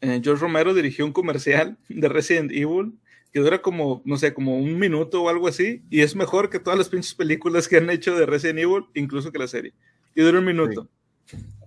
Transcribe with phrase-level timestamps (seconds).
[0.00, 2.94] eh, George Romero dirigió un comercial de Resident Evil
[3.32, 6.58] que dura como, no sé, como un minuto o algo así, y es mejor que
[6.58, 9.72] todas las pinches películas que han hecho de Resident Evil, incluso que la serie.
[10.14, 10.88] Y dura un minuto.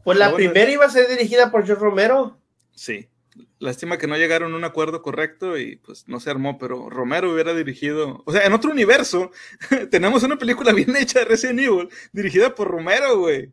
[0.04, 2.38] Pues la primera iba a ser dirigida por George Romero.
[2.74, 3.08] Sí.
[3.60, 7.32] Lástima que no llegaron a un acuerdo correcto y pues no se armó, pero Romero
[7.32, 9.32] hubiera dirigido, o sea, en otro universo,
[9.90, 13.52] tenemos una película bien hecha de Resident Evil, dirigida por Romero, güey.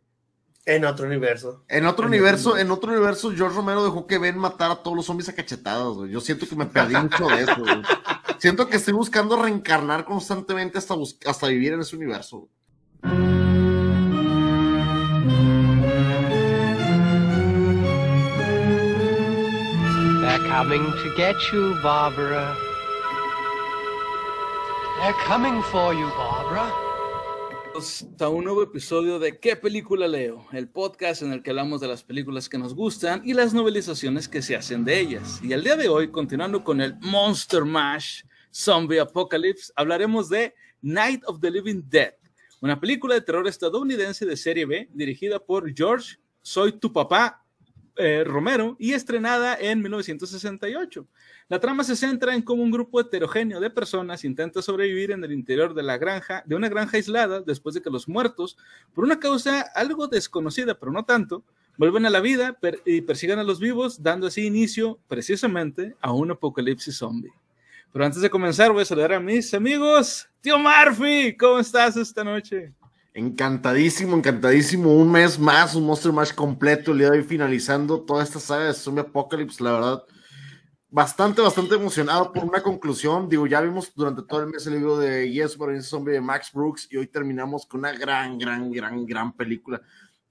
[0.65, 1.63] En otro universo.
[1.67, 5.05] En otro universo, en otro universo, George Romero dejó que ven matar a todos los
[5.05, 6.11] zombies a cachetadas, güey.
[6.11, 7.81] Yo siento que me perdí mucho de eso, güey.
[8.37, 12.47] Siento que estoy buscando reencarnar constantemente hasta, hasta vivir en ese universo.
[20.21, 22.55] They're coming to get you, Barbara.
[24.99, 26.90] They're coming for you, Barbara
[28.19, 30.45] a un nuevo episodio de ¿Qué película leo?
[30.51, 34.27] El podcast en el que hablamos de las películas que nos gustan y las novelizaciones
[34.27, 35.39] que se hacen de ellas.
[35.41, 38.21] Y el día de hoy, continuando con el Monster Mash
[38.53, 42.13] Zombie Apocalypse, hablaremos de Night of the Living Dead,
[42.61, 47.40] una película de terror estadounidense de serie B dirigida por George Soy tu papá
[47.97, 51.07] eh, Romero y estrenada en 1968.
[51.49, 55.31] La trama se centra en cómo un grupo heterogéneo de personas intenta sobrevivir en el
[55.31, 58.57] interior de la granja, de una granja aislada, después de que los muertos,
[58.93, 61.43] por una causa algo desconocida, pero no tanto,
[61.77, 66.31] vuelven a la vida y persigan a los vivos, dando así inicio precisamente a un
[66.31, 67.31] apocalipsis zombie.
[67.91, 70.29] Pero antes de comenzar, voy a saludar a mis amigos.
[70.39, 72.73] Tío Murphy, ¿cómo estás esta noche?
[73.13, 74.93] Encantadísimo, encantadísimo.
[74.95, 76.93] Un mes más, un Monster Mash completo.
[76.93, 79.63] De hoy finalizando toda esta saga de Zombie Apocalypse.
[79.63, 80.03] La verdad,
[80.89, 83.27] bastante, bastante emocionado por una conclusión.
[83.27, 86.51] Digo, ya vimos durante todo el mes el libro de Yes, it's Zombie de Max
[86.53, 89.81] Brooks y hoy terminamos con una gran, gran, gran, gran película.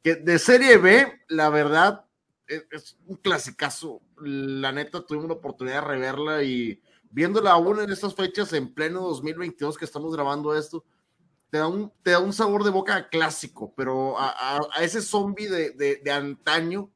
[0.03, 2.07] Que de serie B, la verdad,
[2.47, 4.01] es, un clasicazo.
[4.17, 9.01] La neta, tuvimos la oportunidad de reverla y viéndola aún en estas fechas, en pleno
[9.01, 10.85] 2022 que estamos grabando esto,
[11.51, 15.71] te da un, te da un sabor de boca clásico, pero a, ese zombie de,
[15.71, 16.91] de, de antaño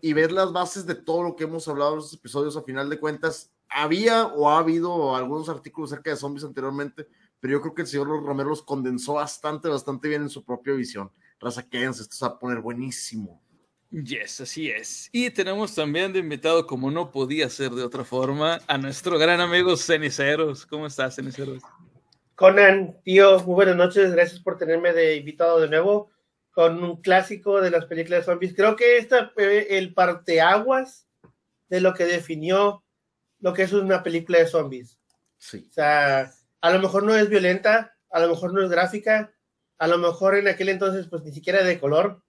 [0.00, 2.90] y ver las bases de todo lo que hemos hablado en los episodios, a final
[2.90, 7.08] de cuentas, había o ha habido algunos artículos acerca de zombies anteriormente,
[7.40, 10.74] pero yo creo que el señor Romero los condensó bastante, bastante bien en su propia
[10.74, 11.10] visión.
[11.40, 13.42] Raza, quédense, esto se va a poner buenísimo.
[13.90, 15.08] Yes, así es.
[15.12, 19.40] Y tenemos también de invitado, como no podía ser de otra forma, a nuestro gran
[19.40, 20.66] amigo Ceniceros.
[20.66, 21.62] ¿Cómo estás, Ceniceros?
[22.34, 24.12] Conan, tío, muy buenas noches.
[24.12, 26.10] Gracias por tenerme de invitado de nuevo
[26.50, 28.54] con un clásico de las películas de zombies.
[28.56, 31.06] Creo que esta fue el parteaguas
[31.68, 32.82] de lo que definió
[33.38, 34.98] lo que es una película de zombies.
[35.38, 35.68] Sí.
[35.70, 39.32] O sea, a lo mejor no es violenta, a lo mejor no es gráfica,
[39.78, 42.20] a lo mejor en aquel entonces pues ni siquiera de color,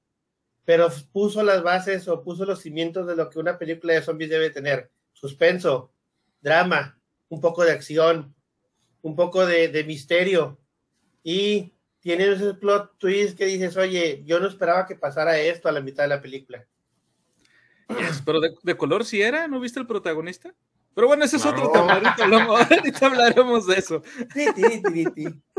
[0.65, 4.29] pero puso las bases o puso los cimientos de lo que una película de zombies
[4.29, 4.91] debe tener.
[5.13, 5.93] Suspenso,
[6.41, 6.99] drama,
[7.29, 8.34] un poco de acción,
[9.05, 10.57] un poco de, de misterio
[11.21, 15.71] y tiene ese plot twist que dices, oye, yo no esperaba que pasara esto a
[15.71, 16.65] la mitad de la película.
[18.25, 20.55] pero de, color sí era, ¿no viste el protagonista?
[20.95, 24.01] Pero bueno, ese es otro tema, ahorita, hablaremos de eso.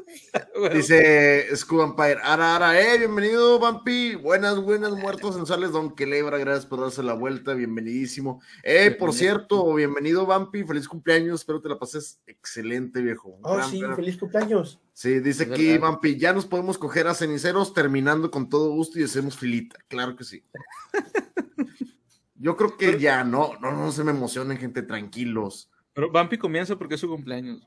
[0.72, 4.14] Dice Scoob Empire, ara, ara, eh, bienvenido, Vampi.
[4.14, 8.40] Buenas, buenas, muertos sensuales, Don Quelebra, gracias por darse la vuelta, bienvenidísimo.
[8.62, 13.38] Eh, por cierto, bienvenido, Vampi, feliz cumpleaños, espero te la pases excelente, viejo.
[13.42, 14.80] Oh, sí, feliz cumpleaños.
[14.92, 19.04] Sí, dice aquí, Vampi, ya nos podemos coger a ceniceros terminando con todo gusto y
[19.04, 20.44] hacemos filita, claro que sí.
[22.38, 25.70] Yo creo que ya, no, no, no se me emocionen, gente, tranquilos.
[25.94, 27.66] Pero Vampi comienza porque es su cumpleaños.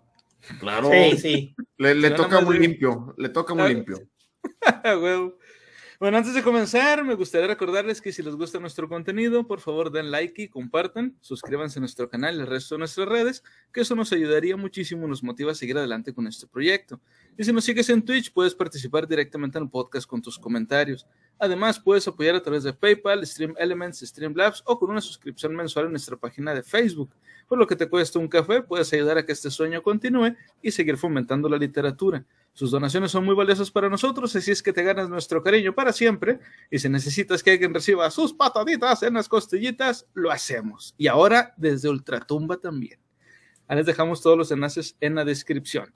[0.59, 0.89] Claro.
[0.91, 1.55] Sí, sí.
[1.77, 3.97] Le, toca muy limpio, le toca muy limpio.
[4.83, 5.33] Bueno,
[6.01, 10.11] antes de comenzar, me gustaría recordarles que si les gusta nuestro contenido, por favor den
[10.11, 13.43] like y compartan, suscríbanse a nuestro canal y el resto de nuestras redes,
[13.73, 17.01] que eso nos ayudaría muchísimo y nos motiva a seguir adelante con este proyecto.
[17.37, 21.05] Y si nos sigues en Twitch, puedes participar directamente en el podcast con tus comentarios.
[21.37, 25.87] Además, puedes apoyar a través de PayPal, Stream Elements, Streamlabs o con una suscripción mensual
[25.87, 27.13] en nuestra página de Facebook.
[27.45, 30.71] Por lo que te cuesta un café, puedes ayudar a que este sueño continúe y
[30.71, 32.23] seguir fomentando la literatura.
[32.53, 35.93] Sus donaciones son muy valiosas para nosotros, así es que te ganas nuestro cariño para
[35.93, 36.39] siempre.
[36.69, 40.93] Y si necesitas que alguien reciba sus pataditas en las costillitas, lo hacemos.
[40.97, 42.99] Y ahora desde Ultratumba también.
[43.67, 45.93] Ahí les dejamos todos los enlaces en la descripción.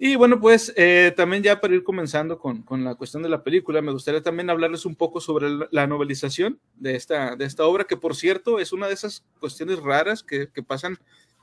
[0.00, 3.42] Y bueno, pues eh, también ya para ir comenzando con, con, la cuestión de la
[3.42, 7.84] película, me gustaría también hablarles un poco sobre la novelización de esta, de esta obra,
[7.84, 10.98] que por cierto es una de esas cuestiones raras que, que pasan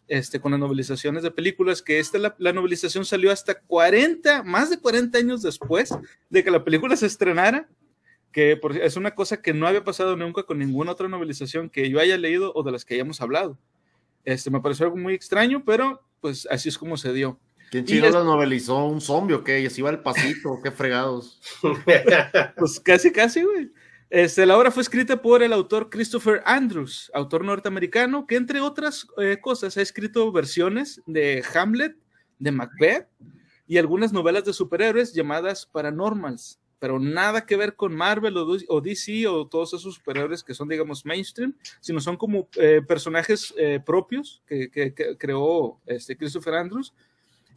[0.08, 4.70] este, con las novelizaciones de películas, que esta, la, la, novelización salió hasta 40, más
[4.70, 5.94] de 40 años después
[6.30, 7.68] de que la película se estrenara,
[8.32, 12.00] que es una cosa que no había pasado nunca con ninguna otra novelización que yo
[12.00, 13.58] haya leído o de las que hayamos hablado.
[14.26, 17.40] Este, me pareció algo muy extraño, pero pues así es como se dio.
[17.72, 18.86] ¿Quién chido la novelizó?
[18.86, 19.62] ¿Un zombie o qué?
[19.62, 20.60] ¿Y así va el pasito?
[20.64, 21.40] ¿Qué fregados?
[22.58, 23.72] pues casi, casi, güey.
[24.10, 29.08] Este, la obra fue escrita por el autor Christopher Andrews, autor norteamericano, que entre otras
[29.18, 31.98] eh, cosas ha escrito versiones de Hamlet,
[32.38, 33.08] de Macbeth
[33.68, 39.28] y algunas novelas de superhéroes llamadas Paranormals, pero nada que ver con Marvel o, DC
[39.28, 44.44] o todos esos superhéroes que son, digamos, mainstream, sino son como eh, personajes eh, propios
[44.46, 46.94] que, que, creó este Christopher Andrews.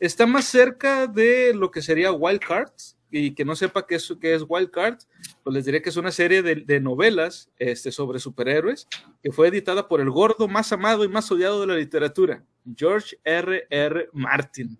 [0.01, 4.15] Está más cerca de lo que sería Wild Cards, y que no sepa qué es,
[4.21, 5.09] qué es Wild Cards,
[5.43, 8.87] pues les diré que es una serie de, novelas este, sobre superhéroes
[9.23, 12.45] que fue editada por el gordo más amado y más odiado de la literatura,
[12.77, 13.67] George R.
[13.71, 14.09] R.
[14.13, 14.79] Martin.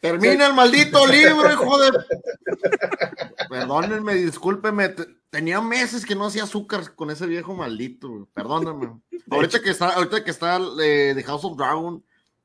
[0.00, 1.90] Termina el maldito libro, hijo de.
[3.48, 4.94] Perdónenme, discúlpeme.
[5.30, 9.00] Tenía meses que no hacía azúcar con ese viejo maldito, perdóname.
[9.30, 12.04] Ahorita que está, ahorita que está eh, de House of Dragon,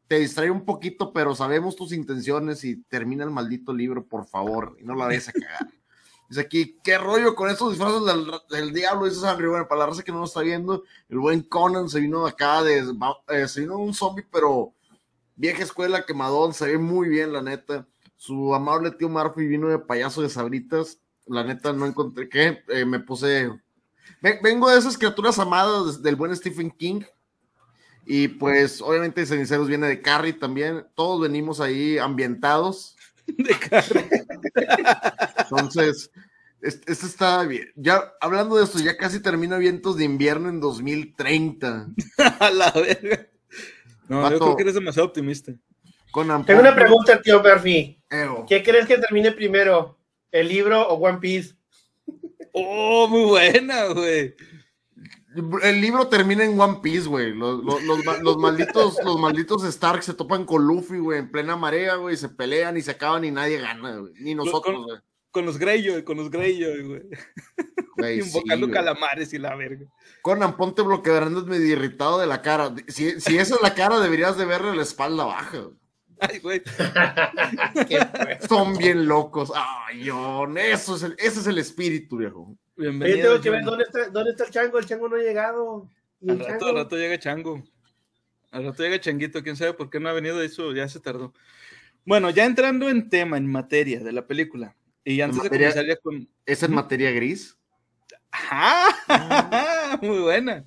[0.10, 4.76] te distrae un poquito, pero sabemos tus intenciones y termina el maldito libro, por favor,
[4.80, 5.68] y no la vayas a cagar.
[6.30, 8.02] Dice aquí, ¿qué rollo con estos disfraces
[8.50, 9.06] del, diablo?
[9.06, 12.00] Dice San Bueno, para la raza que no lo está viendo, el buen Conan se
[12.00, 12.84] vino acá de,
[13.28, 14.74] eh, se vino un zombie, pero
[15.36, 17.88] vieja escuela, quemadón, se ve muy bien, la neta.
[18.16, 21.00] Su amable tío Murphy vino de payaso de sabritas.
[21.28, 23.52] La neta, no encontré qué, eh, me puse.
[24.22, 27.02] Vengo de esas criaturas amadas del buen Stephen King,
[28.12, 30.84] y pues, obviamente, Ceniceros viene de Carrie también.
[30.96, 32.98] Todos venimos ahí ambientados.
[33.28, 34.10] De Carrie.
[35.38, 36.10] Entonces,
[36.60, 37.72] esto está bien.
[37.76, 41.90] Ya hablando de esto, ya casi termina Vientos de Invierno en 2030.
[42.40, 43.28] A la verga.
[44.08, 45.54] No, yo creo que eres demasiado optimista.
[46.12, 48.02] Tengo una pregunta, tío Murphy.
[48.48, 50.00] ¿Qué crees que termine primero?
[50.32, 51.54] ¿El libro o One Piece?
[52.54, 54.34] Oh, muy buena, güey.
[55.36, 57.34] El libro termina en One Piece, güey.
[57.34, 57.64] Los,
[58.38, 62.78] malditos, los malditos Stark se topan con Luffy, güey, en plena marea, güey, se pelean
[62.78, 64.14] y se acaban y nadie gana, güey.
[64.20, 64.98] Ni nosotros, güey.
[65.30, 68.20] Con, los Greyjoy, con los Greyjoy, güey.
[68.20, 69.86] Invocando calamares y la verga.
[70.24, 72.74] Conan, ponte bloqueando medio irritado de la cara.
[72.88, 75.70] Si, si esa es la cara, deberías de verle la espalda baja.
[76.20, 76.62] Ay, güey.
[78.50, 79.52] Son bien locos.
[79.56, 82.58] Ay, John, eso es el, ese es el espíritu, viejo.
[82.80, 83.31] Bienvenido.
[83.31, 84.80] tengo que ver dónde está, dónde está el chango.
[84.80, 85.90] El chango no ha llegado.
[86.26, 87.62] Al rato, al rato llega chango.
[88.52, 89.44] Al rato llega changuito.
[89.44, 90.42] Quién sabe por qué no ha venido.
[90.42, 91.34] Eso ya se tardó.
[92.06, 94.78] Bueno, ya entrando en tema, en materia de la película.
[95.04, 96.30] Y antes de comenzar ya con.
[96.46, 97.58] ¿Es en materia gris?
[98.31, 100.66] Ajá, muy buena.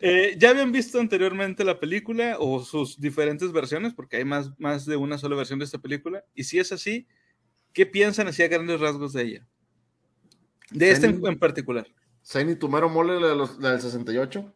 [0.00, 4.84] Eh, ya habían visto anteriormente la película o sus diferentes versiones, porque hay más, más
[4.84, 6.24] de una sola versión de esta película.
[6.34, 7.06] Y si es así,
[7.72, 9.46] ¿qué piensan así a grandes rasgos de ella?
[10.70, 11.86] De este en, particular.
[12.22, 14.54] ¿Saini Tumero Mole, la, la, del 68?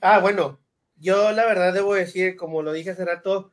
[0.00, 0.60] Ah, bueno,
[0.96, 3.52] yo la verdad debo decir, como lo dije hace rato,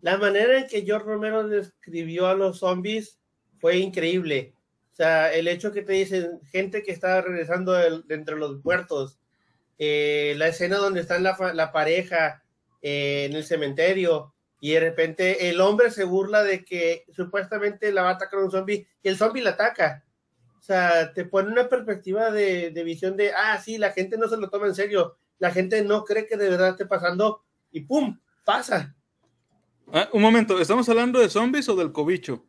[0.00, 3.20] la manera en que George Romero describió a los zombies
[3.60, 4.54] fue increíble.
[4.92, 9.18] O sea, el hecho que te dicen gente que está regresando de, entre los muertos,
[9.78, 12.42] eh, la escena donde está la, la pareja
[12.82, 18.02] eh, en el cementerio y de repente el hombre se burla de que supuestamente la
[18.02, 20.04] va a atacar un zombie y el zombie la ataca.
[20.62, 24.36] O sea, te pone una perspectiva de, visión de, ah, sí, la gente no se
[24.36, 27.42] lo toma en serio, la gente no cree que de verdad esté pasando
[27.72, 28.16] y ¡pum!
[28.44, 28.94] pasa.
[29.92, 32.46] Ah, un momento, ¿estamos hablando de zombies o del cobicho?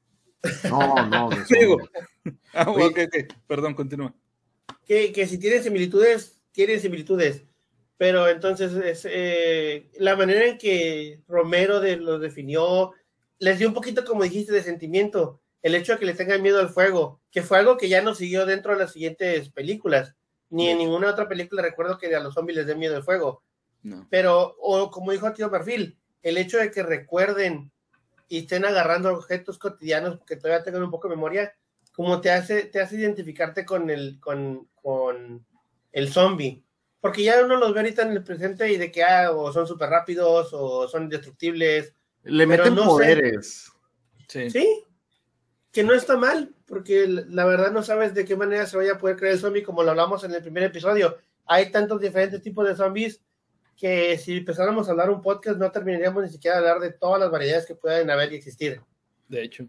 [0.70, 1.78] No, no, de
[2.54, 4.14] ah, ok, ok, perdón, continúa.
[4.86, 7.44] Que, que si tienen similitudes, tienen similitudes,
[7.98, 12.92] pero entonces es eh, la manera en que Romero de, los definió,
[13.40, 16.60] les dio un poquito, como dijiste, de sentimiento el hecho de que le tengan miedo
[16.60, 20.14] al fuego, que fue algo que ya no siguió dentro de las siguientes películas,
[20.50, 23.42] ni en ninguna otra película recuerdo que a los zombies les dé miedo al fuego.
[24.10, 27.72] Pero, o como dijo Tío Perfil, el hecho de que recuerden
[28.30, 31.54] y estén agarrando objetos cotidianos, que todavía tengan un poco de memoria,
[31.92, 35.46] como te hace, te hace identificarte con el, con, con
[35.92, 36.64] el zombie.
[37.02, 39.68] Porque ya uno los ve ahorita en el presente y de que ah, o son
[39.68, 41.94] súper rápidos o son indestructibles.
[42.24, 43.70] Le meten poderes.
[44.30, 44.50] Sí.
[44.50, 44.84] ¿Sí?
[45.74, 48.98] Que no está mal, porque la verdad no sabes de qué manera se vaya a
[49.00, 51.18] poder crear el zombie, como lo hablamos en el primer episodio.
[51.48, 53.22] Hay tantos diferentes tipos de zombies
[53.76, 57.20] que si empezáramos a hablar un podcast no terminaríamos ni siquiera de hablar de todas
[57.20, 58.80] las variedades que pueden haber y existir.
[59.28, 59.68] De hecho.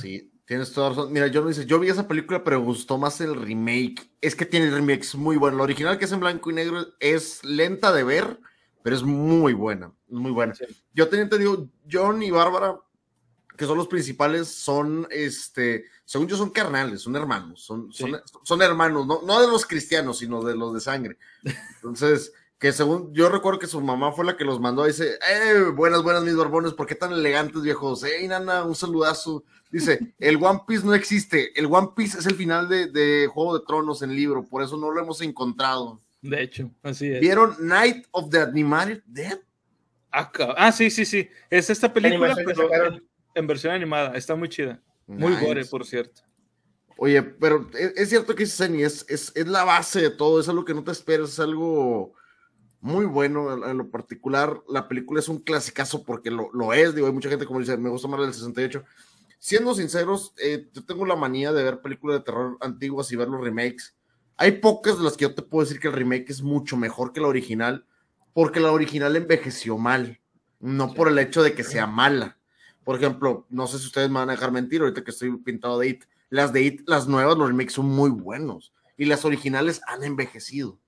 [0.00, 1.12] Sí, tienes toda razón.
[1.12, 4.10] Mira, yo no dice, yo vi esa película, pero gustó más el remake.
[4.22, 5.58] Es que tiene remakes muy bueno.
[5.58, 8.40] La original que es en blanco y negro es lenta de ver,
[8.82, 10.54] pero es muy buena, muy buena.
[10.94, 12.80] Yo tenía entendido, John y Bárbara
[13.56, 18.62] que son los principales, son, este, según yo, son carnales, son hermanos, son, son, son
[18.62, 21.18] hermanos, no, no de los cristianos, sino de los de sangre.
[21.76, 25.64] Entonces, que según yo recuerdo que su mamá fue la que los mandó, dice, eh,
[25.74, 28.04] buenas, buenas mis barbones, ¿por qué tan elegantes viejos?
[28.04, 29.44] Eh, nana, un saludazo.
[29.70, 33.58] Dice, el One Piece no existe, el One Piece es el final de, de Juego
[33.58, 36.00] de Tronos en libro, por eso no lo hemos encontrado.
[36.20, 37.20] De hecho, así es.
[37.20, 39.40] ¿Vieron Night of the Animated Dead?
[40.12, 41.28] Ah, sí, sí, sí.
[41.48, 43.00] Es esta película, pero
[43.34, 44.16] en, versión animada.
[44.16, 44.80] Está muy chida.
[45.06, 46.22] Muy gore, por cierto.
[46.96, 50.74] Oye, pero es, cierto que es, es, es, la base de todo, es algo que
[50.74, 52.14] no te esperas, es algo
[52.80, 54.62] muy bueno en, lo particular.
[54.68, 57.76] La película es un clasicazo porque lo, lo, es, digo, hay mucha gente como dice,
[57.76, 58.84] me gusta más del 68.
[59.38, 63.28] Siendo sinceros, eh, yo tengo la manía de ver películas de terror antiguas y ver
[63.28, 63.96] los remakes.
[64.36, 67.12] Hay pocas de las que yo te puedo decir que el remake es mucho mejor
[67.12, 67.84] que la original,
[68.32, 70.20] porque la original envejeció mal,
[70.60, 72.38] no por el hecho de que sea mala.
[72.84, 75.78] Por ejemplo, no sé si ustedes me van a dejar mentir ahorita que estoy pintado
[75.78, 76.04] de IT.
[76.30, 80.78] Las de IT, las nuevas, los remakes son muy buenos y las originales han envejecido.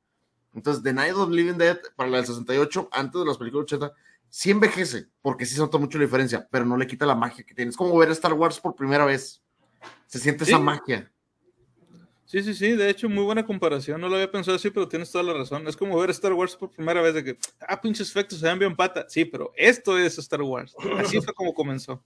[0.55, 3.93] Entonces, The Night of Living Dead para la del 68, antes de las películas 80,
[4.29, 7.45] sí envejece, porque sí se nota mucho la diferencia, pero no le quita la magia
[7.45, 7.71] que tiene.
[7.71, 9.43] Es como ver Star Wars por primera vez.
[10.07, 11.11] Se siente esa magia.
[12.35, 14.01] Sí, sí, sí, de hecho, muy buena comparación.
[14.01, 15.69] No lo había pensado así, pero tienes toda la razón.
[15.69, 18.59] Es como ver Star Wars por primera vez de que, ah, pinches efectos se ven
[18.59, 19.07] bien pata.
[19.09, 20.75] Sí, pero esto es Star Wars.
[20.99, 22.03] Así fue como comenzó.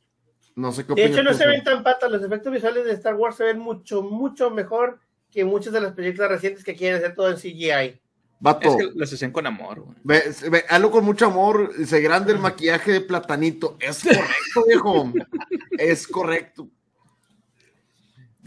[0.54, 2.10] No sé qué De hecho, no se ven tan patas.
[2.10, 5.94] Los efectos visuales de Star Wars se ven mucho, mucho mejor que muchas de las
[5.94, 7.98] películas recientes que quieren hacer todo en CGI.
[8.38, 8.68] Vato.
[8.68, 9.86] Es que las hacen con amor.
[10.04, 10.24] Ve,
[10.68, 11.72] hazlo con mucho amor.
[11.86, 13.78] Se grande el maquillaje de platanito.
[13.80, 15.12] Es correcto, viejo.
[15.78, 16.68] es correcto.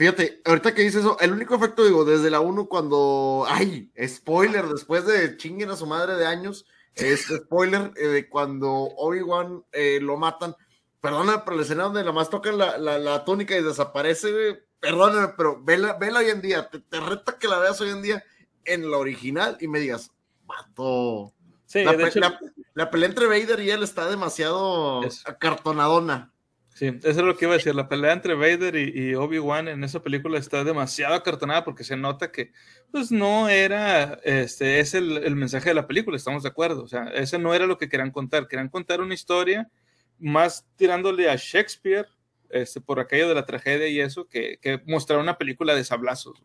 [0.01, 4.65] Fíjate, ahorita que dices eso, el único efecto, digo, desde la 1 cuando, ay, spoiler,
[4.65, 6.65] después de chinguen a su madre de años,
[6.95, 10.55] es spoiler eh, de cuando Obi-Wan eh, lo matan.
[11.01, 15.61] Perdona, pero la escena donde la más tocan la, la, túnica y desaparece, perdóname, pero
[15.63, 18.23] vela, vela hoy en día, te, te, reta que la veas hoy en día
[18.65, 20.09] en la original y me digas,
[20.47, 21.31] mato.
[21.67, 22.39] Sí, la,
[22.73, 26.33] la, pelea entre Vader y él está demasiado acartonadona.
[26.81, 27.75] Sí, eso es lo que iba a decir.
[27.75, 32.31] La pelea entre Vader y, Obi-Wan en esa película está demasiado acartonada porque se nota
[32.31, 32.53] que,
[32.89, 36.81] pues, no era, este, es el, el, mensaje de la película, estamos de acuerdo.
[36.81, 38.47] O sea, ese no era lo que querían contar.
[38.47, 39.69] Querían contar una historia
[40.17, 42.07] más tirándole a Shakespeare,
[42.49, 46.41] este, por aquello de la tragedia y eso, que, que mostrar una película de sablazos.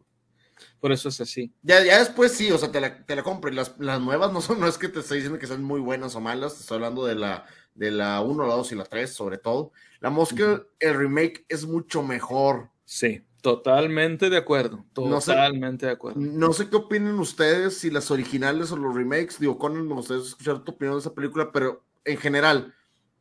[0.81, 1.51] Por eso es así.
[1.63, 3.51] Ya, ya después sí, o sea, te la, te la compro.
[3.51, 6.15] Las, las nuevas no son, no es que te estoy diciendo que sean muy buenas
[6.15, 9.39] o malas, estoy hablando de la, de la 1, la 2 y la 3, sobre
[9.39, 9.73] todo.
[10.01, 12.71] La Mosca, el remake es mucho mejor.
[12.85, 14.85] Sí, totalmente de acuerdo.
[14.93, 16.21] Totalmente de acuerdo.
[16.21, 19.39] No sé qué opinen ustedes, si las originales o los remakes.
[19.39, 22.75] Digo, Conan, me gustaría escuchar tu opinión de esa película, pero en general,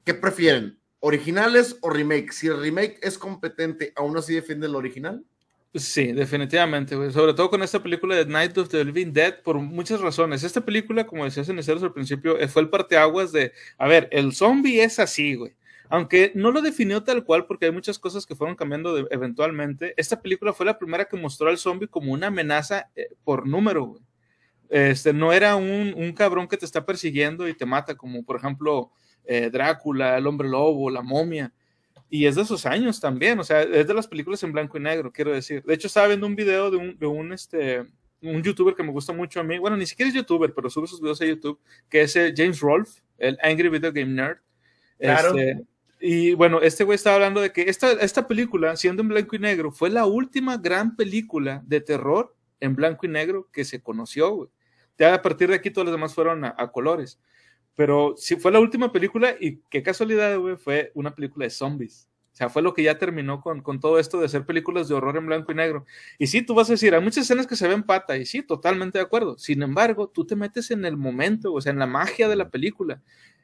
[0.03, 0.79] ¿qué prefieren?
[0.99, 2.31] ¿Originales o remake?
[2.31, 5.23] Si el remake es competente, ¿aún así defiende el original?
[5.77, 9.99] Sí, definitivamente, Sobre todo con esta película de Night of the Living Dead, por muchas
[9.99, 10.41] razones.
[10.43, 14.31] Esta película, como decías en al principio, eh, fue el parteaguas de, a ver, el
[14.31, 15.53] zombie es así, güey.
[15.89, 19.93] Aunque no lo definió tal cual, porque hay muchas cosas que fueron cambiando eventualmente.
[19.97, 23.83] Esta película fue la primera que mostró al zombie como una amenaza eh, por número,
[23.83, 24.01] güey.
[24.69, 28.37] Este, no era un, un, cabrón que te está persiguiendo y te mata, como por
[28.37, 28.91] ejemplo
[29.25, 31.51] eh, Drácula, el hombre lobo, la momia
[32.09, 34.81] y es de esos años también, o sea, es de las películas en blanco y
[34.81, 35.63] negro, quiero decir.
[35.63, 37.85] De hecho, estaba viendo un video de un, de un, este,
[38.21, 40.87] un youtuber que me gusta mucho a mí, bueno, ni siquiera es youtuber, pero sube
[40.87, 41.59] sus videos a YouTube,
[41.89, 44.37] que es eh, James Rolfe, el Angry Video Game Nerd.
[44.99, 45.37] Claro.
[45.37, 45.65] Este,
[45.99, 49.39] y bueno, este güey estaba hablando de que esta, esta película, siendo en blanco y
[49.39, 54.31] negro, fue la última gran película de terror en blanco y negro que se conoció,
[54.31, 54.49] güey.
[54.97, 57.19] Ya a partir de aquí todas las demás fueron a, a colores.
[57.75, 62.07] Pero sí fue la última película y qué casualidad, güey, fue una película de zombies.
[62.31, 64.95] O sea, fue lo que ya terminó con, con, todo esto de ser películas de
[64.95, 65.85] horror en blanco y negro.
[66.19, 68.41] Y sí, tú vas a decir, hay muchas escenas que se ven pata, y sí,
[68.41, 69.37] totalmente de acuerdo.
[69.37, 72.49] Sin embargo, tú te metes en el momento, o sea, en la magia de la
[72.49, 73.01] película.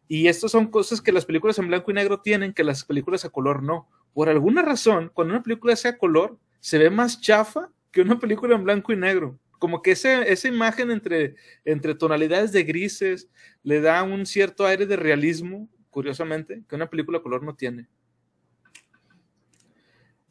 [0.10, 3.24] Y estas son cosas que las películas en blanco y negro tienen, que las películas
[3.24, 3.88] a color no.
[4.14, 8.56] Por alguna razón, cuando una película sea color, se ve más chafa que una película
[8.56, 13.30] en blanco y negro como que esa imagen entre, entre tonalidades de grises
[13.62, 17.88] le da un cierto aire de realismo, curiosamente, que una película color no tiene.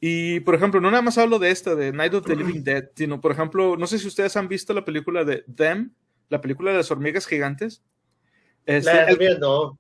[0.01, 2.91] Y, por ejemplo, no nada más hablo de esta, de Night of the Living Dead,
[2.97, 5.93] sino, por ejemplo, no sé si ustedes han visto la película de Them,
[6.29, 7.85] la película de las hormigas gigantes.
[8.67, 9.79] Este, la viendo.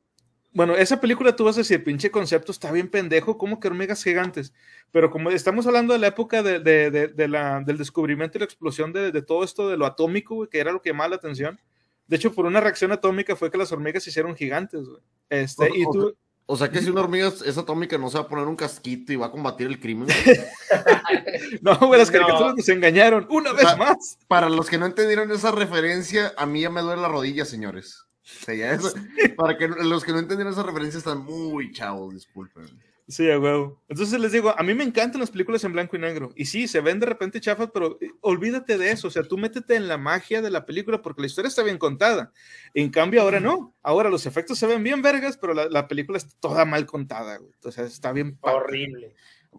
[0.52, 4.02] Bueno, esa película tú vas a decir, pinche concepto, está bien pendejo, como que hormigas
[4.02, 4.52] gigantes.
[4.90, 8.46] Pero como estamos hablando de la época de, de, de, la, del descubrimiento y la
[8.46, 11.60] explosión de, todo esto de lo atómico, que era lo que llamaba la atención.
[12.08, 15.00] De hecho, por una reacción atómica fue que las hormigas se hicieron gigantes, güey.
[15.28, 16.16] Este, y tú...
[16.52, 19.12] O sea que si una hormiga es atómica no se va a poner un casquito
[19.12, 20.08] y va a combatir el crimen.
[21.62, 24.18] no, güey, las caricaturas nos engañaron una vez más.
[24.26, 28.04] Para los que no entendieron esa referencia, a mí ya me duele la rodilla, señores.
[29.36, 32.66] para que los que no entendieron esa referencia están muy chavos, disculpen.
[33.10, 33.82] Sí, a huevo.
[33.88, 36.30] Entonces les digo, a mí me encantan las películas en blanco y negro.
[36.36, 39.08] Y sí, se ven de repente chafas, pero eh, olvídate de eso.
[39.08, 41.76] O sea, tú métete en la magia de la película porque la historia está bien
[41.76, 42.32] contada.
[42.72, 43.74] En cambio, ahora no.
[43.82, 47.38] Ahora los efectos se ven bien vergas, pero la, película está toda mal contada.
[47.38, 47.52] Güey.
[47.64, 48.38] O sea, está bien.
[48.42, 49.16] Horrible.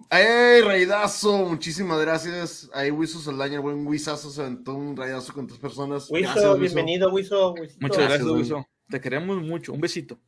[0.10, 1.38] ¡Ey, raidazo!
[1.46, 2.70] Muchísimas gracias.
[2.74, 6.10] Ahí Wiso Saldaña, el buen Wisazo, se aventó un raidazo con tres personas.
[6.10, 7.56] Wiso, bienvenido, Wiso.
[7.80, 8.66] Muchas gracias, Wiso.
[8.90, 9.74] Te queremos mucho.
[9.74, 10.20] Un besito.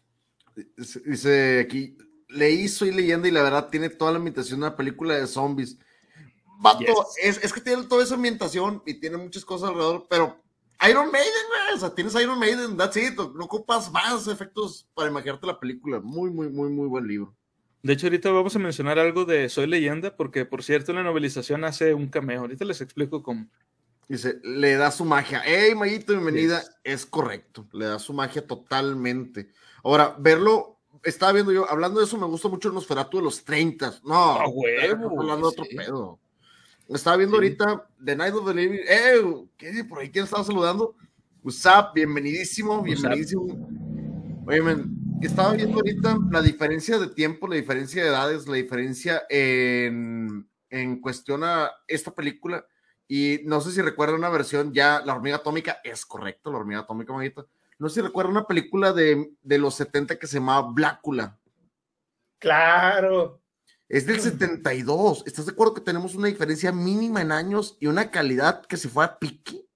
[1.06, 1.98] Dice aquí,
[2.30, 5.78] leí Soy Leyenda y la verdad tiene toda la ambientación de una película de zombies.
[6.60, 10.42] Vato, es, es, que tiene toda esa ambientación y tiene muchas cosas alrededor, pero
[10.90, 15.48] Iron Maiden, o sea, tienes Iron Maiden, that's it, no ocupas más efectos para imaginarte
[15.48, 16.00] la película.
[16.00, 17.36] Muy, muy, muy, muy buen libro.
[17.84, 21.66] De hecho, ahorita vamos a mencionar algo de Soy Leyenda, porque por cierto, la novelización
[21.66, 22.40] hace un cameo.
[22.40, 23.48] Ahorita les explico cómo.
[24.08, 25.42] Dice, le da su magia.
[25.46, 26.64] ¡Hey, Mayito, bienvenida!
[26.84, 29.50] Es correcto, le da su magia totalmente.
[29.84, 33.44] Ahora, verlo estaba viendo yo, hablando de eso, me gusta mucho el Nosferatu de los
[33.44, 34.00] 30.
[34.06, 36.20] No, hablando de otro pedo.
[36.88, 38.80] Estaba viendo ahorita The Night of the Living.
[38.88, 39.46] ¡Eh!
[39.58, 39.84] ¿Qué?
[39.84, 40.96] ¿Por ahí quién estaba saludando?
[41.44, 43.44] Usap, bienvenidísimo, bienvenidísimo.
[44.46, 44.62] Oye,
[45.28, 51.02] estaba viendo ahorita la diferencia de tiempo, la diferencia de edades, la diferencia en, en
[51.02, 52.66] cuestión a esta película.
[53.08, 56.82] Y no sé si recuerda una versión ya, La hormiga atómica es correcto, la hormiga
[56.82, 57.46] atómica, manita
[57.84, 61.38] no sé si recuerda una película de, los 70 que se llamaba Blácula.
[62.40, 63.42] Claro.
[63.90, 65.24] Es del 72.
[65.26, 68.88] ¿Estás de acuerdo que tenemos una diferencia mínima en años y una calidad que se
[68.88, 69.68] fue a pique?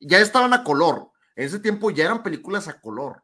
[0.00, 1.10] Ya estaban a color.
[1.36, 3.22] En ese tiempo ya eran películas a color.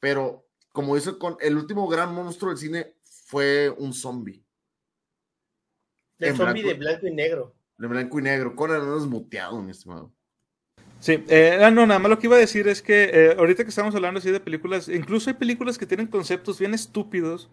[0.00, 4.44] Pero, como dice con el último gran monstruo del cine fue un zombie.
[6.18, 7.54] El zombie de blanco y negro.
[7.76, 8.56] De blanco y negro.
[8.56, 10.12] Con el desmuteado, mi estimado.
[11.00, 13.62] Sí, eh, ah, no, nada más lo que iba a decir es que eh, ahorita
[13.62, 17.50] que estamos hablando así de películas, incluso hay películas que tienen conceptos bien estúpidos,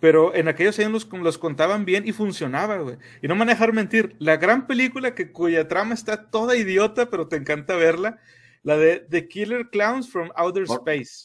[0.00, 2.96] pero en aquellos años los, los contaban bien y funcionaba, güey.
[3.22, 7.36] Y no manejar mentir, la gran película que cuya trama está toda idiota, pero te
[7.36, 8.18] encanta verla,
[8.62, 11.24] la de The Killer Clowns from Outer Space.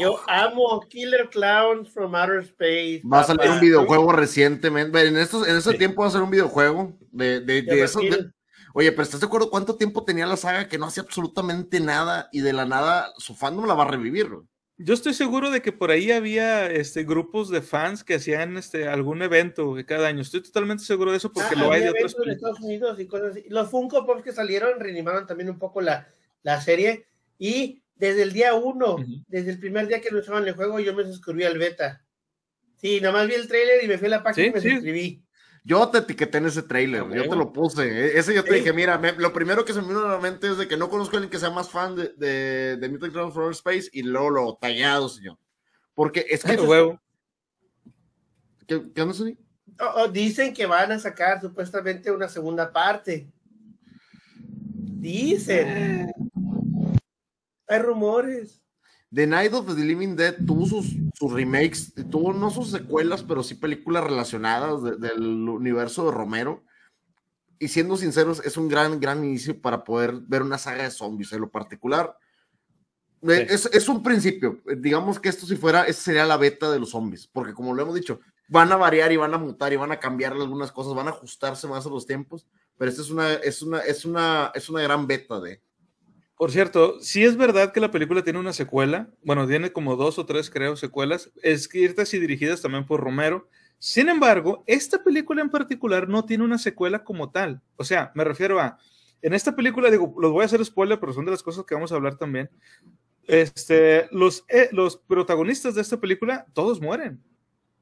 [0.00, 3.02] Yo amo Killer Clowns from Outer Space.
[3.04, 5.06] Va a salir un videojuego recientemente.
[5.06, 8.32] En, estos, en ese tiempo va a ser un videojuego de, de, de,
[8.74, 12.28] Oye, pero ¿estás de acuerdo cuánto tiempo tenía la saga que no hacía absolutamente nada
[12.32, 14.30] y de la nada su fandom la va a revivir?
[14.78, 18.88] Yo estoy seguro de que por ahí había este, grupos de fans que hacían este,
[18.88, 20.22] algún evento cada año.
[20.22, 23.06] Estoy totalmente seguro de eso porque ah, lo hay de otros en Estados Unidos y
[23.06, 23.44] cosas así.
[23.48, 26.08] Los Funko Pops que salieron reanimaron también un poco la,
[26.42, 27.06] la serie
[27.38, 28.96] y desde el día uno,
[29.28, 32.04] desde el primer día que lo en el juego, yo me suscribí al beta.
[32.76, 35.24] Sí, nada más vi el trailer y me fui a la página y me suscribí.
[35.64, 37.86] Yo te etiqueté en ese trailer, yo te lo puse.
[37.86, 40.48] E-, ese yo te dije, mira, lo primero que se me vino a la mente
[40.48, 43.12] es de que no conozco a alguien que sea más fan de, de, de Mutant
[43.12, 45.38] Ground Space y luego lo tallado, señor.
[45.94, 46.56] Porque es que.
[46.56, 47.00] huevo.
[48.66, 49.14] ¿Qué, qué onda,
[49.78, 53.28] oh, oh, dicen que van a sacar supuestamente una segunda parte.
[54.34, 56.12] Dicen.
[57.72, 58.60] Hay rumores.
[59.10, 63.42] The Night of the Living Dead tuvo sus, sus remakes, tuvo no sus secuelas, pero
[63.42, 66.64] sí películas relacionadas del universo de Romero.
[67.58, 71.32] Y siendo sinceros, es un gran, gran inicio para poder ver una saga de zombies.
[71.32, 72.14] En lo particular,
[73.22, 74.60] eh, es, es, un principio.
[74.78, 77.82] Digamos que esto si fuera, esa sería la beta de los zombies, porque como lo
[77.82, 80.94] hemos dicho, van a variar y van a mutar y van a cambiar algunas cosas,
[80.94, 84.52] van a ajustarse más a los tiempos, pero esta es una, es una, es una,
[84.54, 85.62] es una gran beta de,
[86.42, 89.08] por cierto, sí es verdad que la película tiene una secuela.
[89.22, 93.48] Bueno, tiene como dos o tres, creo, secuelas, escritas y dirigidas también por Romero.
[93.78, 97.62] Sin embargo, esta película en particular no tiene una secuela como tal.
[97.76, 98.76] O sea, me refiero a,
[99.22, 101.76] en esta película, digo, los voy a hacer spoiler, pero son de las cosas que
[101.76, 102.50] vamos a hablar también.
[103.28, 107.22] Este, los, eh, los protagonistas de esta película, todos mueren.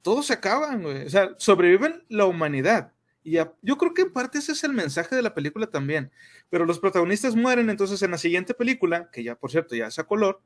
[0.02, 2.92] Todos se acaban, O sea, sobreviven la humanidad.
[3.24, 6.10] Yo creo que en parte ese es el mensaje de la película también.
[6.48, 9.98] Pero los protagonistas mueren, entonces en la siguiente película, que ya por cierto ya es
[9.98, 10.40] a color,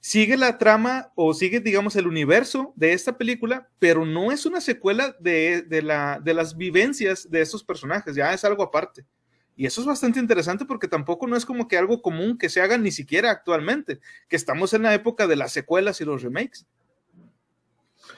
[0.00, 4.60] sigue la trama o sigue, digamos, el universo de esta película, pero no es una
[4.60, 9.04] secuela de, la, de las vivencias de estos personajes, ya es algo aparte.
[9.56, 12.62] Y eso es bastante interesante porque tampoco no es como que algo común que se
[12.62, 16.66] haga ni siquiera actualmente, que estamos en la época de las secuelas y los remakes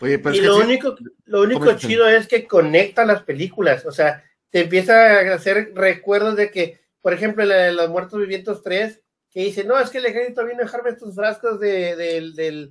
[0.00, 5.20] y lo, único, lo único chido es que conecta las películas, o sea, te empieza
[5.20, 9.00] a hacer recuerdos de que, por ejemplo, la de los muertos vivientes 3,
[9.30, 12.70] que dice, no, es que el ejército vino a dejarme estos frascos de, de,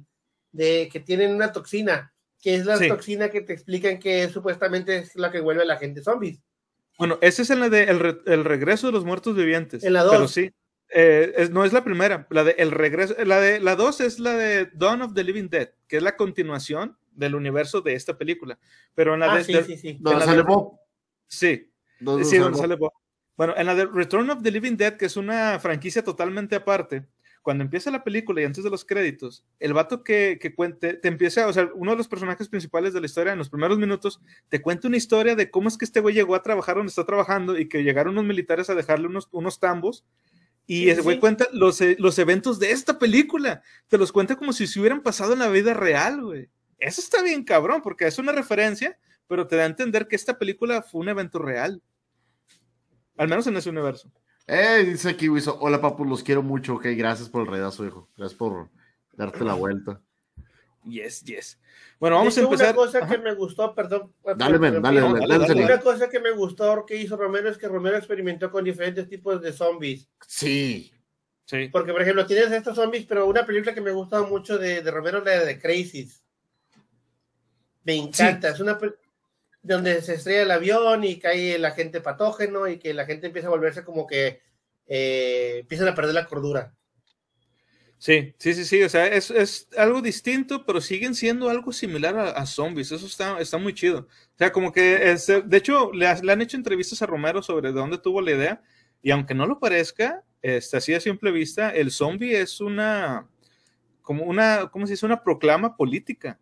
[0.51, 2.13] de, que tienen una toxina.
[2.43, 2.88] que es la Sí.
[2.88, 6.39] toxina que te explican que supuestamente es la que vuelve a la gente zombies.
[6.97, 9.84] Bueno, ese es en la de el, re- el regreso de los muertos vivientes.
[9.84, 10.31] En la Pero dos.
[10.31, 10.51] sí.
[10.89, 14.19] eh, es- no es la primera, la de el regreso, la de la 2 es
[14.19, 18.17] la de Dawn of the Living Dead, que es la continuación del universo de esta
[18.17, 18.58] película.
[18.95, 19.97] Pero en la Ah, de, sí, de- sí, sí.
[20.00, 20.80] Donde la sale de- Bob.
[21.28, 21.69] sí,
[22.00, 22.62] Donde sí, sale donde Bob.
[22.63, 22.91] sale Bob.
[23.38, 27.06] Bueno, en la de Return of the Living Dead, que es una franquicia totalmente aparte,
[27.41, 31.08] cuando empieza la película y antes de los créditos, el vato que, que cuente, te
[31.08, 34.21] empieza, o sea, uno de los personajes principales de la historia en los primeros minutos,
[34.50, 37.04] te cuenta una historia de cómo es que este güey llegó a trabajar donde está
[37.04, 40.06] trabajando y que llegaron unos militares a dejarle unos, unos tambos.
[40.67, 41.19] Y Sí, ese güey sí.
[41.19, 43.63] cuenta los, e- los eventos de esta película.
[43.88, 46.47] Te los cuenta como si se hubieran pasado en la vida real, güey.
[46.82, 50.38] Eso está bien cabrón, porque es una referencia, pero te da a entender que esta
[50.38, 51.82] película fue un evento real.
[53.17, 54.12] Al menos en ese universo.
[54.48, 58.10] Eh, dice aquí, Wiso, hola papu, los quiero mucho, ok, gracias por el redazo, hijo,
[58.17, 58.70] gracias por
[59.13, 60.02] darte la vuelta.
[60.84, 61.60] Yes, yes.
[62.00, 62.70] Bueno, vamos a empezar.
[62.70, 63.08] Una cosa Ajá.
[63.15, 64.12] que me gustó, perdón.
[64.36, 65.13] Dale, men, dale, perdón.
[65.13, 65.48] dale, dale, dale, dale.
[65.48, 65.65] dale.
[65.65, 69.39] Una cosa que me gustó que hizo Romero es que Romero experimentó con diferentes tipos
[69.39, 70.10] de zombies.
[70.28, 70.91] Sí,
[71.46, 71.67] Sí.
[71.70, 74.89] Porque, por ejemplo, tienes estos zombies, pero una película que me gusta mucho de, de
[74.89, 76.20] Romero es la de Crazies.
[77.84, 78.50] Me encanta.
[78.50, 78.78] Es una
[79.63, 83.48] donde se estrella el avión y cae el agente patógeno y que la gente empieza
[83.48, 84.41] a volverse como que
[84.88, 86.74] eh, empiezan a perder la cordura.
[87.98, 88.82] Sí, sí, sí, sí.
[88.82, 92.91] O sea, es, es algo distinto, pero siguen siendo algo similar a, a zombies.
[92.91, 94.00] Eso está, está muy chido.
[94.00, 97.80] O sea, como que, es, de hecho, le han hecho entrevistas a Romero sobre de
[97.80, 98.63] dónde tuvo la idea.
[99.04, 103.28] Y aunque no lo parezca, este, así a simple vista, el zombie es una,
[104.02, 105.06] como una, ¿cómo se dice?
[105.06, 106.39] Una proclama política.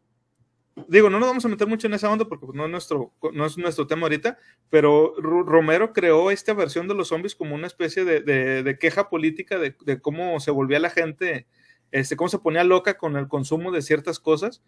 [0.87, 3.13] Digo, no nos vamos a meter mucho en esa onda porque pues, no, es nuestro,
[3.33, 4.37] no es nuestro tema ahorita,
[4.69, 9.57] pero Romero creó esta versión de los zombies como una especie de, de- queja política
[9.57, 11.47] de, de cómo se volvía la gente,
[11.91, 14.61] este, cómo se ponía loca con el consumo de ciertas cosas.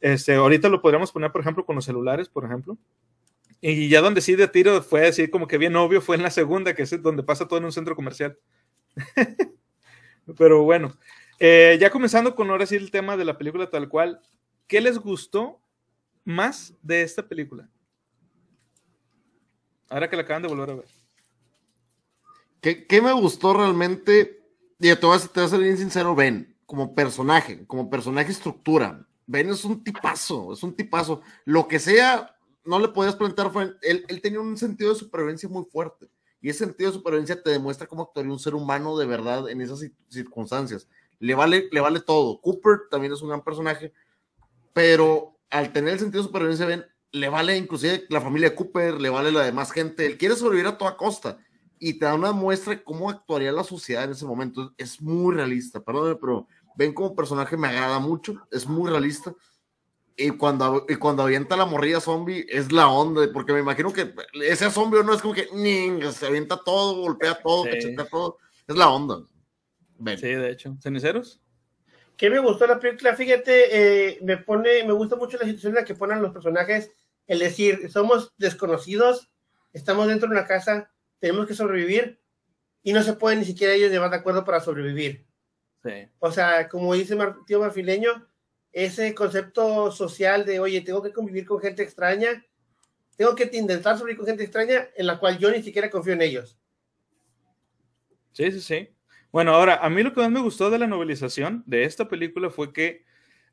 [0.00, 2.76] Este, ahorita lo podríamos poner, por ejemplo, con los celulares, por ejemplo.
[3.60, 6.30] Y ya donde sí de tiro fue así como que bien obvio fue en la
[6.30, 8.36] segunda, que es donde pasa todo en un centro comercial.
[10.38, 10.96] Pero bueno,
[11.38, 14.20] eh, ya comenzando con ahora sí el tema de la película tal cual,
[14.66, 15.60] ¿qué les gustó
[16.24, 17.68] más de esta película?
[19.88, 20.86] Ahora que la acaban de volver a ver.
[22.60, 24.40] ¿Qué, qué me gustó realmente?
[24.78, 29.06] Y te a, te a ser bien sincero, Ben, como personaje, como personaje estructura.
[29.26, 31.22] Ben es un tipazo, es un tipazo.
[31.44, 35.48] Lo que sea, no le podías plantear, fue, él, él tenía un sentido de supervivencia
[35.48, 36.08] muy fuerte.
[36.40, 39.60] Y ese sentido de supervivencia te demuestra cómo actuaría un ser humano de verdad en
[39.60, 40.88] esas cir- circunstancias.
[41.20, 42.40] Le vale, le vale todo.
[42.40, 43.92] Cooper también es un gran personaje,
[44.72, 49.00] pero al tener el sentido de supervivencia, Ben, le vale inclusive la familia de Cooper,
[49.00, 50.06] le vale la demás gente.
[50.06, 51.38] Él quiere sobrevivir a toda costa
[51.78, 54.72] y te da una muestra de cómo actuaría la sociedad en ese momento.
[54.78, 59.34] Es muy realista, perdóname, pero ven como personaje me agrada mucho, es muy realista.
[60.16, 64.14] Y cuando, y cuando avienta la morrilla zombie, es la onda, porque me imagino que
[64.44, 65.48] ese zombie no es como que
[66.12, 67.94] se avienta todo, golpea todo, Sí.
[68.10, 68.38] todo.
[68.66, 69.22] Es la onda.
[69.98, 70.18] Ven.
[70.18, 70.76] Sí, de hecho.
[70.80, 71.41] ¿Ceniceros?
[72.16, 73.16] ¿Qué me gustó la película?
[73.16, 76.90] Fíjate, eh, me pone, me gusta mucho la situación en la que ponen los personajes,
[77.26, 79.30] el decir, somos desconocidos,
[79.72, 82.20] estamos dentro de una casa, tenemos que sobrevivir
[82.82, 85.26] y no se pueden ni siquiera ellos llevar de acuerdo para sobrevivir.
[85.82, 86.08] Sí.
[86.20, 88.28] O sea, como dice Mar- tío Marfileño,
[88.72, 92.44] ese concepto social de, oye, tengo que convivir con gente extraña,
[93.16, 96.22] tengo que intentar sobrevivir con gente extraña en la cual yo ni siquiera confío en
[96.22, 96.58] ellos.
[98.32, 98.88] Sí, sí, sí.
[99.32, 102.50] Bueno, ahora, a mí lo que más me gustó de la novelización de esta película
[102.50, 103.06] fue que,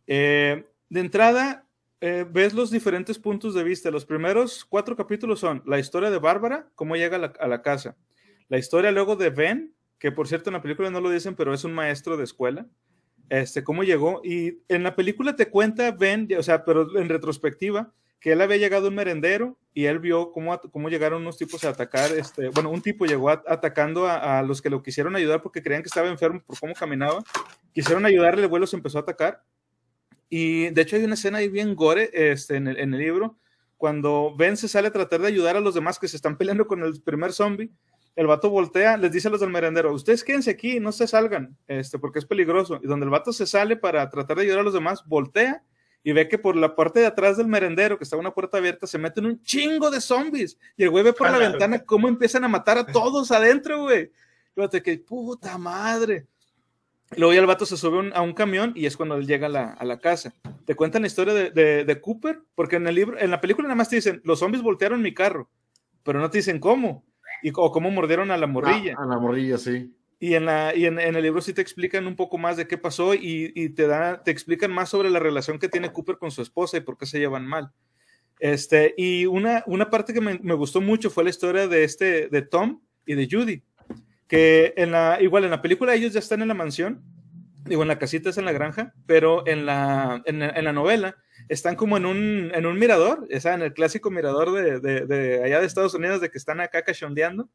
[0.07, 1.65] eh, de entrada,
[2.01, 3.89] eh, ves los diferentes puntos de vista.
[3.89, 7.61] Los primeros cuatro capítulos son la historia de Bárbara, cómo llega a la, a la
[7.61, 7.95] casa.
[8.49, 11.53] La historia luego de Ben, que por cierto en la película no lo dicen, pero
[11.53, 12.67] es un maestro de escuela.
[13.29, 14.21] Este, cómo llegó.
[14.23, 18.57] Y en la película te cuenta Ben, o sea, pero en retrospectiva, que él había
[18.57, 22.49] llegado a un merendero y él vio cómo, cómo llegaron unos tipos a atacar, este,
[22.49, 25.83] bueno, un tipo llegó a- atacando a, a los que lo quisieron ayudar porque creían
[25.83, 27.23] que estaba enfermo por cómo caminaba.
[27.73, 29.41] Quisieron ayudarle, el vuelo se empezó a atacar.
[30.27, 33.37] Y de hecho hay una escena ahí bien gore este, en, el, en el libro,
[33.77, 36.67] cuando Ben se sale a tratar de ayudar a los demás que se están peleando
[36.67, 37.71] con el primer zombie.
[38.15, 41.55] El vato voltea, les dice a los del merendero, ustedes quédense aquí, no se salgan,
[41.67, 42.79] este, porque es peligroso.
[42.83, 45.63] Y donde el vato se sale para tratar de ayudar a los demás, voltea
[46.03, 48.87] y ve que por la parte de atrás del merendero, que está una puerta abierta,
[48.87, 50.57] se meten un chingo de zombies.
[50.77, 54.11] Y el güey ve por la ventana cómo empiezan a matar a todos adentro, güey.
[54.55, 56.25] Fíjate que puta madre.
[57.15, 59.25] Y luego ya el vato se sube un- a un camión y es cuando él
[59.25, 60.33] llega a la, a la casa.
[60.65, 63.67] Te cuentan la historia de, de- de Cooper, porque en el libro, en la película
[63.67, 65.49] nada más te dicen, los zombies voltearon mi carro,
[66.03, 67.03] pero no te dicen cómo,
[67.41, 68.95] y, o cómo mordieron a la morrilla.
[68.97, 69.91] Ah, a la morrilla, sí.
[70.21, 72.77] Y, en, la, y en, el libro sí te explican un poco más de qué
[72.77, 76.29] pasó y, y, te, da, te explican más sobre la relación que tiene Cooper con
[76.29, 77.71] su esposa y por qué se llevan mal.
[78.39, 82.27] Este, y una, una parte que me, me, gustó mucho fue la historia de, este,
[82.27, 83.63] de Tom y de Judy,
[84.27, 87.01] que en la, igual en la película ellos ya están en la mansión,
[87.65, 91.15] digo, en la casita es en la granja, pero en la, en, en la novela
[91.47, 95.05] están como en un, en un mirador, o sea, en el clásico mirador de, de,
[95.05, 97.49] de allá de Estados Unidos, de que están acá cachondeando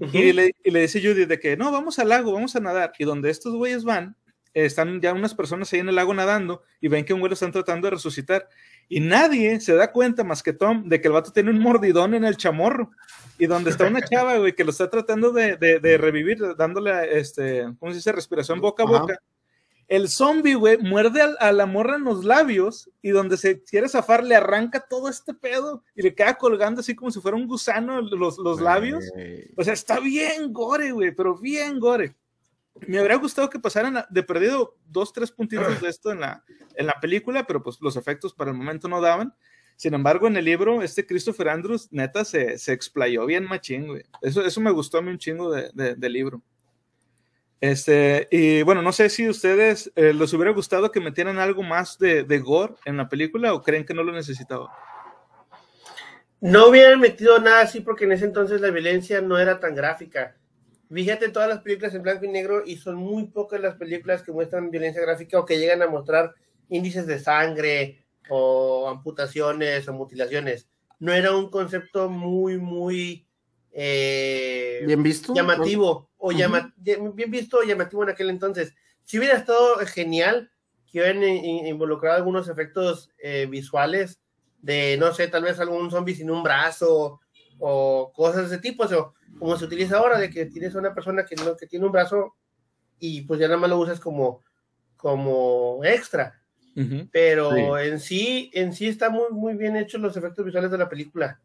[0.00, 2.92] y, le, y, le, dice Judy de que no, vamos al lago, vamos a nadar.
[2.98, 4.16] Y donde estos güeyes van,
[4.52, 7.34] están ya unas personas ahí en el lago nadando y ven que un güey lo
[7.34, 8.48] están tratando de resucitar.
[8.88, 12.14] Y nadie se da cuenta más que Tom de que el vato tiene un mordidón
[12.14, 12.90] en el chamorro.
[13.38, 17.18] Y donde está una chava, güey, que lo está tratando de, de, de revivir, dándole,
[17.18, 18.12] este, ¿cómo se dice?
[18.12, 19.20] Respiración boca a boca.
[19.88, 23.88] El zombie, güey, muerde a, a, la morra en los labios y donde se quiere
[23.88, 27.46] zafar le arranca todo este pedo y le queda colgando así como si fuera un
[27.46, 29.04] gusano los, los labios.
[29.56, 32.16] O sea, está bien gore, güey, pero bien gore.
[32.86, 36.42] Me habría gustado que pasaran de perdido dos, tres puntitos de esto en la,
[36.74, 39.34] en la película, pero pues los efectos para el momento no daban.
[39.76, 44.02] Sin embargo, en el libro, este Christopher Andrews, neta, se, se explayó bien machín, güey.
[44.22, 46.42] Eso, eso me gustó a mí un chingo de, de, del libro.
[47.60, 51.98] Este, y bueno, no sé si ustedes eh, les hubiera gustado que metieran algo más
[51.98, 54.70] de, de, gore en la película o creen que no lo necesitaba.
[56.40, 60.36] No hubieran metido nada así porque en ese entonces la violencia no era tan gráfica.
[60.92, 64.32] Fíjate todas las películas en blanco y negro y son muy pocas las películas que
[64.32, 66.34] muestran violencia gráfica o que llegan a mostrar
[66.68, 70.68] índices de sangre o amputaciones o mutilaciones.
[70.98, 73.25] No era un concepto muy, muy
[73.78, 76.36] eh, bien visto, llamativo o uh -huh.
[76.36, 78.74] llama, bien visto o llamativo en aquel entonces.
[79.04, 80.50] Si hubiera estado genial
[80.90, 84.18] que hubieran involucrado algunos efectos eh, visuales
[84.62, 87.20] de, no sé, tal vez algún zombie sin un brazo
[87.58, 88.98] o cosas de ese tipo, o sea,
[89.38, 91.92] como se utiliza ahora, de que tienes a una persona que, no, que tiene un
[91.92, 92.34] brazo
[92.98, 94.42] y pues ya nada más lo usas como,
[94.96, 96.40] como extra.
[96.74, 97.08] Uh -huh.
[97.12, 97.60] Pero sí.
[97.88, 101.42] en sí, en sí está muy, muy bien hechos los efectos visuales de la película.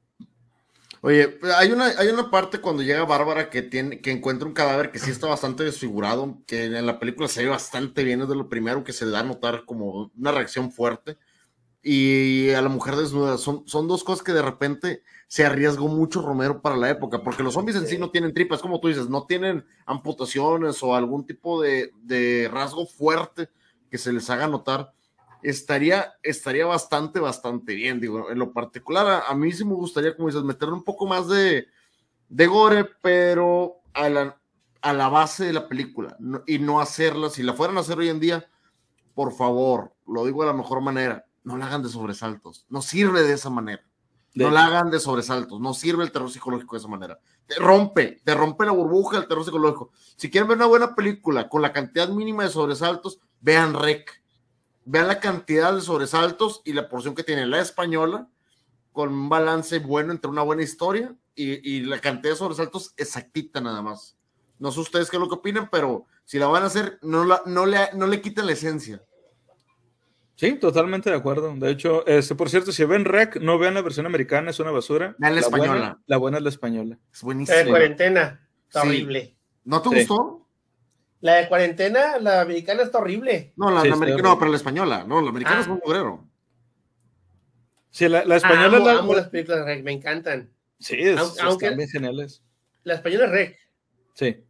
[1.04, 4.92] Oye, hay una, hay una parte cuando llega Bárbara que tiene, que encuentra un cadáver
[4.92, 8.36] que sí está bastante desfigurado, que en la película se ve bastante bien, es de
[8.36, 11.18] lo primero que se le da a notar como una reacción fuerte.
[11.82, 16.22] Y a la mujer desnuda, son, son dos cosas que de repente se arriesgó mucho
[16.22, 19.10] Romero para la época, porque los zombies en sí no tienen tripas, como tú dices,
[19.10, 23.50] no tienen amputaciones o algún tipo de, de rasgo fuerte
[23.90, 24.94] que se les haga notar
[25.44, 28.00] estaría, estaría bastante, bastante bien.
[28.00, 31.06] Digo, en lo particular, a, a, mí sí me gustaría, como dices, meterle un poco
[31.06, 31.68] más de,
[32.30, 34.38] de gore, pero a la,
[34.82, 37.30] a la base de la película no, y no hacerla.
[37.30, 38.46] Si la fueran a hacer hoy en día,
[39.14, 42.66] por favor, lo digo de la mejor manera, no la hagan de sobresaltos.
[42.70, 43.84] No sirve de esa manera.
[44.34, 44.54] De no hecho.
[44.54, 45.60] la hagan de sobresaltos.
[45.60, 47.20] No sirve el terror psicológico de esa manera.
[47.48, 49.92] Te rompe, te rompe la burbuja del terror psicológico.
[50.16, 54.21] Si quieren ver una buena película con la cantidad mínima de sobresaltos, vean Rec
[54.86, 58.28] vean la cantidad de sobresaltos y la porción que tiene la española,
[58.92, 63.62] con un balance bueno entre una buena historia y, y, la cantidad de sobresaltos exactita
[63.62, 64.18] nada más.
[64.60, 67.24] No sé ustedes qué es lo que opinan, pero si la van a hacer, no,
[67.24, 69.02] la, no, le, no le quiten la esencia.
[70.36, 71.54] Sí, totalmente de acuerdo.
[71.56, 74.72] De hecho, este, por cierto, si ven Rec, no vean la versión americana, es una
[74.72, 75.16] basura.
[75.20, 75.72] Vean la, la española.
[75.72, 77.00] Buena, la buena es la española.
[77.14, 77.58] Es buenísima.
[77.60, 78.88] La cuarentena, está sí.
[78.88, 79.38] horrible.
[79.64, 79.96] ¿No te sí.
[79.96, 80.41] gustó?
[81.22, 83.54] La de cuarentena, la americana está horrible.
[83.56, 85.62] No, la, sí, la americana, no, pero la española, no, la americana ah.
[85.62, 86.28] es un mugrero.
[87.92, 88.78] Sí, la, la española.
[88.78, 89.00] amo, la...
[89.00, 90.50] amo las películas de Rec, me encantan.
[90.80, 92.42] Sí, es, aunque, están bien geniales.
[92.84, 93.60] La española es Rec.
[94.16, 94.44] Sí.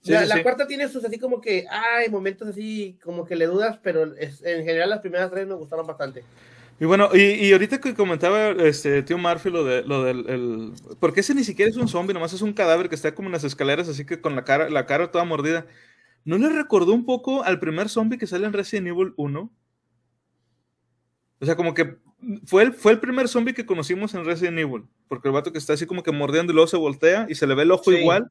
[0.00, 3.46] sí la, la cuarta tiene sus así como que, hay momentos así como que le
[3.46, 6.24] dudas, pero es, en general las primeras tres me gustaron bastante.
[6.80, 10.26] Y bueno, y, y, ahorita que comentaba este tío Murphy lo, de, lo del...
[10.26, 13.28] El, porque ese ni siquiera es un zombie, nomás es un cadáver que está como
[13.28, 15.66] en las escaleras, así que con la cara, la cara toda mordida.
[16.24, 19.52] ¿No le recordó un poco al primer zombie que sale en Resident Evil 1?
[21.40, 21.96] O sea, como que
[22.44, 24.84] fue el, fue el primer zombie que conocimos en Resident Evil.
[25.08, 27.46] Porque el vato que está así como que mordiendo y luego se voltea y se
[27.46, 27.96] le ve el ojo sí.
[27.96, 28.30] igual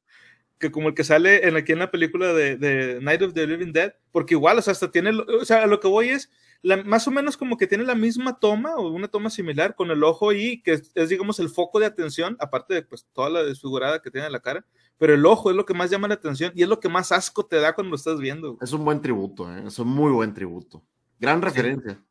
[0.59, 3.47] que como el que sale en, aquí en la película de, de, Night of the
[3.47, 3.93] Living Dead.
[4.11, 5.11] Porque igual, o sea, hasta tiene.
[5.11, 6.29] O sea, lo que voy es.
[6.61, 9.91] La, más o menos como que tiene la misma toma o una toma similar con
[9.91, 13.29] el ojo y que es, es, digamos, el foco de atención, aparte de pues toda
[13.29, 14.65] la desfigurada que tiene en la cara
[14.99, 17.11] pero el ojo es lo que más llama la atención y es lo que más
[17.11, 18.57] asco te da cuando lo estás viendo.
[18.61, 19.63] Es un buen tributo, ¿eh?
[19.65, 20.83] es un muy buen tributo.
[21.19, 22.03] Gran referencia.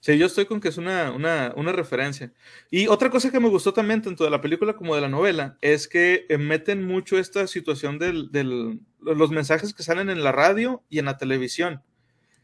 [0.00, 2.32] Sí, sí yo estoy con que es una, una, una, referencia.
[2.70, 5.58] Y otra cosa que me gustó también, tanto de la película como de la novela,
[5.60, 10.30] es que eh, meten mucho esta situación de del, los mensajes que salen en la
[10.30, 11.82] radio y en la televisión.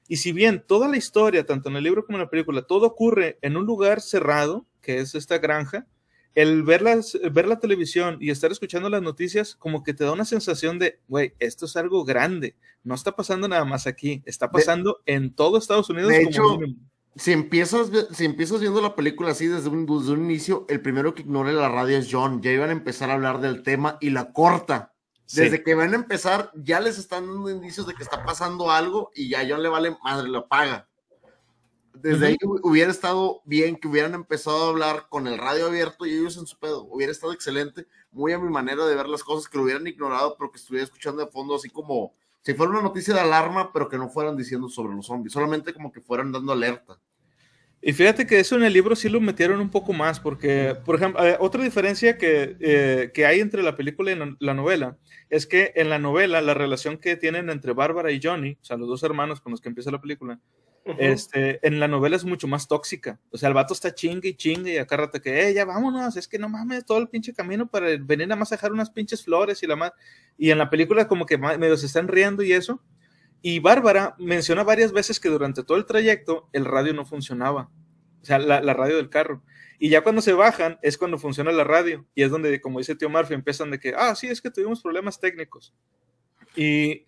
[0.09, 2.87] Y si bien toda la historia, tanto en el libro como en la película, todo
[2.87, 5.87] ocurre en un lugar cerrado, que es esta granja,
[6.35, 6.83] el ver,
[7.33, 11.01] ver la televisión y estar escuchando las noticias, como que te da una sensación de,
[11.09, 15.59] güey, esto es algo grande, no está pasando nada más aquí, está pasando en todo
[15.59, 16.11] Estados Unidos.
[16.11, 16.59] De hecho,
[17.17, 21.15] si empiezas, si empiezas viendo la película así desde un, desde un inicio, el primero
[21.15, 24.11] que ignore la radio es John, ya iban a empezar a hablar del tema y
[24.11, 24.91] la corta.
[25.33, 29.11] Desde que van a empezar, ya les están dando indicios de que está pasando algo
[29.15, 30.87] y ya John le vale madre, lo paga
[31.95, 36.13] desde ahí hubiera estado bien que hubieran empezado a hablar con el radio abierto y
[36.13, 36.85] ellos en su pedo.
[36.85, 40.37] Hubiera estado excelente, muy a mi manera de ver las cosas, que lo hubieran ignorado,
[40.37, 43.89] pero que estuviera escuchando de fondo, así como si fuera una noticia de alarma, pero
[43.89, 46.99] que no fueran diciendo sobre los zombies, solamente como que fueran dando alerta.
[47.81, 50.97] Y fíjate que eso en el libro sí lo metieron un poco más, porque, por
[50.97, 54.97] ejemplo, eh, otra diferencia que, eh, que, hay entre la película y la novela
[55.29, 58.79] es que en la novela la relación que tienen entre Bárbara y Johnny, o sea,
[58.79, 60.41] los dos hermanos con los que empieza la película,
[60.99, 63.19] este, en la novela es mucho más tóxica.
[63.31, 66.17] O sea, el vato está chingue y chingue y acá rato que, eh, ya vámonos,
[66.17, 69.25] es que no mames todo el pinche camino para venir nada más dejar unas pinches
[69.25, 69.93] flores y la más.
[70.37, 72.83] Y en la película como que medio se están riendo y eso.
[73.41, 77.71] Y Bárbara menciona varias veces que durante todo el trayecto el radio no funcionaba.
[78.23, 79.43] O sea, la, la radio del carro.
[79.79, 82.07] Y ya cuando se bajan es cuando funciona la radio.
[82.15, 84.81] Y es donde, como dice tío Murphy, empiezan de que, ah, sí, es que tuvimos
[84.81, 85.75] problemas técnicos.
[86.57, 87.05] Y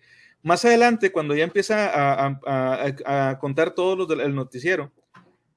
[0.47, 4.93] más adelante, cuando ya empieza a, contar todo lo del noticiero,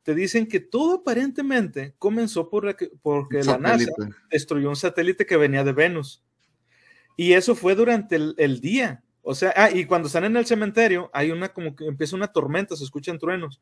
[0.03, 3.93] te dicen que todo aparentemente comenzó por porque la NASA
[4.33, 6.25] destruyó un satélite que venía de Venus.
[7.17, 9.05] Y eso fue durante el, día.
[9.23, 12.33] O sea, ah, y cuando están en el cementerio, hay una como que empieza una
[12.33, 13.61] tormenta, se escuchan truenos.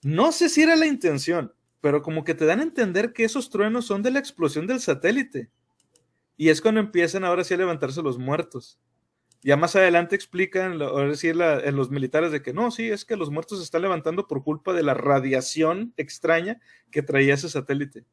[0.00, 3.50] No sé si era la intención, pero como que te dan a entender que esos
[3.50, 5.50] truenos son de la explosión del satélite.
[6.36, 8.78] Y es cuando empiezan ahora sí a levantarse los muertos.
[9.42, 13.16] Ya más adelante explican, o decir, en los militares de que no, sí, es que
[13.16, 16.60] los muertos se están levantando por culpa de la radiación extraña
[16.92, 18.04] que traía ese satélite.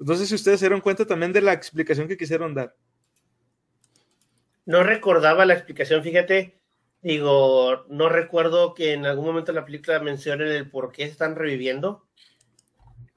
[0.00, 2.74] Entonces, si ustedes se dieron cuenta también de la explicación que quisieron dar.
[4.66, 6.60] No recordaba la explicación, fíjate,
[7.02, 12.04] digo, no recuerdo que en algún momento la película mencionen el por qué están reviviendo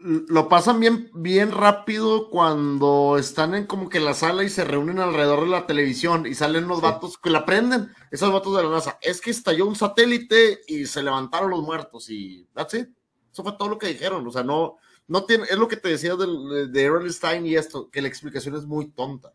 [0.03, 4.99] lo pasan bien, bien rápido cuando están en como que la sala y se reúnen
[4.99, 8.69] alrededor de la televisión y salen los vatos que la prenden, esos vatos de la
[8.69, 8.97] NASA.
[9.01, 12.89] Es que estalló un satélite y se levantaron los muertos y that's it.
[13.31, 14.27] Eso fue todo lo que dijeron.
[14.27, 17.89] O sea, no, no tiene, es lo que te decía de, de Stein y esto,
[17.89, 19.33] que la explicación es muy tonta.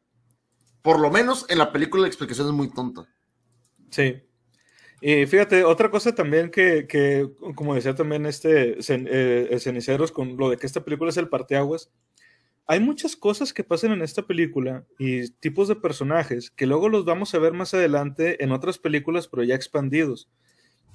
[0.82, 3.08] Por lo menos en la película la explicación es muy tonta.
[3.90, 4.22] Sí.
[5.00, 10.50] Y fíjate, otra cosa también que, que como decía también este eh, Ceniceros, con lo
[10.50, 11.90] de que esta película es el parteaguas,
[12.66, 17.04] hay muchas cosas que pasan en esta película y tipos de personajes que luego los
[17.04, 20.28] vamos a ver más adelante en otras películas, pero ya expandidos.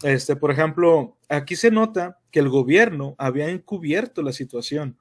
[0.03, 4.97] Este, por ejemplo, aquí se nota que el gobierno había encubierto la situación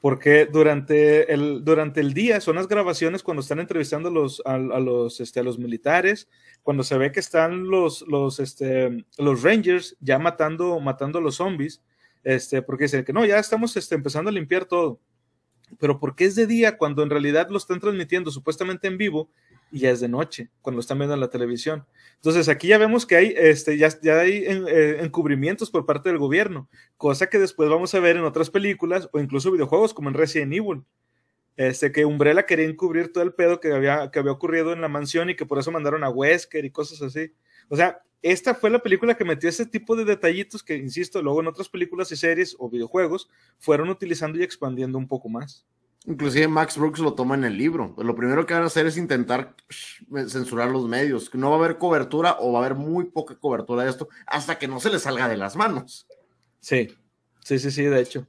[0.00, 4.56] porque durante el, durante el día son las grabaciones cuando están entrevistando a los, a,
[4.58, 6.28] los, este, a los militares,
[6.62, 11.36] cuando se ve que están los, los, este, los Rangers ya matando, matando a los
[11.36, 11.82] zombies,
[12.24, 15.00] este, porque dicen que no, ya estamos este, empezando a limpiar todo.
[15.78, 19.30] Pero ¿por qué es de día cuando en realidad lo están transmitiendo supuestamente en vivo
[19.70, 21.86] y ya es de noche cuando están viendo en la televisión?
[22.16, 26.18] Entonces aquí ya vemos que hay, este, ya, ya hay eh, encubrimientos por parte del
[26.18, 30.14] gobierno, cosa que después vamos a ver en otras películas o incluso videojuegos como en
[30.14, 30.84] Resident Evil.
[31.56, 34.88] Este, que Umbrella quería encubrir todo el pedo que había, que había ocurrido en la
[34.88, 37.32] mansión y que por eso mandaron a Wesker y cosas así.
[37.68, 41.40] O sea, esta fue la película que metió ese tipo de detallitos que, insisto, luego
[41.40, 45.66] en otras películas y series o videojuegos fueron utilizando y expandiendo un poco más.
[46.06, 47.94] Inclusive Max Brooks lo toma en el libro.
[47.98, 49.54] Lo primero que van a hacer es intentar
[50.28, 51.32] censurar los medios.
[51.34, 54.58] No va a haber cobertura o va a haber muy poca cobertura de esto hasta
[54.58, 56.06] que no se le salga de las manos.
[56.60, 56.88] Sí,
[57.44, 58.26] sí, sí, sí, de hecho.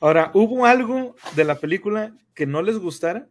[0.00, 3.28] Ahora, ¿hubo algo de la película que no les gustara?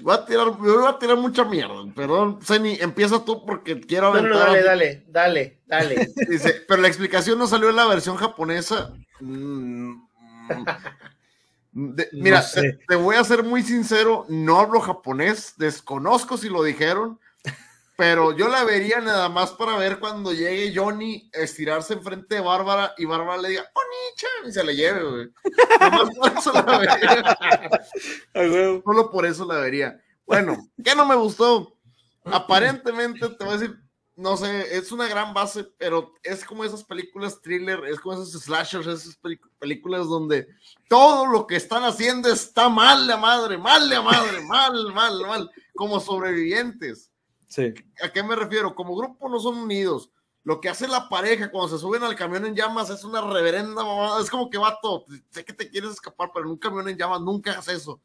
[0.00, 1.84] Voy a tirar, voy a tirar mucha mierda.
[1.94, 4.30] Perdón, Zeni, empieza tú porque quiero aventar.
[4.30, 6.08] No, no, dale, dale, dale, dale.
[6.28, 8.94] Dice, pero la explicación no salió en la versión japonesa.
[9.18, 10.07] Mm,
[11.72, 12.44] mira,
[12.88, 17.18] te, voy a ser muy sincero, no hablo japonés, desconozco si lo dijeron,
[17.96, 22.94] pero yo la vería nada más para ver cuando llegue Johnny estirarse enfrente de Bárbara
[22.96, 25.28] y Bárbara le diga, Onicha, y se le lleve, güey.
[26.16, 27.36] por eso la vería.
[28.84, 30.00] Solo por eso la vería.
[30.26, 31.76] Bueno, ¿qué no me gustó?
[32.24, 33.76] Aparentemente, te voy a decir,
[34.18, 38.32] no sé, es una gran base, pero es como esas películas thriller, es como esos
[38.32, 39.16] slashers, esas
[39.60, 40.48] películas donde
[40.88, 45.50] todo lo que están haciendo está mal la madre, mal la madre, mal, mal, mal,
[45.72, 47.12] como sobrevivientes.
[47.46, 47.72] Sí.
[48.02, 48.74] ¿A qué me refiero?
[48.74, 50.10] Como grupo no son unidos.
[50.42, 53.84] Lo que hace la pareja cuando se suben al camión en llamas es una reverenda
[53.84, 54.20] mamada.
[54.20, 57.20] Es como que vato, sé que te quieres escapar, pero en un camión en llamas
[57.20, 58.00] nunca hagas eso.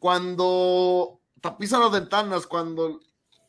[0.00, 2.98] Cuando tapizan las ventanas, cuando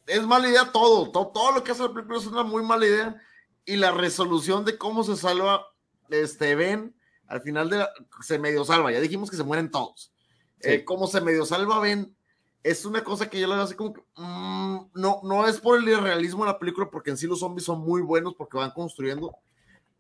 [0.10, 2.86] es mala idea todo, todo, todo lo que hace la película es una muy mala
[2.86, 3.22] idea.
[3.66, 5.66] Y la resolución de cómo se salva
[6.10, 6.96] este Ben,
[7.28, 7.90] al final de la,
[8.22, 10.12] se medio salva, ya dijimos que se mueren todos.
[10.60, 10.72] Sí.
[10.72, 12.16] Eh, cómo se medio salva Ben,
[12.64, 15.78] es una cosa que yo le veo así como que mm, no, no es por
[15.78, 18.72] el irrealismo de la película, porque en sí los zombies son muy buenos porque van
[18.72, 19.36] construyendo,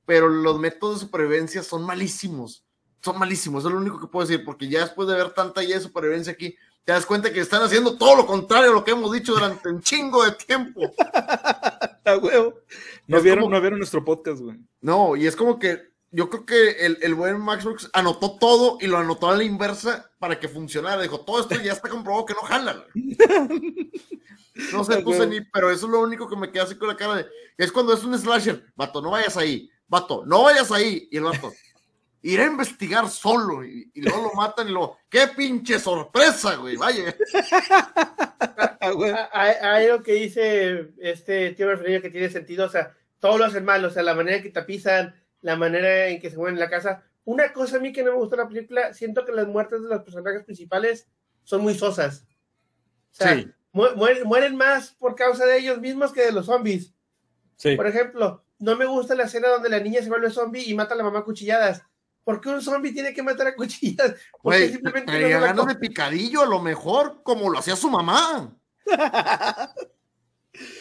[0.06, 2.66] pero los métodos de supervivencia son malísimos.
[3.02, 5.76] Son malísimos, es lo único que puedo decir, porque ya después de ver tanta ya
[5.76, 8.92] de supervivencia aquí, te das cuenta que están haciendo todo lo contrario a lo que
[8.92, 10.82] hemos dicho durante un chingo de tiempo.
[12.06, 12.56] A huevo.
[13.08, 14.58] No vieron, como- no vieron nuestro podcast, güey.
[14.82, 18.78] No, y es como que yo creo que el, el buen Max Brooks anotó todo
[18.82, 21.02] y lo anotó a la inversa para que funcionara.
[21.02, 22.84] Dijo, todo esto ya está comprobado que no jala.
[22.94, 23.18] güey".
[24.74, 25.20] No sé, tú, güey.
[25.20, 27.28] Zeni, pero eso es lo único que me queda así con la cara de.
[27.58, 28.66] Es cuando es un slasher.
[28.76, 29.70] Vato, no vayas ahí.
[29.88, 31.08] Vato, no vayas ahí.
[31.12, 31.54] Y el vato,
[32.22, 33.64] iré a investigar solo.
[33.66, 34.98] Y, y luego lo matan y lo.
[35.10, 36.76] ¡Qué pinche sorpresa, güey!
[36.78, 37.16] Vaya.
[39.32, 43.66] Hay, algo que dice este tío Alfredo que tiene sentido, o sea, todo lo hacen
[43.66, 46.60] mal, o sea, la manera en que tapizan, la manera en que se mueven en
[46.62, 47.04] la casa.
[47.26, 49.90] Una cosa a mí que no me gustó la película, siento que las muertes de
[49.90, 51.08] los personajes principales
[51.44, 52.26] son muy sosas.
[53.12, 53.52] O sea, Sí.
[53.72, 56.94] mu- mueren, mueren más por causa de ellos mismos que de los zombies.
[57.56, 57.76] Sí.
[57.76, 60.94] Por ejemplo, no me gusta la escena donde la niña se vuelve zombie y mata
[60.94, 61.84] a la mamá a cuchilladas.
[62.30, 64.12] ¿Por qué un zombie tiene que matar a cuchilladas?
[64.40, 68.56] ¿Por qué Güey, simplemente no de picadillo, a lo mejor, como lo hacía su mamá.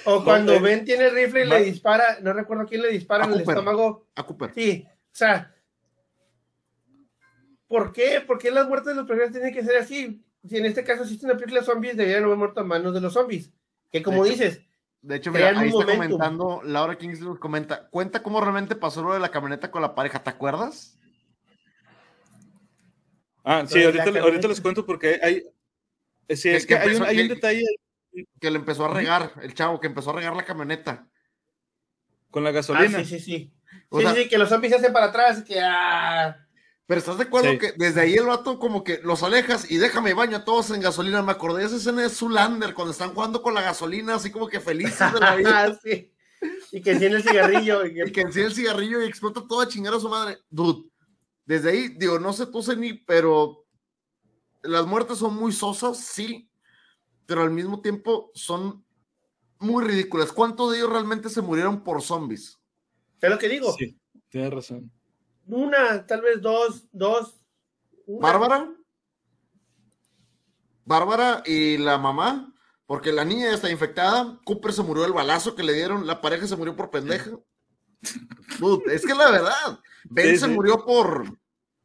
[0.05, 0.63] O cuando Ok.
[0.63, 3.41] Ben tiene el rifle y le dispara, no recuerdo quién le dispara A en el
[3.41, 4.09] estómago.
[4.15, 4.53] A Cooper.
[4.55, 5.55] Sí, o sea,
[7.67, 8.21] ¿por qué?
[8.21, 10.23] ¿Por qué las muertes de los personajes tienen que ser así?
[10.47, 13.01] Si en este caso existe una película de zombies, deberían haber muerto a manos de
[13.01, 13.51] los zombies.
[13.91, 14.61] Que como De hecho, dices,
[15.01, 19.21] De hecho, mira, ahí está comentando, Laura nos comenta, cuenta cómo realmente pasó lo de
[19.21, 20.99] la camioneta con la pareja, ¿te acuerdas?
[23.51, 25.43] Ah, sí, ahorita, les cuento porque hay.
[26.37, 27.65] Sí, es que, que hay, un, detalle
[28.39, 31.09] Que le empezó a regar, el chavo, que empezó a regar la camioneta.
[32.31, 32.99] con la ah, gasolina.
[32.99, 33.53] sí, sí, sí.
[33.89, 36.37] O Sí, sea- sí, que los zombies se hacen para atrás, que ah,
[36.85, 37.59] Pero ¿estás de acuerdo Sí.
[37.59, 40.83] que desde ahí el vato como que los alejas y déjame baño a todos en
[40.83, 41.23] gasolina?
[41.23, 44.47] Me acordé de esa escena de Zulander cuando están jugando con la gasolina, así como
[44.49, 45.79] que felices de la vida.
[45.83, 46.13] sí.
[46.71, 47.87] Y que tiene el cigarrillo.
[47.87, 50.37] y que- y que enciende el cigarrillo y explota toda a chingar a su madre.
[50.51, 50.88] Dude,
[51.49, 53.65] desde ahí, digo, no sé tú, ni pero
[54.63, 56.51] las muertes son muy sosas, sí,
[57.25, 58.85] pero al mismo tiempo son
[59.59, 60.31] muy ridículas.
[60.31, 62.59] ¿Cuántos de ellos realmente se murieron por zombies?
[63.19, 63.73] Es lo que digo.
[63.79, 64.93] Sí, tienes razón.
[65.47, 67.43] Una, tal vez dos, dos.
[68.05, 68.29] una.
[68.29, 68.75] ¿Bárbara?
[70.85, 75.55] Bárbara y la mamá, porque la niña ya está infectada, Cooper se murió del balazo
[75.55, 77.31] que le dieron, la pareja se murió por pendeja.
[78.59, 79.81] Dude, es que es la verdad,
[80.11, 80.53] Ben Sí, se sí.
[80.53, 81.25] murió por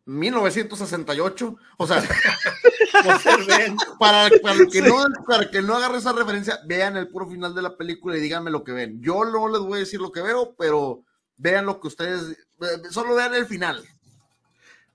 [0.06, 2.04] 1968, o sea,
[4.00, 4.96] para, para que no,
[5.28, 8.52] para que no agarre esa referencia, vean el puro final de la película y díganme
[8.52, 9.02] lo que ven.
[9.02, 11.04] Yo no les voy a decir lo que veo, pero
[11.38, 13.84] vean lo que ustedes, eh, solo vean el final.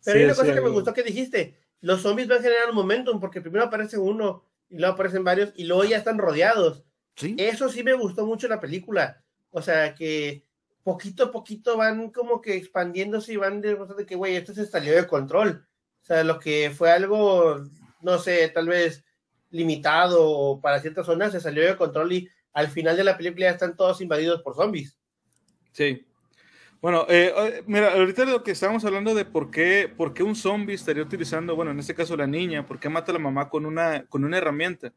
[0.05, 1.59] Pero hay una Sí, cosa sí, que me gustó que dijiste.
[1.81, 5.53] Los zombies van a generar un momentum porque primero aparece uno y luego aparecen varios
[5.57, 6.85] y luego ya están rodeados.
[7.17, 7.35] Sí.
[7.39, 9.23] Eso sí me gustó mucho en la película.
[9.51, 10.45] O sea, que
[10.89, 14.67] poquito a poquito van como que expandiéndose y van de, de que, güey, esto se
[14.67, 15.67] salió de control.
[16.03, 17.63] O sea, lo que fue algo,
[18.01, 19.05] no sé, tal vez
[19.51, 23.53] limitado para ciertas zonas, se salió de control y al final de la película ya
[23.53, 24.99] están todos invadidos por zombies.
[25.73, 26.07] Sí.
[26.81, 30.37] Bueno, eh, eh, mira, ahorita lo que estábamos hablando de por qué, por qué un
[30.37, 33.51] zombie estaría utilizando, bueno, en este caso la niña, por qué mata a la mamá
[33.51, 34.93] con una, con una herramienta.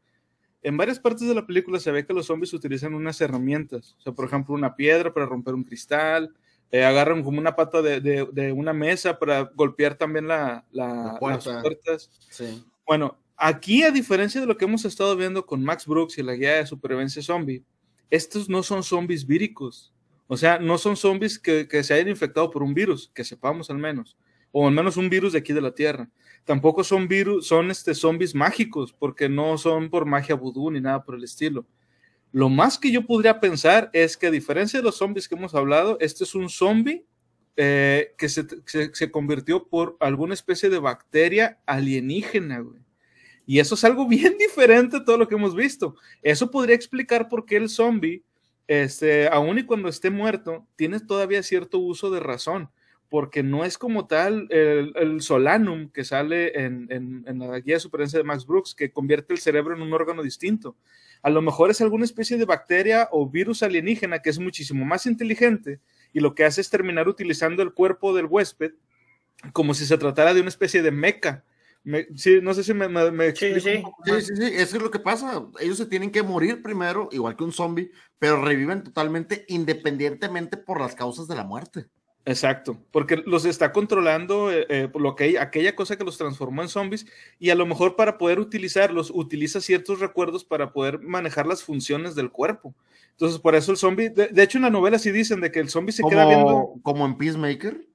[0.62, 4.02] En varias partes de la película se ve que los zombies utilizan unas herramientas, o
[4.02, 6.32] sea, por ejemplo, una piedra para romper un cristal,
[6.70, 11.12] eh, agarran como una pata de, de- de una mesa para golpear también la, la-
[11.12, 11.52] La puerta.
[11.54, 12.10] las puertas.
[12.30, 12.64] Sí.
[12.86, 16.34] Bueno, aquí a diferencia de lo que hemos estado viendo con Max Brooks y la
[16.34, 17.62] guía de supervivencia zombie,
[18.08, 19.92] estos no son zombies víricos.
[20.28, 23.68] O sea, no son zombies que, que se hayan infectado por un virus, que sepamos
[23.68, 24.16] al menos,
[24.52, 26.08] o al menos un virus de aquí de la Tierra.
[26.44, 31.02] Tampoco son virus, son este zombies mágicos, porque no son por magia vudú ni nada
[31.04, 31.66] por el estilo.
[32.32, 35.54] Lo más que yo podría pensar es que a diferencia de los zombies que hemos
[35.54, 37.04] hablado, este es un zombie
[37.56, 42.80] eh, que se, se- se convirtió por alguna especie de bacteria alienígena, güey.
[43.46, 45.94] Y eso es algo bien diferente a todo lo que hemos visto.
[46.22, 48.22] Eso podría explicar por qué el zombie,
[48.66, 52.70] este, aun y cuando esté muerto, tiene todavía cierto uso de razón,
[53.12, 57.74] porque no es como tal el, el solanum que sale en, en- en la guía
[57.74, 60.76] de supervivencia de Max Brooks, que convierte el cerebro en un órgano distinto.
[61.22, 65.04] A lo mejor es alguna especie de bacteria o virus alienígena que es muchísimo más
[65.04, 65.80] inteligente
[66.14, 68.72] y lo que hace es terminar utilizando el cuerpo del huésped
[69.52, 71.44] como si se tratara de una especie de meca.
[72.16, 73.82] sí, no sé si me, me, sí, sí.
[74.04, 75.44] sí, sí, sí, eso es lo que pasa.
[75.60, 80.80] Ellos se tienen que morir primero, igual que un zombie, pero reviven totalmente independientemente por
[80.80, 81.86] las causas de la muerte.
[82.24, 86.68] Exacto, porque los está controlando eh, eh, lo que aquella cosa que los transformó en
[86.68, 87.04] zombies
[87.40, 92.14] y a lo mejor para poder utilizarlos utiliza ciertos recuerdos para poder manejar las funciones
[92.14, 92.74] del cuerpo.
[93.10, 95.68] Entonces, por eso el zombie, de, hecho en la novela sí dicen de que el
[95.68, 96.74] zombie se queda viendo...
[96.82, 97.86] Como en Peacemaker.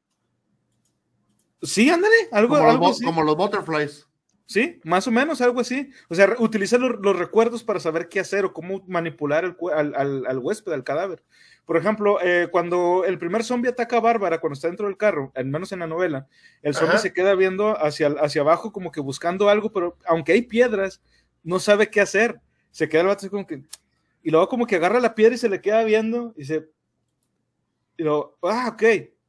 [1.61, 4.07] Sí, ándale, algo, como, algo los, como los butterflies.
[4.45, 5.89] Sí, más o menos, algo así.
[6.07, 10.25] O sea, utiliza los, recuerdos para saber qué hacer o cómo manipular el, al, al,
[10.25, 11.23] al, huésped, al cadáver.
[11.67, 15.33] Por ejemplo, eh, cuando el primer zombie ataca a Bárbara, cuando está dentro del carro,
[15.35, 16.25] al menos en la novela,
[16.61, 20.43] el zombie se queda viendo hacia, hacia abajo como que buscando algo, pero aunque hay
[20.43, 21.01] piedras,
[21.43, 22.39] no sabe qué hacer.
[22.71, 23.63] Se queda el vato como que...
[24.23, 26.69] Y luego como que agarra la piedra y se le queda viendo y se...
[27.97, 28.83] Y luego, ah, ok.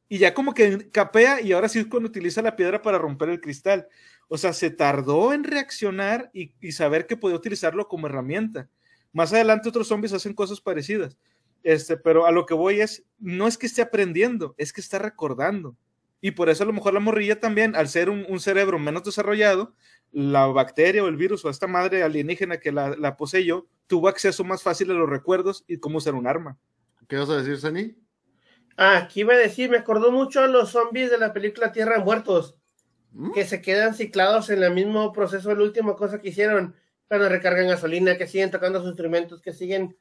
[0.08, 3.30] Y ya como que capea y ahora sí es cuando utiliza la piedra para romper
[3.30, 3.88] el cristal.
[4.28, 8.68] O sea, se tardó en reaccionar y, y saber que podía utilizarlo como herramienta.
[9.12, 11.16] Más adelante otros zombies hacen cosas parecidas.
[11.62, 14.98] Este, pero a lo que voy es, no es que esté aprendiendo, es que está
[14.98, 15.76] recordando.
[16.20, 19.74] Y por eso a lo mejor la morrilla también, al ser un, cerebro menos desarrollado,
[20.10, 24.42] la bacteria o el virus o esta madre alienígena que la, la poseyó, tuvo acceso
[24.44, 26.58] más fácil a los recuerdos y cómo usar un arma.
[27.08, 27.96] ¿Qué vas a decir, Sani?
[28.76, 31.98] Ah, aquí iba a decir, me acordó mucho a los zombies de la película Tierra
[31.98, 32.56] de Muertos,
[33.12, 33.32] ¿Mm?
[33.32, 36.74] que se quedan ciclados en el mismo proceso, la última cosa que hicieron,
[37.08, 39.96] cuando recargan gasolina, que siguen tocando sus instrumentos, que siguen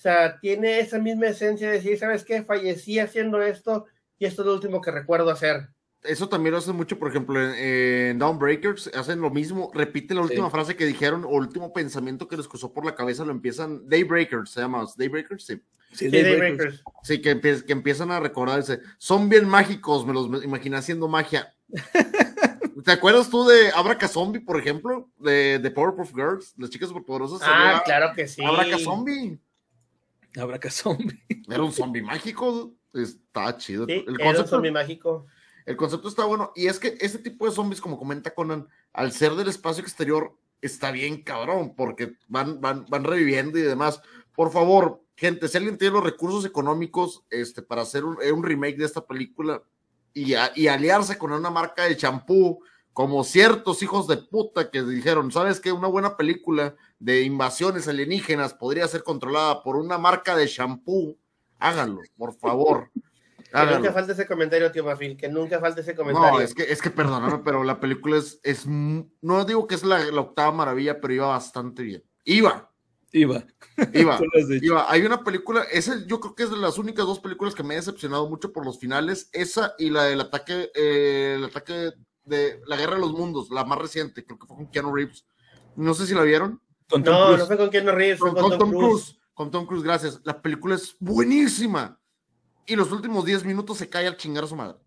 [0.00, 2.42] o sea, tiene esa misma esencia de decir, ¿sabes qué?
[2.42, 3.84] Fallecí haciendo esto
[4.18, 5.68] y esto es lo último que recuerdo hacer.
[6.02, 10.48] Eso también lo hacen mucho, por ejemplo, en, Downbreakers, hacen lo mismo, repiten la última
[10.48, 14.48] frase que dijeron, o último pensamiento que les cruzó por la cabeza, lo empiezan, Daybreakers,
[14.48, 15.60] se llama, Daybreakers, sí.
[15.92, 16.82] Sí, Daybreakers.
[17.02, 21.54] Sí, que, que, empiezan a recordarse, son bien mágicos, me los imaginé haciendo magia.
[22.86, 25.10] ¿Te acuerdas tú de Abraca Zombie, por ejemplo?
[25.18, 27.42] De, de Powerpuff Girls, las chicas superpoderosas.
[27.44, 28.42] Ah, claro que sí.
[28.42, 29.38] Abraca Zombie.
[30.38, 31.22] Habrá que zombie.
[31.48, 32.74] Era un zombie mágico.
[32.92, 33.86] Está chido.
[33.88, 35.26] el concepto, era un zombie mágico.
[35.66, 36.52] El concepto está bueno.
[36.54, 40.36] Y es que este tipo de zombies, como comenta Conan, al ser del espacio exterior,
[40.60, 44.00] está bien cabrón, porque van, van, van reviviendo y demás.
[44.34, 48.78] Por favor, gente, si alguien tiene los recursos económicos este, para hacer un, un remake
[48.78, 49.62] de esta película
[50.12, 52.62] y, y aliarse con una marca de champú,
[53.00, 55.72] como ciertos hijos de puta que dijeron, ¿sabes qué?
[55.72, 61.16] Una buena película de invasiones alienígenas podría ser controlada por una marca de shampoo,
[61.58, 62.90] háganlo, por favor.
[63.50, 66.30] Que nunca falte ese comentario, tío Mafil, que nunca falte ese comentario.
[66.30, 69.82] No, es que, es que perdóname, pero la película es, es no digo que es
[69.82, 72.04] la, octava maravilla, pero iba bastante bien.
[72.24, 72.70] Iba.
[73.12, 73.42] Iba.
[73.92, 74.20] Iba.
[74.62, 74.92] iba.
[74.92, 77.74] Hay una película, esa yo creo que es de las únicas dos películas que me
[77.74, 81.94] ha decepcionado mucho por los finales, esa y la del ataque, eh, el ataque
[82.30, 85.26] de la Guerra de los Mundos, la más reciente, creo que fue con Keanu Reeves.
[85.76, 86.62] No sé si la vieron
[86.98, 89.18] no, no fue con Keanu Reeves, fue con, Tom, Cruise.
[89.34, 90.20] Con Tom Cruise, gracias.
[90.24, 91.98] La película es buenísima.
[92.66, 94.78] Y los últimos 10 minutos se cae al chingar a su madre.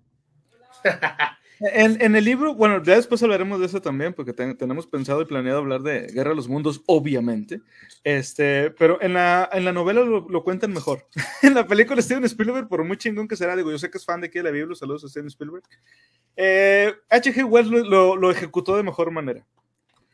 [1.60, 5.26] En, en, el libro, bueno, ya después hablaremos de eso también, porque tenemos pensado y
[5.26, 7.62] planeado hablar de Guerra de los Mundos, obviamente.
[8.04, 11.08] Este, pero en la, en la novela lo, cuentan mejor.
[11.42, 14.06] en la película Steven Spielberg, por muy chingón que será, digo, yo sé que es
[14.06, 15.64] fan de aquí de la Biblia, saludos a Steven Spielberg.
[16.36, 17.38] H.G.
[17.38, 19.46] Eh, Wells lo, lo, ejecutó de mejor manera.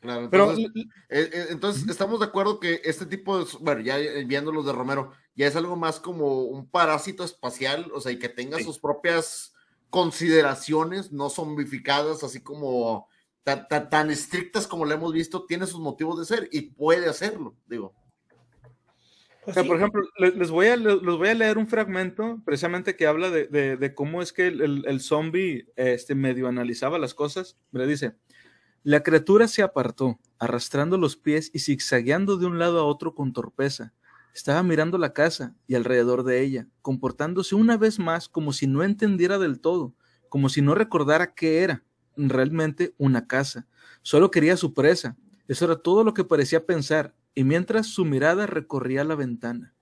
[0.01, 3.97] Claro, entonces, Pero, eh, eh, entonces estamos de acuerdo que este tipo de, bueno, ya
[4.25, 8.19] viendo los de Romero, ya es algo más como un parásito espacial, o sea, y
[8.19, 9.53] que tenga sus propias
[9.89, 13.07] consideraciones, no zombificadas, así como
[13.43, 17.93] tan, estrictas como lo hemos visto, tiene sus motivos de ser y puede hacerlo, digo.
[19.45, 23.07] O sea, por ejemplo, les voy, a, les voy a leer un fragmento precisamente que
[23.07, 27.57] habla de, de, cómo es que el, el, zombie este, medio analizaba las cosas.
[27.71, 28.13] Le dice,
[28.83, 33.33] la criatura se apartó, arrastrando los pies y zigzagueando de un lado a otro con
[33.33, 33.93] torpeza.
[34.33, 38.83] Estaba mirando la casa y alrededor de ella, comportándose una vez más como si no
[38.83, 39.95] entendiera del todo,
[40.29, 41.83] como si no recordara qué era
[42.15, 43.67] realmente una casa.
[44.01, 45.17] Solo quería su presa.
[45.47, 49.73] Eso era todo lo que parecía pensar, y mientras su mirada recorría la ventana.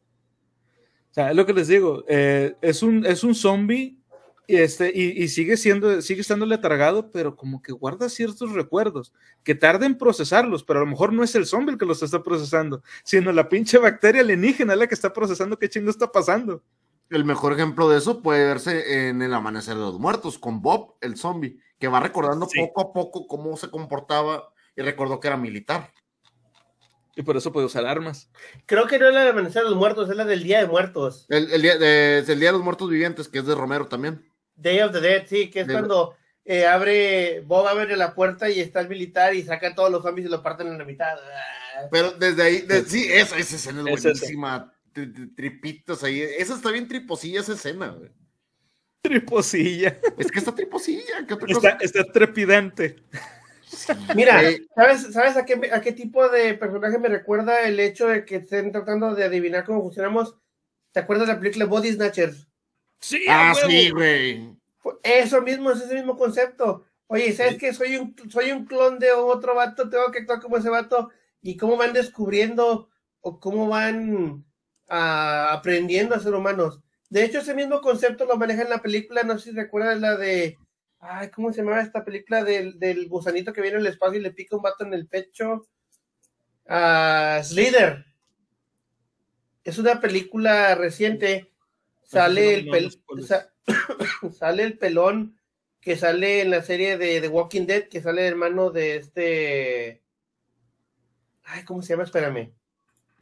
[1.11, 3.99] O sea, es lo que les digo, eh, es, un, es un zombie
[4.47, 9.85] este, y, sigue siendo, sigue estando letargado, pero como que guarda ciertos recuerdos, que tarda
[9.85, 12.81] en procesarlos, pero a lo mejor no es el zombie el que los está procesando,
[13.03, 16.63] sino la pinche bacteria alienígena la que está procesando qué chingo está pasando.
[17.09, 20.95] El mejor ejemplo de eso puede verse en el amanecer de los muertos, con Bob,
[21.01, 25.37] el zombie, que va recordando poco a poco cómo se comportaba y recordó que era
[25.37, 25.91] militar.
[27.17, 28.29] Y por eso puede usar armas.
[28.65, 30.67] Creo que no es la de Amanecer de los Muertos, es la del Día de
[30.67, 31.25] Muertos.
[31.29, 34.23] El, el día, de, el día de los Muertos Vivientes, que es de Romero también.
[34.57, 38.49] Day of the Dead, sí, que es De- cuando eh, abre, Bob abre la puerta
[38.49, 40.85] y está el militar y saca a todos los zombies y lo parten en la
[40.85, 41.15] mitad.
[41.91, 44.73] Pero desde ahí, de- sí, esa, esa escena es buenísima.
[44.93, 46.21] Tri- tri- Tripitos ahí.
[46.21, 48.09] Esa está bien triposilla esa escena, güey.
[49.01, 49.99] Triposilla.
[50.17, 51.25] Es que está triposilla.
[51.27, 51.69] ¿Qué otra cosa?
[51.69, 52.95] Está, está trepidante.
[54.15, 58.07] Mira, Eh, ¿sabes, ¿sabes a, qué, a qué tipo de personaje me recuerda el hecho
[58.07, 60.35] de que estén tratando de adivinar cómo funcionamos?
[60.91, 62.47] ¿Te acuerdas de la película Body Snatchers?
[62.99, 63.69] Sí, ah, a huevo.
[63.69, 64.57] sí, güey.
[65.03, 66.85] Eso mismo, es ese mismo concepto.
[67.07, 67.57] Oye, ¿sabes Sí.
[67.57, 71.09] que Soy un, soy un clon de otro vato, tengo que actuar como ese vato.
[71.41, 72.89] ¿Y cómo van descubriendo
[73.21, 74.45] o cómo van
[74.89, 76.81] ah, aprendiendo a ser humanos?
[77.09, 80.17] De hecho, ese mismo concepto lo maneja en la película, no sé si recuerdas la
[80.17, 80.57] de...
[80.99, 84.31] Ay, ¿cómo se llamaba esta película del, del gusanito que viene al espacio y le
[84.31, 85.67] pica un vato en el pecho?
[86.67, 88.05] Ah, Slither.
[89.63, 91.51] Es una película reciente.
[92.07, 93.51] Sale el, pel- sa-
[94.31, 95.37] sale el pelón
[95.81, 100.01] que sale en la serie de The Walking Dead, que sale hermano de este.
[101.43, 102.03] Ay, ¿cómo se llama?
[102.03, 102.51] Espérame.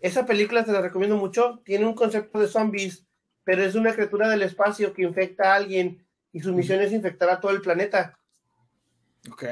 [0.01, 1.61] Esa película te la recomiendo mucho.
[1.63, 3.05] Tiene un concepto de zombies,
[3.43, 7.29] pero es una criatura del espacio que infecta a alguien y su misión es infectar
[7.29, 8.17] a todo el planeta.
[9.31, 9.43] Ok.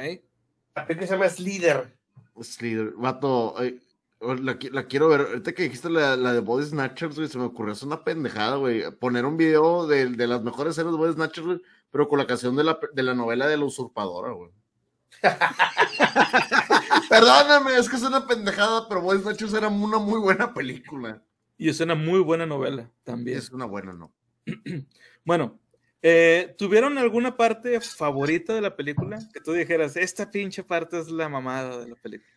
[0.76, 1.96] La película se llama Slither.
[2.42, 3.80] Slither, vato, ay,
[4.41, 5.21] la, qui- la quiero ver.
[5.21, 8.55] Ahorita que dijiste la, la de Body Snatchers, güey, se me ocurrió, es una pendejada,
[8.57, 8.84] güey.
[8.99, 11.61] Poner un video de, de las mejores escenas de Body Snatchers, güey,
[11.91, 14.51] pero con la canción de la, de la novela de la usurpadora, güey.
[17.09, 21.21] Perdóname, es que es una pendejada, pero Body Snatchers era una muy buena película.
[21.57, 23.38] Y es una muy buena novela también.
[23.38, 24.11] Es una buena, ¿no?
[25.26, 25.57] Bueno,
[26.01, 29.17] eh, ¿tuvieron alguna parte favorita de la película?
[29.34, 32.30] Que tú dijeras, esta pinche parte es la mamada de la película.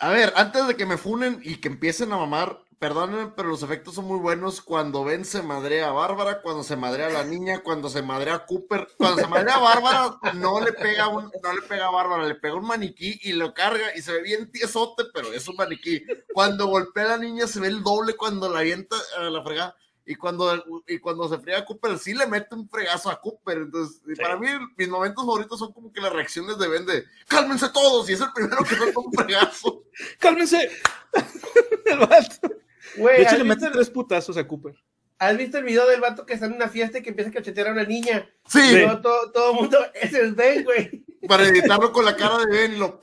[0.00, 3.64] A ver, antes de que me funen y que empiecen a mamar, perdónenme, pero los
[3.64, 7.24] efectos son muy buenos cuando Ben se madrea a Bárbara, cuando se madrea a la
[7.24, 11.32] niña, cuando se madrea a Cooper, cuando se madrea a Bárbara, no le pega un,
[11.42, 14.22] no le pega a Bárbara, le pega un maniquí y lo carga y se ve
[14.22, 16.04] bien tiesote, pero es un maniquí.
[16.32, 19.76] Cuando golpea a la niña se ve el doble cuando la avienta a la fregada.
[20.10, 23.58] Y cuando, y cuando se friega a Cooper, sí le mete un fregazo a Cooper.
[23.58, 27.04] Entonces, y para mí, mis momentos favoritos son como que las reacciones de Ben de
[27.26, 29.84] cálmense todos, y es el primero que suelta un fregazo.
[30.18, 30.70] ¡Cálmense!
[31.84, 32.50] el vato.
[32.96, 34.74] Güey, De hecho, ¿has le visto, mete tres putazos a Cooper.
[35.18, 37.34] has visto el video del vato que está en una fiesta y que empieza a
[37.34, 38.26] cachetear a una niña?
[38.46, 41.04] Sí, luego todo, todo el mundo, ese es Ben, güey.
[41.26, 42.98] Para editarlo con la cara de Ben y lo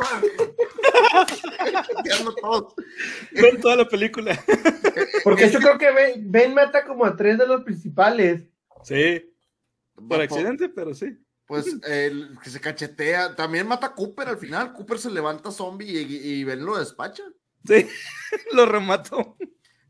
[2.41, 2.73] todos.
[3.31, 4.41] Ven toda la película.
[5.23, 8.43] Porque yo creo que Ben, Ben mata como a tres de los principales.
[8.83, 9.33] Sí,
[9.95, 11.17] por Vato, accidente, pero sí.
[11.47, 13.35] Pues el que se cachetea.
[13.35, 14.73] También mata a Cooper al final.
[14.73, 17.23] Cooper se levanta zombie y, y Ben lo despacha.
[17.65, 17.87] Sí,
[18.53, 19.37] lo remató.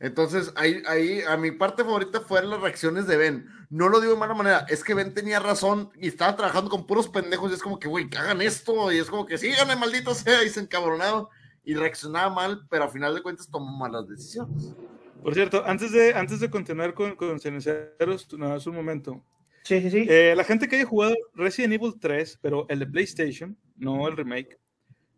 [0.06, 3.48] Entonces, ahí, ahí, a mi parte favorita fueron las reacciones de Ben.
[3.72, 6.86] No lo digo de mala manera, es que Ben tenía razón y estaba trabajando con
[6.86, 7.50] puros pendejos.
[7.50, 8.92] Y es como que, güey, que hagan esto.
[8.92, 10.44] Y es como que, síganme, maldito sea.
[10.44, 11.28] Y se encabronaba
[11.64, 14.76] y reaccionaba mal, pero a final de cuentas tomó malas decisiones.
[15.24, 19.26] Por cierto, antes de, antes de continuar con, con Ceniceros, nada más un momento.
[19.64, 20.06] Sí, sí, sí.
[20.08, 24.16] Eh, la gente que haya jugado Resident Evil 3, pero el de PlayStation, no el
[24.16, 24.60] remake,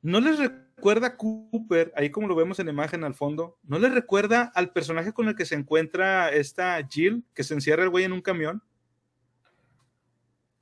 [0.02, 0.40] ¿no les
[0.78, 4.52] recuerda a Cooper, ahí como lo vemos en la imagen al fondo, ¿no les recuerda
[4.54, 8.14] al personaje con el que se encuentra esta Jill, que se encierra el güey en
[8.14, 8.62] un camión?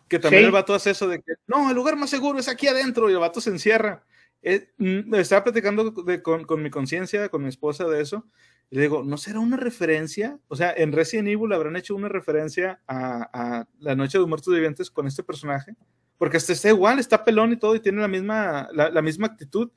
[0.07, 0.45] Que también Sí.
[0.45, 3.13] el vato hace eso de que, no, el lugar más seguro es aquí adentro, y
[3.13, 4.03] el vato se encierra.
[4.41, 8.25] Eh, mm, estaba platicando de- con, con mi conciencia, con mi esposa de eso,
[8.69, 10.39] y le digo, ¿no será una referencia?
[10.47, 14.29] O sea, en Resident Evil habrán hecho una referencia a, a La Noche de los
[14.29, 15.75] Muertos Vivientes con este personaje,
[16.17, 19.27] porque este está igual, está pelón y todo, y tiene la misma, la, la misma
[19.27, 19.71] actitud.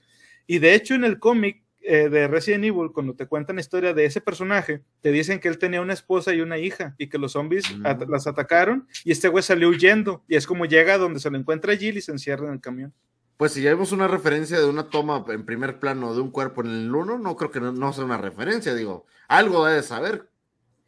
[0.49, 3.95] Y de hecho, en el cómic eh, de Resident Evil, cuando te cuentan la historia
[3.95, 7.17] de ese personaje, te dicen que él tenía una esposa y una hija, y que
[7.19, 7.87] los zombies Mm.
[7.87, 11.31] at- las atacaron, y este güey salió huyendo, y es como llega a donde se
[11.31, 12.93] lo encuentra Jill y se encierra en el camión.
[13.37, 16.61] Pues si ya vimos una referencia de una toma en primer plano de un cuerpo
[16.63, 19.07] en el uno, no creo que no, no sea una referencia, digo.
[19.29, 20.29] Algo debe saber.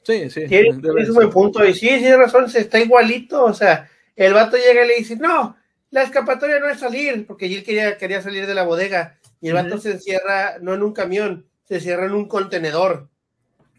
[0.02, 0.46] Sí, sí.
[0.48, 1.64] Tiene, un buen punto.
[1.64, 3.44] Y sí, tiene razón, se está igualito.
[3.44, 5.56] O sea, el vato llega y le dice, no,
[5.90, 9.19] la escapatoria no es salir, porque Jill quería, quería salir de la bodega.
[9.40, 13.08] Y el vato se encierra, no en un camión, se encierra en un contenedor.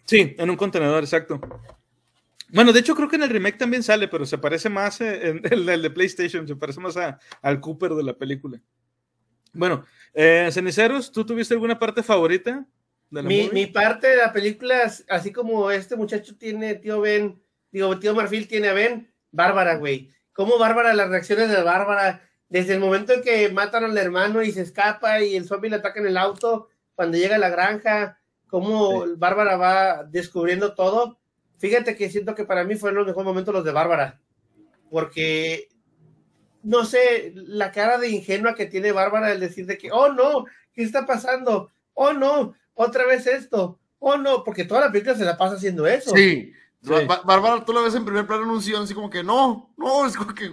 [0.05, 1.39] Sí, en un contenedor, exacto.
[2.49, 5.29] Bueno, de hecho creo que en el remake también sale, pero se parece más, eh,
[5.29, 8.59] en el, el de PlayStation, se parece más a- al Cooper de la película.
[9.53, 12.65] Bueno, eh, Ceniceros, ¿tú tuviste alguna parte favorita
[13.09, 17.41] de la Mi, mi parte de la película, así como este muchacho tiene tío Ben,
[17.71, 20.09] digo, tío Marfil tiene a Ben, Bárbara, güey.
[20.33, 22.21] ¿Cómo Bárbara, las reacciones de Bárbara,
[22.51, 25.77] desde el momento en que matan al hermano y se escapa y el zombie le
[25.77, 31.17] ataca en el auto, cuando llega a la granja, cómo Bárbara va descubriendo todo.
[31.59, 34.19] Fíjate que siento que para mí fueron los mejores momentos los de Bárbara,
[34.89, 35.69] porque
[36.61, 40.45] no sé, la cara de ingenua que tiene Bárbara al decir de que, oh no,
[40.73, 41.71] ¿qué está pasando?
[41.93, 43.79] Oh no, otra vez esto.
[43.99, 46.13] Oh no, porque toda la película se la pasa haciendo eso.
[46.13, 46.51] Sí.
[46.83, 50.05] Bárbara, tú la ves en primer plano en un sillón, así como que no, no,
[50.07, 50.51] es como que,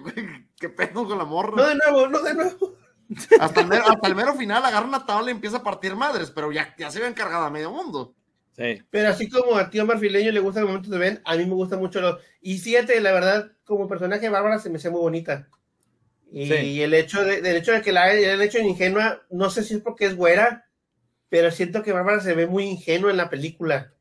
[0.57, 1.57] ¿qué pedo con la morra?
[1.57, 2.74] No de nuevo, no de nuevo.
[3.41, 6.31] Hasta el, mero, hasta el mero final agarra una tabla y empieza a partir madres,
[6.31, 8.14] pero ya, ya se ve encargada a medio mundo.
[8.55, 8.83] Sí.
[8.91, 11.55] Pero así como a tío marfileño le gusta el momento de Ben, a mí me
[11.55, 12.18] gusta mucho lo.
[12.43, 15.49] Y fíjate, la verdad, como personaje Bárbara se me hace muy bonita.
[16.31, 19.62] Y el hecho de, del hecho de que la el hecho de ingenua, no sé
[19.62, 20.66] si es porque es güera,
[21.31, 23.95] pero siento que Bárbara se ve muy ingenua en la película.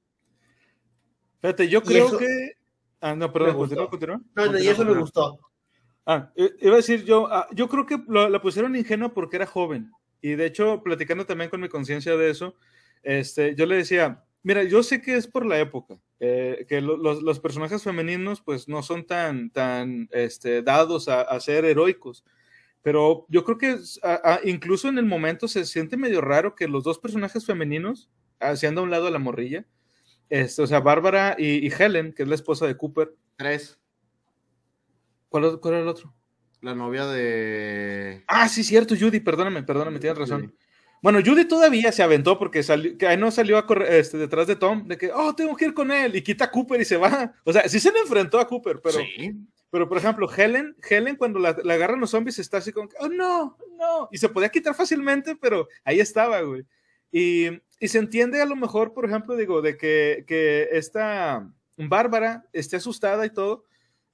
[1.41, 2.53] Fíjate, yo creo que.
[2.99, 4.21] Ah, no, perdón, continúa, continúa.
[4.35, 5.39] No, y eso me gustó.
[6.05, 9.91] Ah, iba a decir yo, ah, yo creo que la pusieron ingenua porque era joven.
[10.21, 12.55] Y de hecho, platicando también con mi conciencia de eso,
[13.03, 17.21] este, yo le decía, mira, yo sé que es por la época, eh, que los,
[17.21, 22.23] los, personajes femeninos pues no son tan, tan este, dados a, a, ser heroicos.
[22.81, 26.85] Pero yo creo que a, incluso en el momento se siente medio raro que los
[26.85, 28.09] dos personajes femeninos,
[28.39, 29.65] haciendo a un lado a la morrilla,
[30.29, 33.15] este, o sea, Bárbara y, y, Helen, que es la esposa de Cooper.
[33.35, 33.79] Tres.
[35.29, 36.13] ¿Cuál, ¿Cuál, era el otro?
[36.61, 38.23] La novia de.
[38.27, 40.55] Ah, sí, cierto, Judy, perdóname, perdóname, tienes razón.
[41.01, 44.55] Bueno, Judy todavía se aventó porque salió, que no salió a correr este, detrás de
[44.55, 46.97] Tom, de que, oh, tengo que ir con él, y quita a Cooper y se
[46.97, 47.33] va.
[47.43, 48.99] O sea, sí se le enfrentó a Cooper, pero.
[48.99, 49.35] Sí.
[49.69, 53.09] Pero, por ejemplo, Helen, Helen cuando la, la, agarran los zombies está así como, oh,
[53.09, 54.07] no, no.
[54.11, 56.63] Y se podía quitar fácilmente, pero ahí estaba, güey.
[57.11, 57.49] Y,
[57.79, 62.77] y se entiende a lo mejor, por ejemplo, digo, de que, que esta Bárbara esté
[62.77, 63.65] asustada y todo,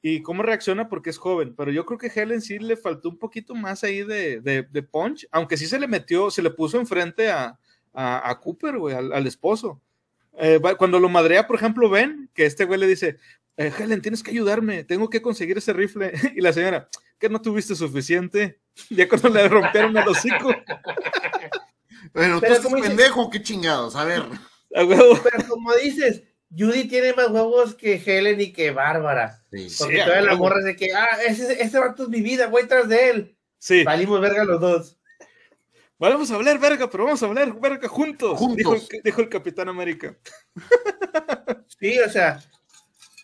[0.02, 3.18] y cómo reacciona porque es joven, pero yo creo que Helen sí le faltó un
[3.18, 6.78] poquito más ahí de, de, de punch, aunque sí se le metió, se le puso
[6.78, 7.58] enfrente a,
[7.94, 9.82] a, a Cooper, güey, al, al, esposo.
[10.38, 13.18] Eh, cuando lo madrea, por ejemplo, ven que este güey le dice,
[13.56, 16.12] eh, Helen, tienes que ayudarme, tengo que conseguir ese rifle.
[16.36, 16.90] Y la señora,
[17.20, 18.60] que no tuviste suficiente.
[18.90, 20.50] Ya cuando le rompieron el hocico.
[22.14, 24.24] Pero, tú estás pendejo, qué chingados, a ver.
[24.70, 26.24] Pero como dices,
[26.56, 29.44] Judy tiene más huevos que Helen y que Bárbara.
[29.52, 32.22] Sí, porque sí, toda la morra es de que, ah, ese, ese vato es mi
[32.22, 33.38] vida, voy tras de él.
[33.58, 33.84] Sí.
[33.84, 34.98] Valimos verga los dos.
[36.00, 38.58] Vamos a hablar verga, pero vamos a hablar verga juntos, juntos.
[38.58, 40.18] Dijo, el, dijo el Capitán América.
[41.80, 42.40] Sí, o sea,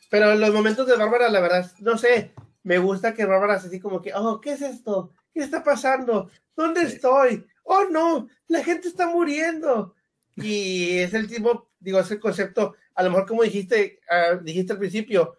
[0.09, 2.33] pero en los momentos de Bárbara, la verdad, no sé,
[2.63, 5.13] me gusta que Bárbara es así como que, oh, ¿qué es esto?
[5.33, 6.29] ¿Qué está pasando?
[6.57, 7.45] ¿Dónde estoy?
[7.71, 9.93] Oh, no, la gente está muriendo.
[10.37, 14.73] Y es el tipo, digo, es el concepto, a lo mejor como dijiste, uh, dijiste
[14.73, 15.37] al principio,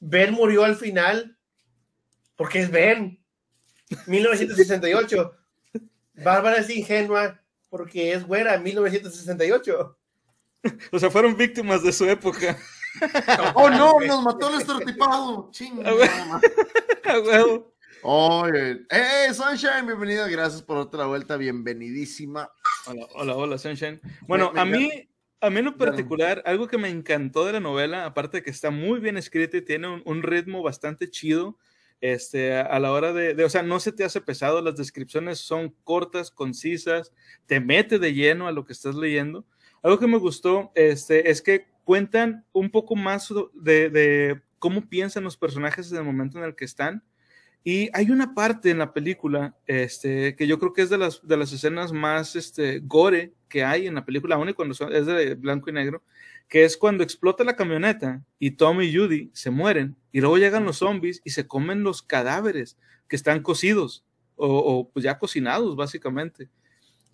[0.00, 1.38] Ben murió al final
[2.34, 3.22] porque es Ben.
[4.08, 5.36] 1968.
[6.14, 7.40] Bárbara es ingenua
[7.70, 9.98] porque es güera, 1968.
[10.90, 12.58] O sea, fueron víctimas de su época.
[13.54, 15.48] oh no, nos mató el estereotipado.
[15.52, 15.92] Chinga.
[18.04, 22.50] Oye, hey, Sunshine, bienvenida, gracias por otra vuelta, bienvenidísima.
[22.86, 24.00] Hola, hola, hola, Sunshine.
[24.26, 25.08] Bueno, me, me a mí,
[25.40, 28.50] a mí en lo particular, algo que me encantó de la novela, aparte de que
[28.50, 31.58] está muy bien escrita y tiene un, un ritmo bastante chido,
[32.00, 35.38] este, a la hora de, de, o sea, no se te hace pesado, las descripciones
[35.38, 37.12] son cortas, concisas,
[37.46, 39.46] te mete de lleno a lo que estás leyendo.
[39.80, 45.22] Algo que me gustó este, es que cuentan un poco más de, de cómo piensan
[45.22, 47.04] los personajes en el momento en el que están
[47.64, 51.26] y hay una parte en la película este, que yo creo que es de las,
[51.26, 55.34] de las escenas más este, gore que hay en la película, aún cuando es de
[55.36, 56.02] blanco y negro,
[56.48, 60.64] que es cuando explota la camioneta y Tom y Judy se mueren y luego llegan
[60.64, 62.76] los zombies y se comen los cadáveres
[63.08, 64.04] que están cocidos
[64.36, 66.48] o, o pues ya cocinados básicamente.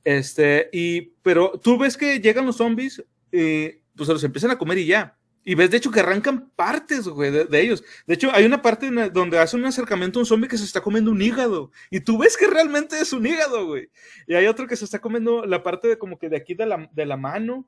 [0.03, 4.59] Este, y, pero tú ves que llegan los zombies y pues se los empiezan a
[4.59, 5.17] comer y ya.
[5.49, 7.82] Y ves, de hecho, que arrancan partes, güey, de, ellos.
[8.07, 10.82] De hecho, hay una parte donde hace un acercamiento a un zombie que se está
[10.82, 11.72] comiendo un hígado.
[11.88, 13.88] Y tú ves que realmente es un hígado, güey.
[14.26, 16.66] Y hay otro que se está comiendo la parte de como que de aquí de
[16.66, 17.66] la, de la mano.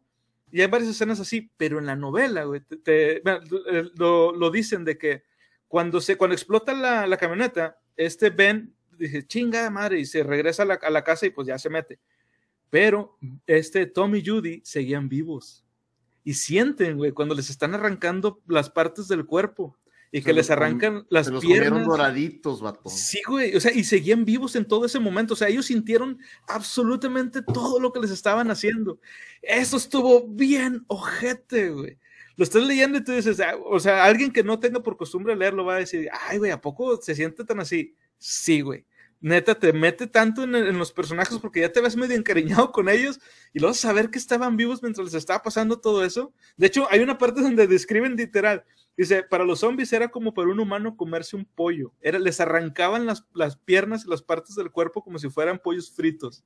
[0.52, 1.50] Y hay varias escenas así.
[1.56, 2.60] Pero en la novela, güey,
[3.96, 5.22] lo, dicen de que
[5.66, 10.64] cuando, se, cuando explota la, la camioneta, este Ben dice, chinga madre, y se regresa
[10.64, 11.98] a la, a la casa y pues ya se mete.
[12.68, 13.16] Pero
[13.46, 15.64] este Tom y Judy seguían vivos
[16.24, 19.76] y sienten, güey, cuando les están arrancando las partes del cuerpo
[20.12, 21.86] y que les arrancan las se los piernas.
[21.86, 22.90] doraditos, vato.
[22.90, 26.18] Sí, güey, o sea, y seguían vivos en todo ese momento, o sea, ellos sintieron
[26.48, 28.98] absolutamente todo lo que les estaban haciendo.
[29.40, 31.98] Eso estuvo bien ojete, güey.
[32.36, 35.36] Lo estás leyendo y tú dices, ah, o sea, alguien que no tenga por costumbre
[35.36, 37.94] leerlo va a decir, ay, güey, ¿a poco se siente tan así?
[38.18, 38.84] Sí, güey.
[39.20, 43.20] Neta te mete tanto en, los personajes porque ya te ves medio encariñado con ellos
[43.52, 46.32] y luego saber que estaban vivos mientras les estaba pasando todo eso.
[46.56, 48.64] De hecho, hay una parte donde describen literal,
[48.96, 53.06] dice, para los zombies era como para un humano comerse un pollo, era, les arrancaban
[53.06, 56.42] las, las piernas y las partes del cuerpo como si fueran pollos fritos.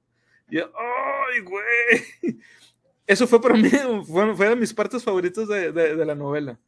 [0.50, 2.38] Y yo, ¡ay, güey!
[3.06, 3.68] Eso fue para mí,
[4.06, 6.58] fue, fue de mis partes favoritas de, de, la novela.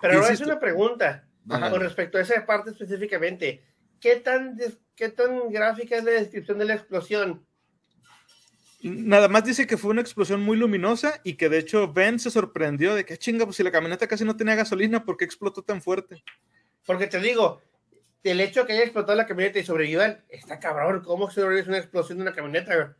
[0.00, 3.62] Pero ahora es una pregunta con respecto a esa parte específicamente.
[4.00, 4.58] ¿Qué tan
[5.00, 7.42] ¿Qué tan gráfica es la descripción de la explosión?
[8.82, 12.30] Nada más dice que fue una explosión muy luminosa y que de hecho Ben se
[12.30, 15.62] sorprendió de que chinga, pues si la camioneta casi no tenía gasolina, ¿por qué explotó
[15.62, 16.22] tan fuerte?
[16.84, 17.62] Porque te digo,
[18.22, 21.78] el hecho de que haya explotado la camioneta y sobrevivan, está cabrón, ¿cómo sobrevive una
[21.78, 22.94] explosión de una camioneta?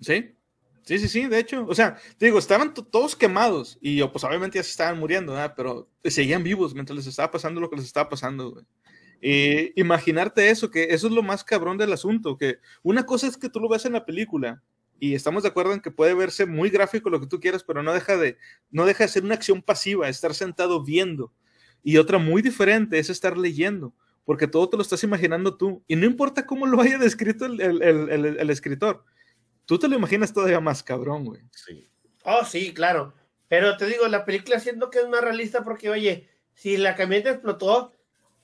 [0.00, 0.34] Sí,
[0.82, 4.58] sí, sí, sí, de hecho, o sea, te digo, estaban todos quemados y pues obviamente
[4.58, 8.08] ya se estaban muriendo, pero seguían vivos mientras les estaba pasando lo que les estaba
[8.08, 8.64] pasando, güey.
[9.24, 13.36] Eh, imaginarte eso, que eso es lo más cabrón del asunto, que una cosa es
[13.36, 14.60] que tú lo ves en la película
[14.98, 17.84] y estamos de acuerdo en que puede verse muy gráfico lo que tú quieras, pero
[17.84, 18.36] no deja de,
[18.72, 21.32] no deja de ser una acción pasiva, estar sentado viendo.
[21.84, 23.94] Y otra muy diferente es estar leyendo,
[24.24, 25.84] porque todo te lo estás imaginando tú.
[25.86, 29.04] Y no importa cómo lo haya descrito el, el, escritor,
[29.66, 31.42] tú te lo imaginas todavía más cabrón, güey.
[31.52, 31.88] Sí.
[32.24, 33.14] Oh, sí, claro.
[33.46, 37.30] Pero te digo, la película siento que es más realista porque, oye, si la camioneta
[37.30, 37.92] explotó,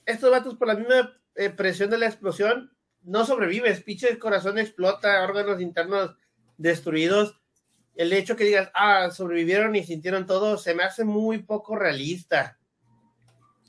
[0.09, 2.71] estos vatos por la misma eh, presión de la explosión
[3.03, 6.15] no sobrevives, pinche el corazón explota, órganos internos
[6.57, 7.39] destruidos.
[7.95, 12.57] El hecho que digas, ah, sobrevivieron y sintieron todo, se me hace muy poco realista.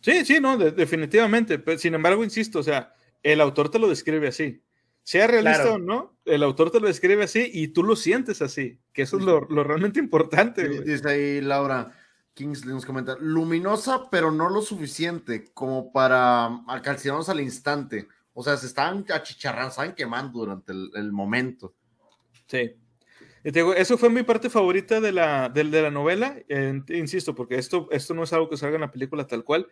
[0.00, 1.62] Sí, sí, no, definitivamente.
[1.78, 4.62] sin embargo, insisto, o sea, el autor te lo describe así.
[5.02, 8.78] Sea realista o no, el autor te lo describe así y tú lo sientes así,
[8.92, 10.68] que eso es lo, realmente importante.
[10.68, 11.90] dice ahí Laura,
[12.34, 18.08] Kingsley nos comenta, luminosa, pero no lo suficiente como para calcinarnos al instante.
[18.32, 21.74] O sea, se estaban achicharrando, estaban quemando durante el, momento.
[22.46, 22.72] Sí.
[23.44, 26.36] eso fue mi parte favorita de la, de, la novela,
[26.88, 29.66] insisto, porque esto, esto no es algo que salga en la película tal cual.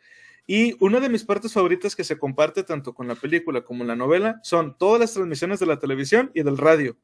[0.46, 3.88] Y una de mis partes favoritas que se comparte tanto con la película como en
[3.88, 6.96] la novela son todas las transmisiones de la televisión y del radio.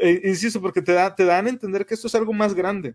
[0.00, 2.94] Eh, insisto, porque te, da, te dan a entender que esto es algo más grande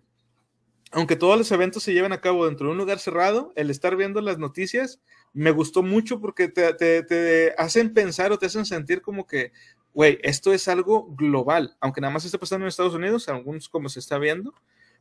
[0.92, 3.96] aunque todos los eventos se lleven a cabo dentro de un lugar cerrado, el estar
[3.96, 5.00] viendo las noticias
[5.34, 9.52] me gustó mucho porque te, hacen pensar o te hacen sentir como que,
[9.94, 13.90] güey, esto es algo global, aunque nada más esté pasando en Estados Unidos, algunos como
[13.90, 14.54] se está viendo,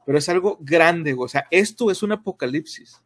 [0.05, 3.03] pero es algo grande, o sea, esto es un apocalipsis.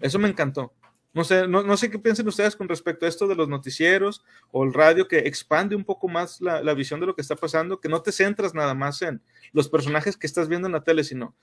[0.00, 0.72] Eso me encantó.
[1.14, 4.64] No sé, no, sé qué piensen ustedes con respecto a esto de los noticieros o
[4.64, 7.80] el radio que expande un poco más la, la visión de lo que está pasando,
[7.80, 9.20] que no te centras nada más en
[9.52, 11.34] los personajes que estás viendo en la tele, sino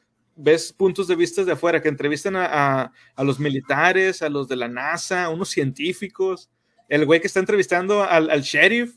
[0.42, 4.70] ves puntos de vista de afuera, que entrevistan a, los militares, a los de la
[4.70, 6.50] NASA, a unos científicos,
[6.88, 8.96] el güey que está entrevistando al, sheriff.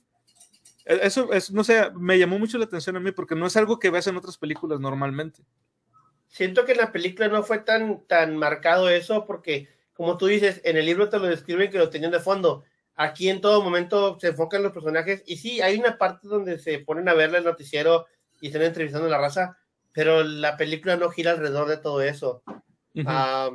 [0.84, 3.78] E, eso, no sé, me llamó mucho la atención a mí porque no es algo
[3.78, 5.42] que ves en otras películas normalmente.
[6.28, 10.60] Siento que en la película no fue tan, tan marcado eso porque, como tú dices,
[10.64, 12.64] en el libro te lo describen que lo tenían de fondo.
[12.94, 16.78] Aquí en todo momento se enfocan los personajes y sí, hay una parte donde se
[16.78, 18.06] ponen a verle el noticiero
[18.40, 19.58] y están entrevistando a la raza,
[19.92, 22.42] pero la película no gira alrededor de todo eso.
[23.04, 23.50] a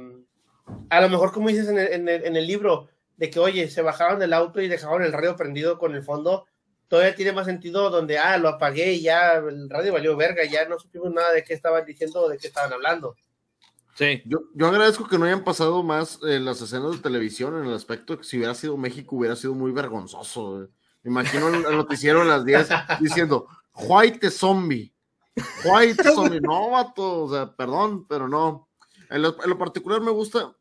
[1.01, 3.81] lo mejor, como dices en el, en, el, en el, libro, de que, oye, se
[3.81, 6.45] bajaban del auto y dejaban el radio prendido con el fondo,
[6.87, 10.67] todavía tiene más sentido donde, ah, lo apagué y ya el radio valió verga, ya
[10.67, 13.15] no supimos nada de qué estaban diciendo o de qué estaban hablando.
[13.95, 14.21] Sí.
[14.25, 17.73] Yo, yo agradezco que no hayan pasado más eh, las escenas de televisión en el
[17.73, 20.69] aspecto de que si hubiera sido México hubiera sido muy vergonzoso.
[21.01, 22.69] Me imagino el noticiero a las 10
[23.01, 24.93] diciendo, White Zombie
[25.63, 28.67] White Zombie, no, vato, o sea, perdón, pero no.
[29.09, 30.53] En lo, particular me gusta,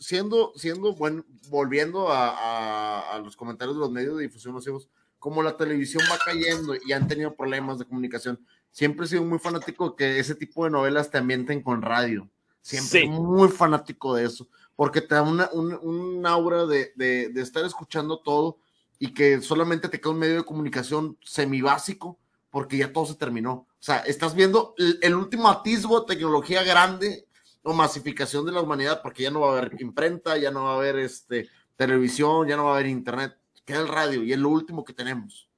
[0.00, 4.88] siendo, siendo bueno, volviendo a, los comentarios de los medios de difusión masivos,
[5.18, 8.40] como la televisión va cayendo y han tenido problemas de comunicación,
[8.70, 12.28] siempre he sido muy fanático de que ese tipo de novelas te ambienten con radio.
[12.62, 17.62] Siempre muy fanático de eso, porque te da una, un, aura de, de, de, estar
[17.66, 18.58] escuchando todo
[18.98, 23.66] y que solamente te queda un medio de comunicación semibásico, porque ya todo se terminó.
[23.84, 27.26] O sea, estás viendo el, último atisbo de tecnología grande
[27.62, 30.72] o masificación de la humanidad, porque ya no va a haber imprenta, ya no va
[30.72, 33.36] a haber este, televisión, ya no va a haber internet.
[33.62, 35.50] Queda el radio y es lo último que tenemos.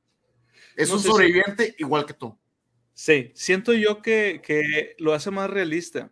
[0.74, 2.36] Es un sobreviviente igual que tú.
[2.94, 6.10] Sí, siento yo que, que lo hace más realista.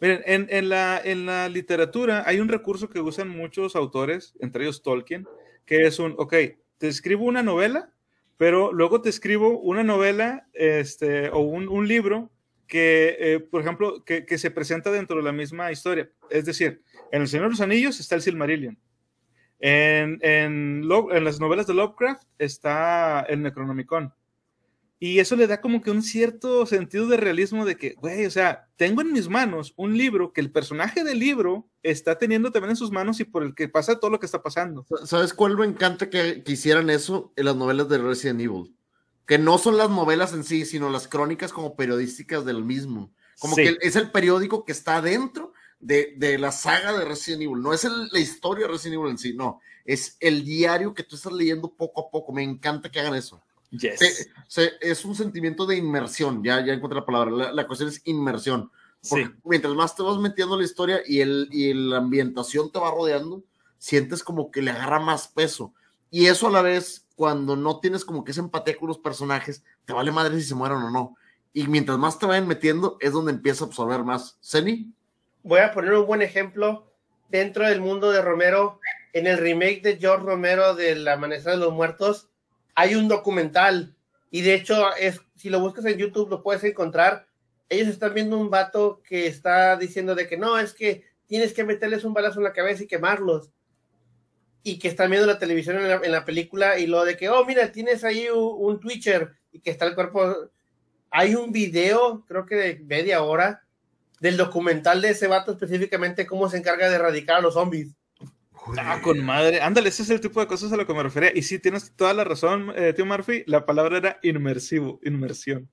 [0.00, 4.62] Miren, en, en, la, en la literatura hay un recurso que usan muchos autores, entre
[4.62, 5.26] ellos Tolkien,
[5.64, 6.32] que es un, ok,
[6.78, 7.92] te escribo una novela
[8.36, 12.30] pero luego te escribo una novela este, o un, libro
[12.66, 16.10] que, eh, por ejemplo, que, se presenta dentro de la misma historia.
[16.30, 16.82] Es decir,
[17.12, 18.78] en El Señor de los Anillos está el Silmarillion.
[19.58, 24.12] En, en, en, las novelas de Lovecraft está el Necronomicon.
[24.98, 28.30] Y eso le da como que un cierto sentido de realismo de que, güey, o
[28.30, 32.70] sea, tengo en mis manos un libro que el personaje del libro está teniendo también
[32.70, 34.86] en sus manos y por el que pasa todo lo que está pasando.
[35.04, 38.74] ¿Sabes cuál me encanta que, que hicieran eso en las novelas de Resident Evil?
[39.26, 43.12] Que no son las novelas en sí, sino las crónicas como periodísticas del mismo.
[43.38, 43.64] Como sí.
[43.64, 47.60] que es el periódico que está dentro de, de, la saga de Resident Evil.
[47.60, 49.60] No es el, la historia de Resident Evil en sí, no.
[49.84, 52.32] Es el diario que tú estás leyendo poco a poco.
[52.32, 53.42] Me encanta que hagan eso.
[53.70, 53.98] Yes.
[53.98, 57.30] Se, se, es un sentimiento de inmersión, ya, ya encontré la palabra.
[57.30, 58.70] La, la cuestión es inmersión.
[59.08, 59.32] Porque sí.
[59.44, 62.90] mientras más te vas metiendo en la historia y, el, y la ambientación te va
[62.90, 63.42] rodeando,
[63.78, 65.72] sientes como que le agarra más peso.
[66.10, 69.62] Y eso a la vez, cuando no tienes como que esa empatía con los personajes,
[69.84, 71.16] te vale madre si se mueren o no.
[71.52, 74.36] Y mientras más te vayan metiendo, es donde empieza a absorber más.
[74.40, 74.92] ¿Seni?
[75.42, 76.86] Voy a poner un buen ejemplo
[77.28, 78.80] dentro del mundo de Romero.
[79.12, 82.28] En el remake de George Romero del Amanecer de los Muertos,
[82.76, 83.96] hay un documental.
[84.30, 87.26] Y de hecho, es, si lo buscas en YouTube, lo puedes encontrar.
[87.68, 91.64] Ellos están viendo un vato que está diciendo de que no, es que tienes que
[91.64, 93.50] meterles un balazo en la cabeza y quemarlos.
[94.62, 97.72] Y que están viendo la televisión en la, película y lo de que, oh, mira,
[97.72, 100.50] tienes ahí un, un Twitcher y que está el cuerpo
[101.10, 103.62] hay un video, creo que de media hora,
[104.20, 107.94] del documental de ese vato específicamente cómo se encarga de erradicar a los zombies.
[108.78, 109.60] Ah, con madre.
[109.60, 111.30] Ándale, ese es el tipo de cosas a lo que me refería.
[111.34, 113.44] Y sí, tienes toda la razón, eh, tío Murphy.
[113.46, 115.68] La palabra era inmersivo, inmersión.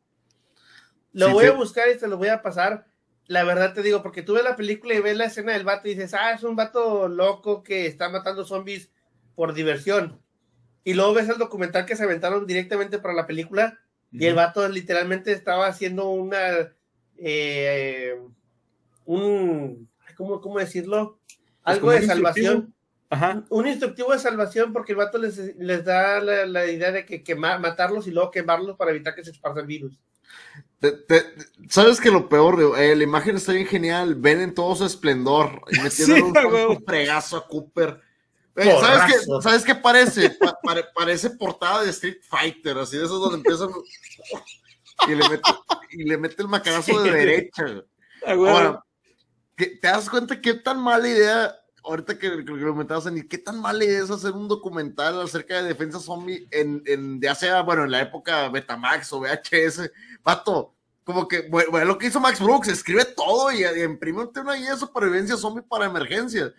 [1.12, 1.52] Lo sí, voy sí.
[1.52, 2.86] a buscar y te lo voy a pasar.
[3.28, 5.88] La verdad te digo, porque tú ves la película y ves la escena del vato
[5.88, 8.92] y dices, ah, es un vato loco que está matando zombies
[9.36, 10.22] por diversión.
[10.84, 13.80] Y luego ves el documental que se aventaron directamente para la película
[14.12, 16.72] y el vato literalmente estaba haciendo una.
[17.18, 18.16] Eh,
[19.06, 19.90] un.
[20.16, 21.20] ¿cómo, ¿Cómo decirlo?
[21.64, 22.74] Algo de salvación.
[23.14, 23.44] Ajá.
[23.50, 27.24] Un instructivo de salvación porque el vato les, les da la, la, idea de que,
[27.24, 30.00] que matarlos y luego quemarlos para evitar que se esparza el virus.
[30.80, 31.24] Te, te,
[31.70, 35.62] Sabes que lo peor, eh, la imagen está bien genial, ven en todo su esplendor
[35.72, 38.02] y metiendo sí, un, un fregazo a Cooper
[38.56, 40.30] eh, ¿sabes, qué, ¿Sabes qué parece?
[40.30, 43.70] Pa pare parece portada de Street Fighter, así de esos donde empiezan
[45.08, 45.52] y le mete,
[45.92, 47.66] y le mete el macarazo de derecha.
[48.28, 48.84] Ahora,
[49.56, 53.60] ¿te das cuenta qué tan mala idea, ahorita que, que lo comentabas, en qué tan
[53.82, 57.92] idea es hacer un documental acerca de defensa zombie en, en ya sea, bueno, en
[57.92, 59.92] la época Betamax o VHS?
[60.22, 60.74] Pato,
[61.04, 64.72] como que, bueno, lo que hizo Max Brooks, escribe todo y, y imprime una guía
[64.72, 66.54] de supervivencia zombie para emergencias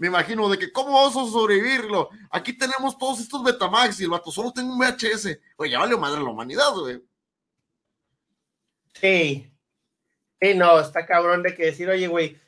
[0.00, 2.08] me imagino, de que cómo vamos a sobrevivirlo.
[2.30, 5.38] Aquí tenemos todos estos Betamax y el vato solo tengo un VHS.
[5.56, 7.04] Oye, ya vale madre la humanidad, güey.
[8.94, 9.52] Sí.
[10.40, 12.40] Sí, no, está cabrón de que decir, oye, güey,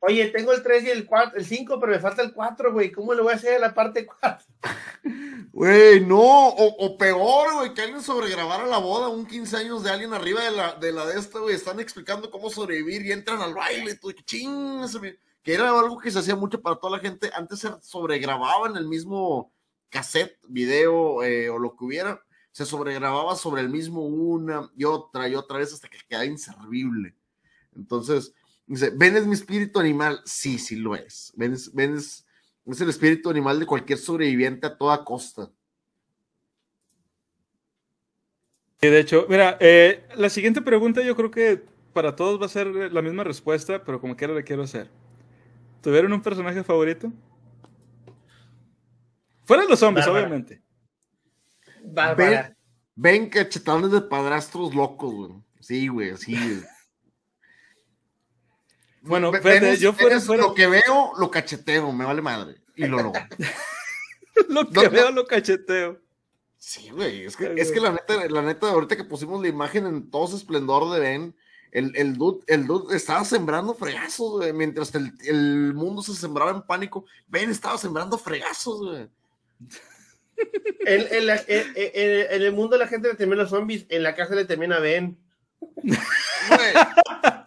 [0.00, 2.90] oye, tengo el 3 y el 4, el 5, pero me falta el 4, güey.
[2.92, 4.46] ¿Cómo le voy a hacer a la parte 4?
[5.50, 9.90] Güey, no, o, o, peor, güey, que alguien sobregrabara la boda, un 15 años de
[9.90, 13.40] alguien arriba de la de, la de esta, güey, están explicando cómo sobrevivir y entran
[13.40, 14.82] al baile, tú, ching,
[15.42, 17.30] que era algo que se hacía mucho para toda la gente.
[17.34, 19.50] Antes se sobregrababa en el mismo
[19.88, 22.22] cassette, video eh, o lo que hubiera,
[22.52, 27.16] se sobregrababa sobre el mismo una y otra y otra vez hasta que quedaba inservible.
[27.74, 28.32] Entonces,
[28.68, 30.20] dice, ¿ven es mi espíritu animal?
[30.24, 31.32] Sí, sí lo es.
[31.36, 32.26] ¿Ven es, ven es,
[32.66, 35.50] es el espíritu animal de cualquier sobreviviente a toda costa.
[38.80, 42.50] Sí, de hecho, mira, eh, la siguiente pregunta yo creo que para todos va a
[42.50, 44.88] ser la misma respuesta, pero como quiera le quiero hacer.
[45.82, 47.12] ¿Tuvieron un personaje favorito?
[49.44, 50.26] Fuera los hombres, Bárbara.
[50.26, 50.62] obviamente.
[51.82, 52.54] Bárbara.
[52.94, 55.32] Ven, ven cachetones de padrastros locos, güey.
[55.58, 56.62] Sí, güey, sí, güey.
[59.02, 60.42] Bueno, fíjate, yo fuera, fuera...
[60.42, 62.60] Lo que veo, lo cacheteo, me vale madre.
[62.74, 63.20] Y lo logro.
[64.48, 65.16] lo que no, veo, no.
[65.16, 66.00] lo cacheteo.
[66.56, 67.24] Sí, güey.
[67.24, 70.26] Es que, es que la neta, la neta, ahorita que pusimos la imagen en todo
[70.26, 71.34] su esplendor de Ben,
[71.70, 76.50] el, el, dude, el dude estaba sembrando fregazos, güey, mientras el, el, mundo se sembraba
[76.50, 77.04] en pánico.
[77.26, 79.08] Ben estaba sembrando fregazos, güey.
[80.86, 84.02] En, en, la, en, en, el mundo la gente le termina a los zombies, en
[84.02, 85.18] la casa le termina a Ben.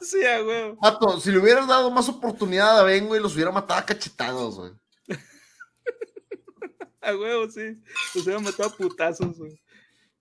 [0.02, 0.78] Sí, a huevo.
[0.80, 4.58] Pato, si le hubieras dado más oportunidad a Ben, güey, los hubiera matado a cachetados,
[4.58, 4.72] güey.
[7.02, 7.82] a huevo, sí.
[8.16, 9.60] Los hubiera matado a putazos, güey.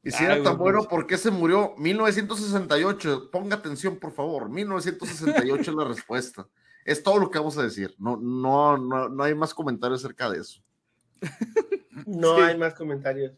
[0.03, 1.75] Y si era tan bueno, ¿por qué se murió?
[1.77, 3.31] 1968.
[3.31, 4.49] Ponga atención, por favor.
[4.49, 6.49] 1968 es la respuesta.
[6.87, 7.95] Es todo lo que vamos a decir.
[7.99, 10.63] No, no, no, no hay más comentarios acerca de eso.
[12.07, 12.43] No sí.
[12.43, 13.35] hay más comentarios.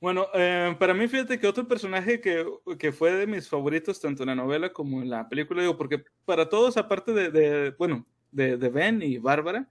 [0.00, 2.44] Bueno, eh, para mí, fíjate que otro personaje que,
[2.78, 6.04] que, fue de mis favoritos, tanto en la novela como en la película, digo, porque
[6.24, 9.68] para todos, aparte de, de bueno, de, de Ben y Bárbara,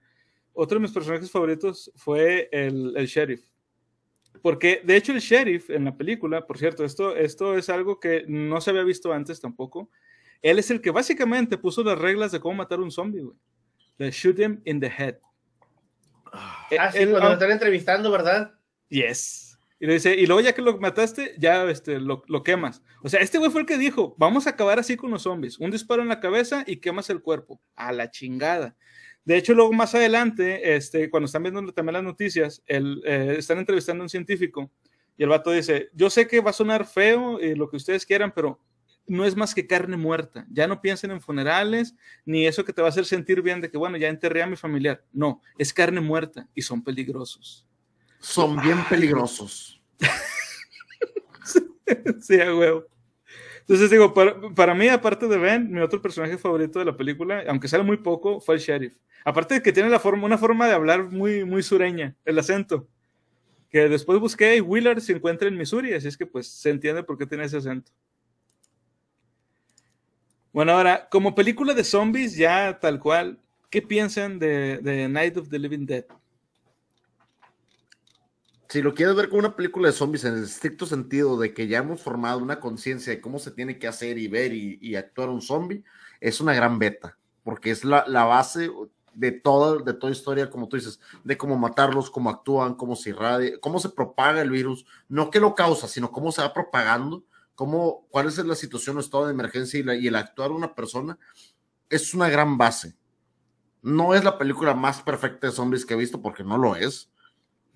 [0.52, 3.44] otro de mis personajes favoritos fue el, el sheriff.
[4.42, 8.24] Porque, de hecho, el sheriff en la película, por cierto, esto, esto es algo que
[8.26, 9.90] no se había visto antes tampoco.
[10.42, 13.36] Él es el que básicamente puso las reglas de cómo matar a un zombie, güey.
[13.98, 15.16] Le shoot him in the head.
[16.32, 18.52] Ah, sí, cuando lo están entrevistando, ¿verdad?
[18.88, 19.45] Yes.
[19.78, 22.82] Y le dice, y luego ya que lo mataste, ya este, lo, lo quemas.
[23.02, 25.58] O sea, este güey fue el que dijo, vamos a acabar así con los zombies.
[25.58, 27.60] Un disparo en la cabeza y quemas el cuerpo.
[27.74, 28.76] A la chingada.
[29.26, 33.58] De hecho, luego más adelante, este, cuando están viendo también las noticias, el, eh, están
[33.58, 34.70] entrevistando a un científico
[35.18, 38.06] y el vato dice, yo sé que va a sonar feo y lo que ustedes
[38.06, 38.60] quieran, pero
[39.08, 40.46] no es más que carne muerta.
[40.50, 43.70] Ya no piensen en funerales, ni eso que te va a hacer sentir bien de
[43.70, 45.04] que, bueno, ya enterré a mi familiar.
[45.12, 47.65] No, es carne muerta y son peligrosos.
[48.26, 49.80] Son bien peligrosos.
[52.20, 52.84] sí, a huevo.
[53.60, 57.44] Entonces digo, para, para, mí, aparte de Ben, mi otro personaje favorito de la película,
[57.48, 58.96] aunque sale muy poco, fue el sheriff.
[59.24, 62.88] Aparte de que tiene la forma, una forma de hablar muy, muy sureña, el acento.
[63.70, 67.04] Que después busqué y Willard se encuentra en Missouri, así es que pues se entiende
[67.04, 67.92] por qué tiene ese acento.
[70.52, 73.38] Bueno, ahora, como película de zombies, ya tal cual,
[73.70, 76.04] ¿qué piensan de, de Night of the Living Dead?
[78.68, 81.68] Si lo quieres ver como una película de zombies en el estricto sentido de que
[81.68, 85.28] ya hemos formado una conciencia de cómo se tiene que hacer y ver y, actuar
[85.28, 85.84] un zombie,
[86.20, 88.70] es una gran beta, porque es la, base
[89.14, 93.10] de toda, de toda historia, como tú dices, de cómo matarlos, cómo actúan, cómo se
[93.10, 97.24] irradia, cómo se propaga el virus, no que lo causa, sino cómo se va propagando,
[97.54, 101.18] cómo, cuál es la situación o estado de emergencia y, y el actuar una persona,
[101.88, 102.96] es una gran base.
[103.80, 107.12] No es la película más perfecta de zombies que he visto, porque no lo es,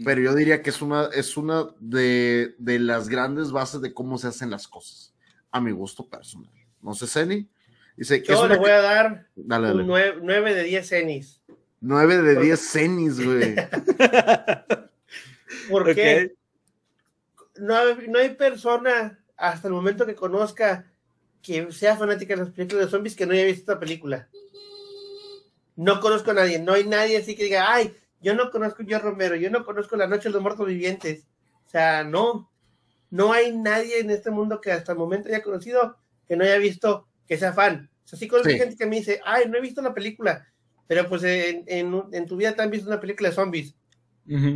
[0.05, 4.19] pero yo diría que es una, es una de, de, las grandes bases de cómo
[4.19, 5.15] se hacen las cosas,
[5.51, 6.51] a mi gusto personal.
[6.83, 7.49] No sé, Ceni.
[7.97, 11.43] Dice, yo le voy a dar un 9, de 10 cenis.
[11.81, 13.55] 9 de 10 cenis, güey.
[15.71, 16.35] ¿Por qué?
[17.59, 20.91] No, no hay persona hasta el momento que conozca
[21.43, 24.29] que sea fanática de las películas de zombies que no haya visto esta película.
[25.77, 28.99] No conozco a nadie, no hay nadie así que diga, ay, yo no conozco Joe
[28.99, 31.27] Romero, yo no conozco La Noche de los Muertos Vivientes.
[31.67, 32.51] O sea, no,
[33.11, 35.97] no hay nadie en este mundo que hasta el momento haya conocido
[36.27, 37.91] que no haya visto que sea fan.
[38.05, 40.47] O sea, sí conozco gente que me dice, ay, no he visto la película,
[40.87, 43.75] pero pues en, en, tu vida te han visto una película de zombies.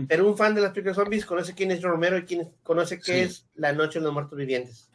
[0.08, 3.00] Pero un fan de las películas de zombies conoce quién es Romero y quién conoce
[3.00, 4.88] qué es La Noche de los Muertos Vivientes.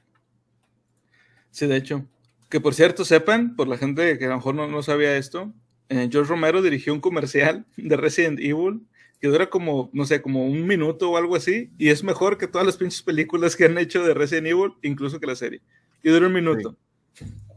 [1.51, 2.05] Sí, de hecho.
[2.49, 5.53] Que por cierto, sepan, por la gente que a lo mejor no, no sabía esto,
[5.89, 8.81] eh, George Romero dirigió un comercial de Resident Evil
[9.19, 12.47] que dura como, no sé, como un minuto o algo así, y es mejor que
[12.47, 15.61] todas las pinches películas que han hecho de Resident Evil, incluso que la serie.
[16.03, 16.77] Y dura un minuto.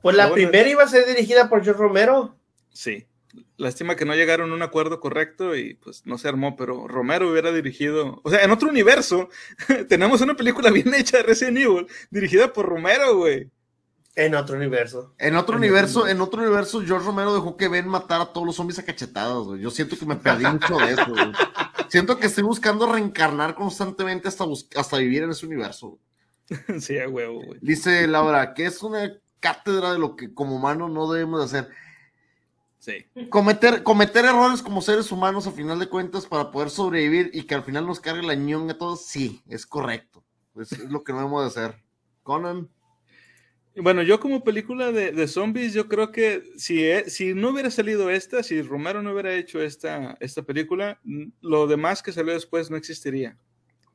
[0.02, 2.36] Pues la primera iba a ser dirigida por George Romero.
[2.72, 3.06] Sí.
[3.56, 7.30] Lástima que no llegaron a un acuerdo correcto y pues no se armó, pero Romero
[7.30, 9.28] hubiera dirigido, o sea, en otro universo,
[9.88, 13.48] tenemos una película bien hecha de Resident Evil, dirigida por Romero, güey.
[14.14, 15.14] En otro universo.
[15.18, 18.56] En otro universo, en otro universo, George Romero dejó que ven matar a todos los
[18.56, 19.60] zombies a cachetadas, güey.
[19.60, 21.32] Yo siento que me perdí mucho de eso, güey.
[21.88, 24.44] Siento que estoy buscando reencarnar constantemente hasta,
[24.76, 25.98] hasta vivir en ese universo.
[26.80, 27.58] Sí, a huevo, güey.
[27.62, 29.10] Dice Laura, que es una
[29.40, 31.70] cátedra de lo que como humanos no debemos hacer.
[32.78, 33.06] Sí.
[33.30, 37.54] Cometer, cometer errores como seres humanos a final de cuentas para poder sobrevivir y que
[37.54, 40.24] al final nos cargue la ñón a todos, sí, es correcto.
[40.56, 41.82] es lo que no debemos de hacer.
[42.22, 42.68] Conan.
[43.74, 48.42] Bueno, yo como película de, zombies, yo creo que si, si no hubiera salido esta,
[48.42, 51.00] si Romero no hubiera hecho esta, esta película,
[51.40, 53.38] lo demás que salió después no existiría.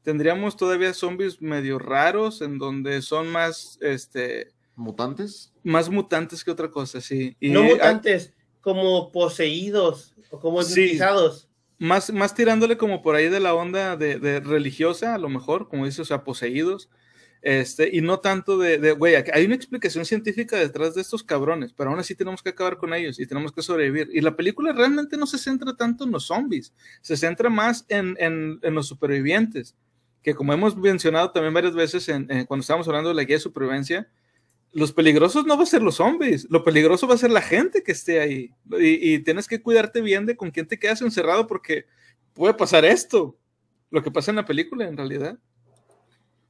[0.02, 4.52] Tendríamos todavía zombies medio raros, en donde son más, este...
[4.76, 5.54] ¿Mutantes?
[5.64, 7.36] Más mutantes que otra cosa, sí.
[7.40, 11.00] no mutantes, como poseídos, o como sí,
[11.80, 15.68] más, más tirándole como por ahí de la onda de, de religiosa, a lo mejor,
[15.68, 16.90] como dices, o sea, poseídos
[17.42, 21.90] este, y no tanto de, güey, hay una explicación científica detrás de estos cabrones, pero
[21.90, 24.10] aún así tenemos que acabar con ellos y tenemos que sobrevivir.
[24.12, 28.18] Y la película realmente no se centra tanto en los zombies, se centra más en,
[28.20, 29.76] en, en los supervivientes,
[30.24, 33.42] que como hemos mencionado también varias veces en, cuando estábamos hablando de la guía de
[33.42, 34.10] supervivencia,
[34.74, 37.82] los peligrosos no va a ser los zombies, lo peligroso va a ser la gente
[37.82, 38.52] que esté ahí.
[38.80, 41.86] Y, y tienes que cuidarte bien de con quién te quedas encerrado porque
[42.34, 43.38] puede pasar esto,
[43.90, 45.40] lo que pasa en la película en realidad.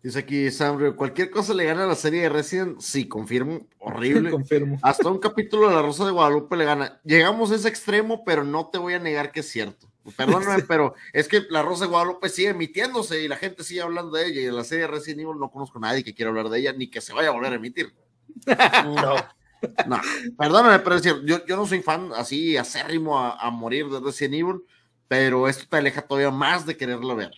[0.03, 4.29] Dice aquí Sam, cualquier cosa le gana a la serie de Resident, sí, confirmo, horrible.
[4.31, 4.77] confirmo.
[4.81, 7.01] Hasta un capítulo de La Rosa de Guadalupe le gana.
[7.03, 9.91] Llegamos a ese extremo, pero no te voy a negar que es cierto.
[10.15, 14.15] Perdóname, pero es que La Rosa de Guadalupe sigue emitiéndose y la gente sigue hablando
[14.15, 14.41] de ella.
[14.41, 16.59] Y en la serie de Resident Evil no conozco a nadie que quiera hablar de
[16.59, 17.93] ella, ni que se vaya a volver a emitir.
[18.85, 19.15] No.
[19.87, 19.99] No,
[20.37, 23.99] perdóname, pero es cierto, yo, yo no soy fan así acérrimo a, a morir de
[23.99, 24.61] Resident Evil
[25.07, 27.31] pero esto te aleja todavía más de quererlo ver.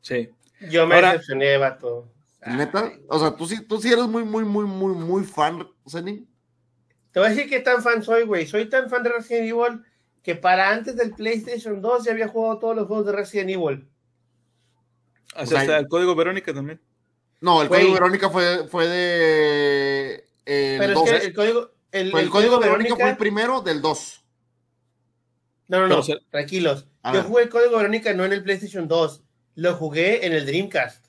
[0.00, 0.28] Sí.
[0.70, 2.08] Yo me Ahora- decepcioné, vato.
[2.46, 2.92] ¿Neta?
[3.08, 6.28] O sea, tú sí, tú sí eres muy, muy, muy, muy, muy fan, Zenin.
[7.10, 8.46] Te voy a decir qué tan fan soy, güey.
[8.46, 9.82] Soy tan fan de Resident Evil
[10.22, 13.88] que para antes del PlayStation 2 ya había jugado todos los juegos de Resident Evil.
[15.34, 16.80] O O sea, el código Verónica también.
[17.40, 17.80] No, el Güey.
[17.80, 20.24] código Verónica fue, fue de.
[20.46, 21.70] eh, Pero es que el código.
[21.92, 24.24] El, Fue el el código Verónica fue el primero del 2.
[25.68, 26.02] No, no, no.
[26.30, 26.86] Tranquilos.
[27.12, 29.22] Yo jugué el código Verónica no en el PlayStation 2.
[29.56, 31.06] Lo jugué en el Dreamcast.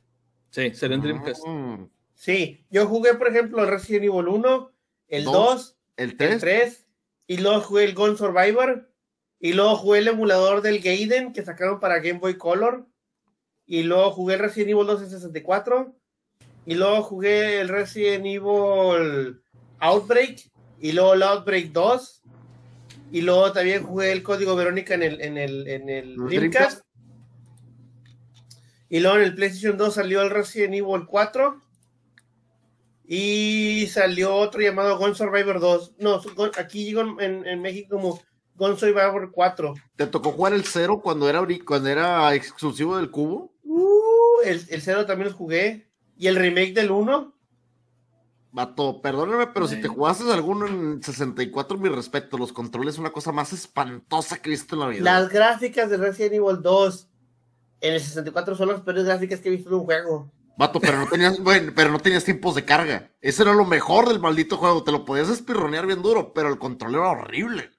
[0.49, 1.45] Sí, sería en Dreamcast.
[1.45, 2.65] Mm, Sí.
[2.72, 4.72] Yo jugué, por ejemplo, el Resident Evil 1,
[5.10, 6.40] el Dos, 2, El el 3.
[6.40, 6.86] 3.
[7.28, 8.90] Y luego jugué el Gun Survivor.
[9.40, 12.88] Y luego jugué el emulador del Gaiden que sacaron para Game Boy Color.
[13.68, 15.95] Y luego jugué el Resident Evil 2 en 64.
[16.65, 19.40] Y luego jugué el Resident Evil
[19.80, 20.49] Outbreak.
[20.80, 22.24] Y luego el Outbreak 2.
[23.11, 26.86] Y luego también jugué el código Verónica en el, en el, en el ¿El Dreamcast.
[28.89, 31.61] Y luego en el PlayStation 2 salió el Resident Evil 4.
[33.05, 35.95] Y salió otro llamado Gun Survivor 2.
[35.99, 36.22] No,
[36.57, 38.22] aquí llegó en, en México como
[38.55, 39.73] Gun Survivor 4.
[39.95, 43.53] ¿Te tocó jugar el 0 cuando era, cuando era exclusivo del cubo?
[43.64, 45.89] Uh, el, el 0 también lo jugué.
[46.18, 47.34] Y el remake del 1.
[48.51, 53.11] Vato, perdóname, pero si te jugaste alguno en 64, mi respeto, los controles es una
[53.11, 55.03] cosa más espantosa que he visto en la vida.
[55.03, 57.07] Las gráficas de Resident Evil 2
[57.82, 60.32] en el 64 son las peores gráficas que he visto en un juego.
[60.58, 63.12] Vato, pero no tenías, bueno, pero no tenías tiempos de carga.
[63.22, 64.84] Eso era lo mejor del maldito juego.
[64.84, 67.70] Te lo podías espirronear bien duro, pero el control era horrible.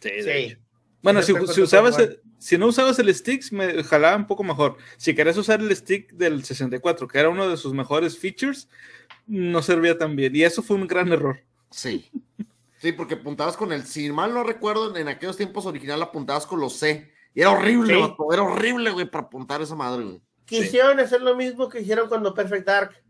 [0.00, 0.56] Sí, de Sí.
[1.02, 4.76] Bueno, si, usabas, el- si no usabas el stick, me jalaba un poco mejor.
[4.98, 8.68] Si querías usar el stick del 64, que era uno de sus mejores features,
[9.26, 10.36] no servía tan bien.
[10.36, 11.40] Y eso fue un gran error.
[11.70, 12.08] Sí.
[12.78, 16.60] Sí, porque apuntabas con el, si mal no recuerdo, en aquellos tiempos original apuntabas con
[16.60, 17.11] los C.
[17.34, 18.14] Y era horrible, Sí.
[18.32, 20.22] era horrible, güey, para apuntar esa madre, güey.
[20.44, 23.02] Quisieron hacer lo mismo que hicieron cuando Perfect Dark.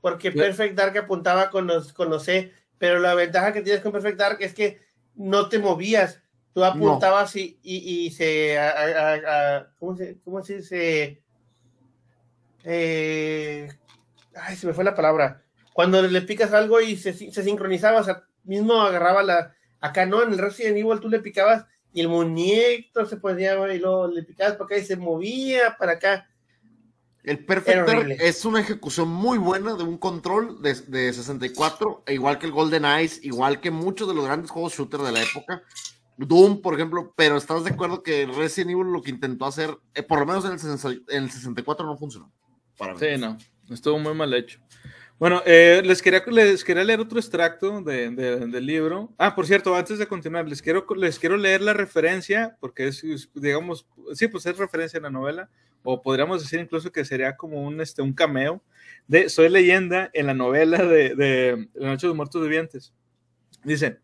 [0.00, 0.38] Porque Sí.
[0.38, 4.18] Perfect Dark apuntaba con los, con los C, pero la ventaja que tienes con Perfect
[4.18, 4.80] Dark es que
[5.14, 6.20] no te movías.
[6.54, 7.76] Tú apuntabas y, y,
[8.06, 11.22] y se, a- a- a- ¿cómo se, cómo se dice?
[12.64, 13.68] Eh,
[14.34, 15.42] ay, se me fue la palabra.
[15.72, 20.22] Cuando le picas algo y se, se sincronizaba, o sea, mismo agarraba la, acá no,
[20.22, 24.24] en el Resident Evil tú le picabas y el muñeco se ponía y luego le
[24.24, 26.28] picabas para acá y se movía para acá.
[27.22, 32.38] El Perfect es una ejecución muy buena de un control de, de 64, e igual
[32.38, 35.62] que el Golden Eyes, igual que muchos de los grandes juegos shooter de la época.
[36.16, 40.02] Doom, por ejemplo, pero ¿estás de acuerdo que Resident Evil lo que intentó hacer, eh,
[40.02, 42.30] por lo menos en el, 60 en el 64 no funcionó?
[42.76, 43.00] Para mí.
[43.00, 43.38] Sí, no.
[43.70, 44.60] Estuvo muy mal hecho.
[45.18, 49.12] Bueno, eh, les, quería, les quería leer otro extracto de- de- del libro.
[49.16, 53.02] Ah, por cierto, antes de continuar, les quiero, les quiero leer la referencia, porque es,
[53.04, 55.48] es, digamos, sí, pues es referencia en la novela,
[55.84, 58.62] o podríamos decir incluso que sería como un, este, un cameo
[59.06, 62.92] de Soy leyenda en la novela de, de La Noche de los Muertos Vivientes.
[63.62, 64.00] Dice,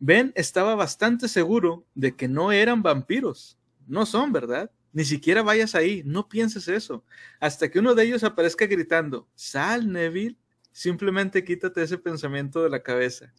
[0.00, 3.58] Ben estaba bastante seguro de que no eran vampiros.
[3.86, 4.70] No son, ¿verdad?
[4.92, 7.04] Ni siquiera vayas ahí, no pienses eso.
[7.38, 10.36] Hasta que uno de ellos aparezca gritando, sal, Neville,
[10.72, 13.32] simplemente quítate ese pensamiento de la cabeza.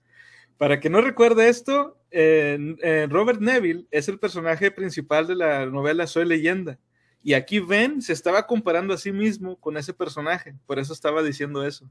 [0.58, 5.66] Para que no recuerde esto, eh, eh, Robert Neville es el personaje principal de la
[5.66, 6.80] novela Soy leyenda.
[7.24, 11.22] Y aquí Ben se estaba comparando a sí mismo con ese personaje, por eso estaba
[11.22, 11.90] diciendo eso.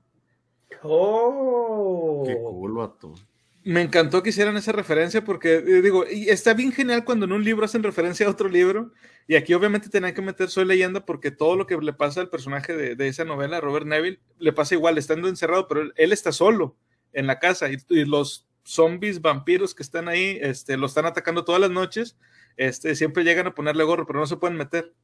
[0.82, 2.24] Oh.
[2.26, 3.14] Qué cool, vato.
[3.62, 7.44] Me encantó que hicieran esa referencia porque, eh, digo, está bien genial cuando en un
[7.44, 8.92] libro hacen referencia a otro libro.
[9.28, 12.30] Y aquí obviamente tenían que meter Soy leyenda porque todo lo que le pasa al
[12.30, 16.32] personaje de, de esa novela, Robert Neville, le pasa igual, estando encerrado, pero él, está
[16.32, 16.76] solo
[17.12, 21.44] en la casa y, y los zombies, vampiros que están ahí, este, lo están atacando
[21.44, 22.16] todas las noches,
[22.56, 24.94] este, siempre llegan a ponerle gorro, pero no se pueden meter.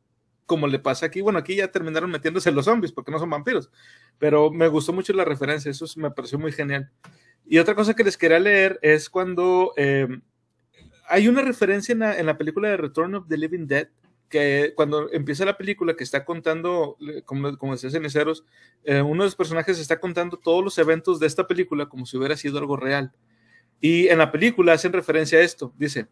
[0.46, 3.68] Como le pasa aquí, bueno, aquí ya terminaron metiéndose los zombies porque no son vampiros,
[4.18, 6.92] pero me gustó mucho la referencia, eso me pareció muy genial.
[7.48, 10.08] Y otra cosa que les quería leer es cuando eh,
[11.08, 13.88] hay una referencia en la, en la, película de Return of the Living Dead,
[14.28, 18.44] que cuando empieza la película que está contando, como, como decía Ceniceros,
[18.84, 22.16] eh, uno de los personajes está contando todos los eventos de esta película como si
[22.16, 23.12] hubiera sido algo real.
[23.80, 25.72] Y en la película hacen referencia a esto.
[25.76, 26.08] Dice,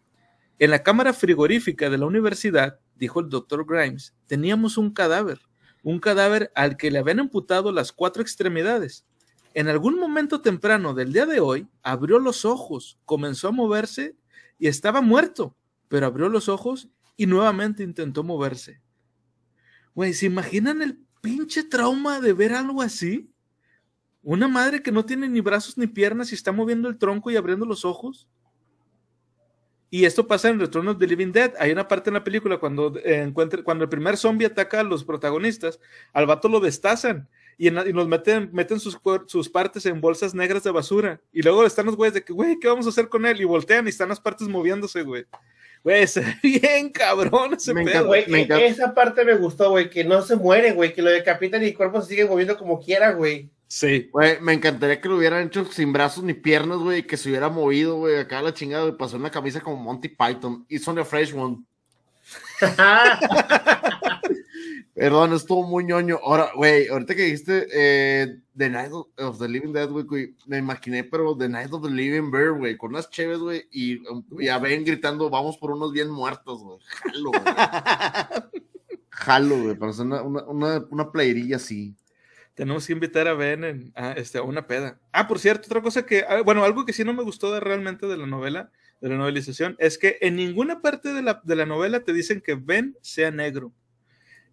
[0.59, 5.41] en la cámara frigorífica de la universidad, dijo el doctor Grimes, teníamos un cadáver,
[5.83, 9.05] un cadáver al que le habían amputado las cuatro extremidades.
[9.55, 14.17] En algún momento temprano del día de hoy, abrió los ojos, comenzó a moverse
[14.59, 15.57] y estaba muerto,
[15.87, 18.83] pero abrió los ojos y nuevamente intentó moverse.
[19.95, 23.31] Güey, ¿se imaginan el pinche trauma de ver algo así?
[24.25, 27.37] Una madre que no tiene ni brazos ni piernas y está moviendo el tronco y
[27.37, 28.29] abriendo los ojos.
[29.89, 31.53] Y esto pasa en Return of the Living Dead.
[31.61, 33.33] Hay una parte en la película cuando, eh,
[33.63, 35.79] cuando el primer zombie ataca a los protagonistas,
[36.13, 40.35] al vato lo destazan y, en, y nos meten, meten sus, sus, partes en bolsas
[40.35, 41.21] negras de basura.
[41.33, 43.41] Y luego están los güeyes de que, güey, ¿qué vamos a hacer con él?
[43.41, 45.25] Y voltean y están las partes moviéndose, güey.
[45.83, 48.07] Güey, se ve bien cabrón ese me pedo.
[48.07, 48.25] Güey,
[48.63, 51.77] esa parte me gustó, güey, que no se muere, güey, que lo decapitan y el
[51.77, 53.51] cuerpo se sigue moviendo como quiera, güey.
[53.67, 54.09] Sí.
[54.11, 57.51] Güey, me encantaría que lo hubieran hecho sin brazos ni piernas, güey, que se hubiera
[57.51, 60.65] movido, güey, acá la chingada, güey, pasó una camisa como Monty Python.
[60.69, 61.59] y son a fresh one.
[64.95, 66.19] Perdón, estuvo muy ñoño.
[66.23, 71.05] Ahora, güey, ahorita que dijiste eh, The Night of the Living Dead, güey, me imaginé,
[71.05, 74.01] pero The Night of the Living Bear, güey, con unas chéves, güey, y,
[74.39, 76.79] y, a Ben gritando, vamos por unos bien muertos, güey.
[77.03, 77.55] Jalo, güey.
[79.11, 81.97] Jalo, güey, para hacer una, una, una, una playerilla así.
[82.55, 85.01] Tenemos que invitar a Ben a, este, a una peda.
[85.13, 88.07] Ah, por cierto, otra cosa que, ah, bueno, algo que sí no me gustó realmente
[88.07, 88.71] de la novela,
[89.01, 92.41] de la novelización, es que en ninguna parte de la, de la novela te dicen
[92.41, 93.73] que Ben sea negro.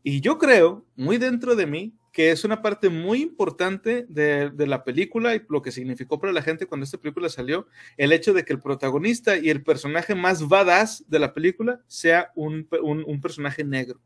[0.04, 4.68] Y yo creo, muy dentro de mí, que es una parte muy importante de, de,
[4.68, 7.68] la película y lo que significó para la gente cuando esta película salió,
[7.98, 12.32] el hecho de que el protagonista y el personaje más badass de la película sea
[12.36, 14.00] un, un, personaje negro.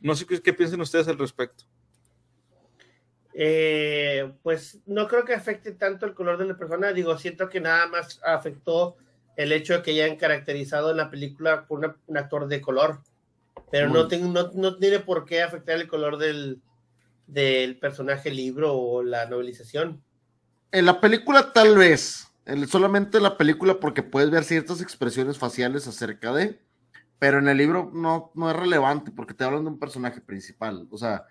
[0.00, 1.64] No sé qué, qué piensan ustedes al respecto.
[3.34, 7.60] Eh, pues no creo que afecte tanto el color de la persona, digo, siento que
[7.60, 8.96] nada más afectó
[9.36, 13.00] el hecho de que hayan caracterizado en la película por un actor de color,
[13.74, 16.62] pero no, tengo, no, no, tiene por qué afectar el color del,
[17.26, 20.00] del personaje libro o la novelización.
[20.70, 22.28] En la película tal vez,
[22.68, 26.60] solamente en la película porque puedes ver ciertas expresiones faciales acerca de,
[27.18, 30.86] pero en el libro no, no es relevante porque te hablan de un personaje principal,
[30.92, 31.24] o sea,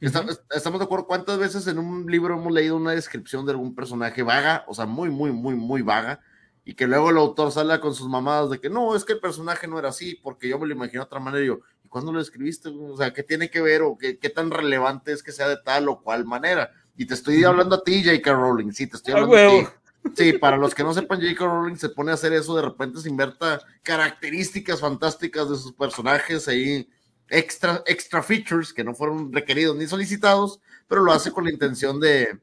[0.00, 1.06] Estamos de acuerdo.
[1.06, 4.84] ¿Cuántas veces en un libro hemos leído una descripción de algún personaje vaga, o sea,
[4.84, 6.20] muy, muy, muy, muy vaga,
[6.64, 9.20] y que luego el autor sale con sus mamadas de que no, es que el
[9.20, 11.44] personaje no era así, porque yo me lo imagino de otra manera.
[11.44, 12.70] Y yo, ¿y cuándo lo escribiste?
[12.70, 15.58] O sea, ¿qué tiene que ver o qué, qué tan relevante es que sea de
[15.58, 16.72] tal o cual manera?
[16.96, 18.32] Y te estoy hablando a ti, J.K.
[18.32, 18.72] Rowling.
[18.72, 19.68] Sí, te estoy hablando a ti.
[20.16, 21.44] Sí, para los que no sepan, J.K.
[21.44, 26.48] Rowling se pone a hacer eso, de repente se inverta características fantásticas de sus personajes
[26.48, 26.90] ahí
[27.28, 32.00] extra, extra features que no fueron requeridos ni solicitados, pero lo hace con la intención
[32.00, 32.38] de eh,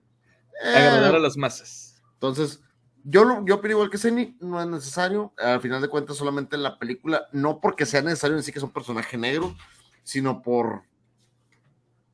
[0.63, 2.01] agradar a las masas.
[2.13, 2.61] Entonces,
[3.03, 6.63] yo, yo opino igual que Seni, no es necesario, al final de cuentas solamente en
[6.63, 9.55] la película, no porque sea necesario decir que es un personaje negro,
[10.03, 10.83] sino por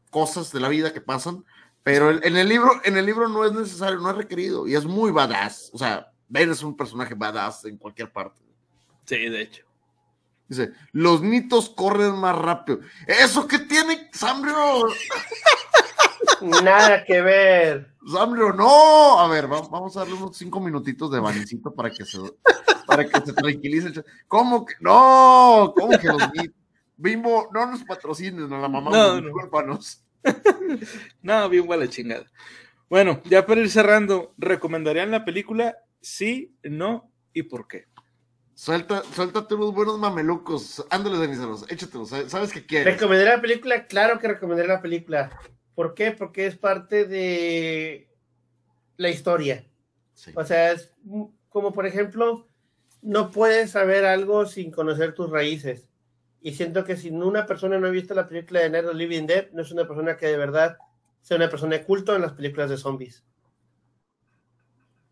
[0.09, 1.45] cosas de la vida que pasan,
[1.83, 4.85] pero en el libro, en el libro no es necesario, no es requerido, y es
[4.85, 8.41] muy badass, o sea, Ben es un personaje badass en cualquier parte.
[9.05, 9.63] Sí, de hecho.
[10.47, 12.79] Dice, los mitos corren más rápido.
[13.05, 14.55] ¿Eso qué tiene, Sambrio?
[16.63, 17.91] Nada que ver.
[18.11, 19.19] Sambrio, no.
[19.19, 22.19] A ver, vamos a darle unos cinco minutitos de banicito para que se,
[22.85, 24.03] para que se tranquilice.
[24.27, 24.75] ¿Cómo que?
[24.79, 26.21] No, ¿cómo que los?
[26.97, 29.79] Bimbo, no nos patrocinen a la mamá, no, no.
[31.21, 32.25] no, bien la chingada.
[32.89, 35.77] Bueno, ya para ir cerrando, ¿recomendarían la película?
[36.01, 37.85] Sí, no y por qué?
[38.55, 40.83] Suelta, suéltate unos buenos mamelucos.
[40.89, 42.09] Ándale, Denisanos, échatelos.
[42.09, 42.95] ¿Sabes qué quieres?
[42.95, 43.85] ¿Recomendaré la película?
[43.85, 45.29] Claro que recomendaré la película.
[45.77, 46.09] ¿Por qué?
[46.09, 48.09] Porque es parte de
[48.97, 49.63] la historia.
[50.33, 50.91] O sea, es
[51.49, 52.47] como por ejemplo,
[53.03, 55.87] no puedes saber algo sin conocer tus raíces.
[56.41, 59.51] Y siento que si una persona no ha visto la película de Nerd Living Dead,
[59.51, 60.79] no es una persona que de verdad
[61.21, 63.23] sea una persona de culto en las películas de zombies.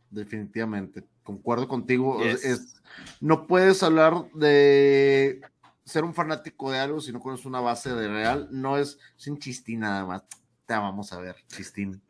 [0.10, 2.24] Definitivamente, concuerdo contigo.
[2.24, 2.82] Es,
[3.22, 5.42] no puedes hablar de
[5.84, 8.48] ser un fanático de algo si no conoces una base de real.
[8.50, 10.24] No es sin chistín nada más.
[10.66, 12.02] Te vamos a ver, chistín.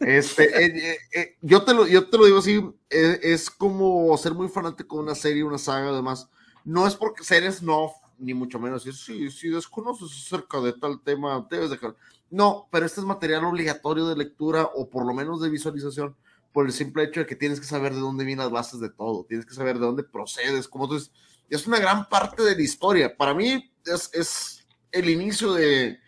[0.00, 4.34] Este, eh, eh, eh, yo, te lo, yo te lo digo así, es como ser
[4.34, 6.28] muy fanático de una serie, una saga, además.
[6.64, 8.82] No es porque seres no, ni mucho menos.
[8.82, 11.96] Si, si desconoces acerca de tal tema, debes dejar.
[12.30, 16.14] No, pero este es material obligatorio de lectura o por lo menos de visualización
[16.52, 18.88] por el simple hecho de que tienes que saber de dónde vienen las bases de
[18.88, 21.10] todo, tienes que saber de dónde procedes, cómo entonces
[21.50, 23.16] es una gran parte de la historia.
[23.16, 25.98] Para mí es, es el inicio de,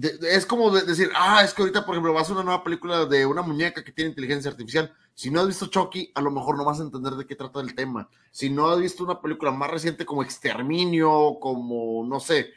[0.00, 3.24] es como decir, ah, es que ahorita, por ejemplo, vas a una nueva película de
[3.24, 4.92] una muñeca que tiene inteligencia artificial.
[5.14, 7.60] Si no has visto Chucky, a lo mejor no vas a entender de qué trata
[7.60, 8.08] el tema.
[8.30, 12.50] Si no has visto una película más reciente como Exterminio, como, no sé,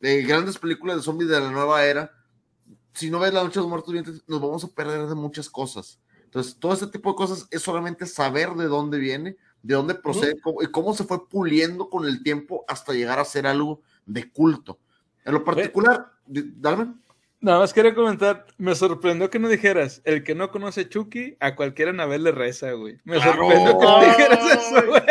[0.00, 2.10] de grandes películas de zombies de la nueva era,
[2.94, 5.50] si no ves La Noche de los Muertos Vivientes, nos vamos a perder de muchas
[5.50, 6.00] cosas.
[6.24, 10.36] Entonces, todo este tipo de cosas es solamente saber de dónde viene, de dónde procede
[10.62, 14.78] y cómo se fue puliendo con el tiempo hasta llegar a ser algo de culto.
[15.26, 16.94] En lo particular, dame.
[17.40, 21.54] Nada más quería comentar, me sorprendió que no dijeras, el que no conoce Chucky, a
[21.54, 22.98] cualquiera Anabel le reza, güey.
[23.04, 25.02] Me sorprendió que no dijeras eso, güey.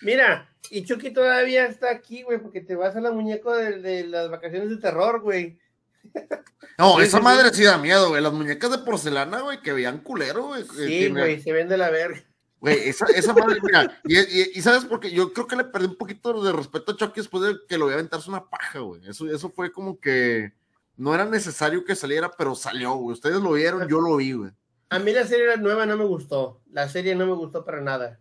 [0.00, 4.06] Mira, y Chucky todavía está aquí, güey, porque te vas a la muñeco de, de
[4.06, 5.58] las vacaciones de terror, güey.
[6.78, 8.22] No, Sí, esa sí, madre sí da miedo, güey.
[8.22, 10.64] Las muñecas de porcelana, güey, que veían culero, güey.
[10.64, 12.22] Sí, güey, se vende la verga.
[12.62, 15.64] Güey, esa, esa madre, mira, y, y- y sabes por qué, yo creo que le
[15.64, 18.48] perdí un poquito de respeto a Chucky después de que lo voy a aventarse una
[18.48, 19.04] paja, güey.
[19.08, 20.52] Eso, eso fue como que
[20.96, 23.14] no era necesario que saliera, pero salió, güey.
[23.14, 24.52] Ustedes lo vieron, yo lo vi, güey.
[24.90, 26.60] A mí la serie nueva no me gustó.
[26.70, 28.20] La serie no me gustó para nada.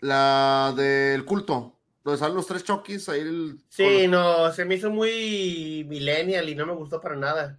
[0.00, 3.58] La del culto, donde salen los tres Chuckys, ahí el...
[3.68, 7.58] Sí, no, se me hizo muy millennial y no me gustó para nada.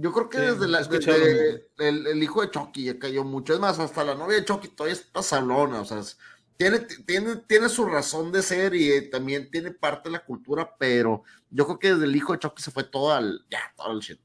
[0.00, 3.24] Yo creo que Sí, desde la, he desde el, el hijo de Chucky ya cayó
[3.24, 3.52] mucho.
[3.54, 5.80] Es más, hasta la novia de Chucky todavía está sablona.
[5.80, 6.18] O sea, es-
[6.56, 10.76] tiene, tiene, tiene su razón de ser y eh, también tiene parte de la cultura,
[10.78, 13.88] pero yo creo que desde el hijo de Chucky se fue todo al, ya, todo
[13.90, 14.20] al shit.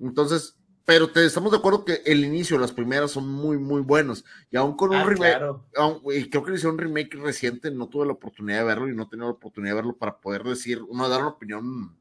[0.00, 4.24] Entonces, pero te, estamos de acuerdo que el inicio, las primeras son muy, muy buenos.
[4.50, 5.66] Y aún con un Ah, remake, claro.
[5.76, 8.88] aún- y creo que le hicieron un remake reciente, no tuve la oportunidad de verlo
[8.88, 11.98] y no tenía la oportunidad de verlo para poder decir, uno dar una opinión,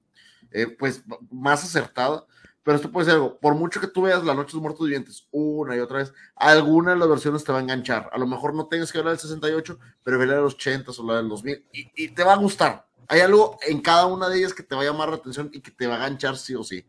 [0.52, 2.26] eh, pues, más acertada.
[2.68, 4.86] Pero esto puede ser algo, por mucho que tú veas La Noche de los Muertos
[4.86, 8.10] Vivientes una y otra vez, alguna de las versiones te va a enganchar.
[8.12, 10.56] A lo mejor no tengas que ver la del 68, pero ve la de los
[10.56, 12.86] 80 o la del 2000 y, y te va a gustar.
[13.08, 15.62] Hay algo en cada una de ellas que te va a llamar la atención y
[15.62, 16.86] que te va a enganchar sí o sí.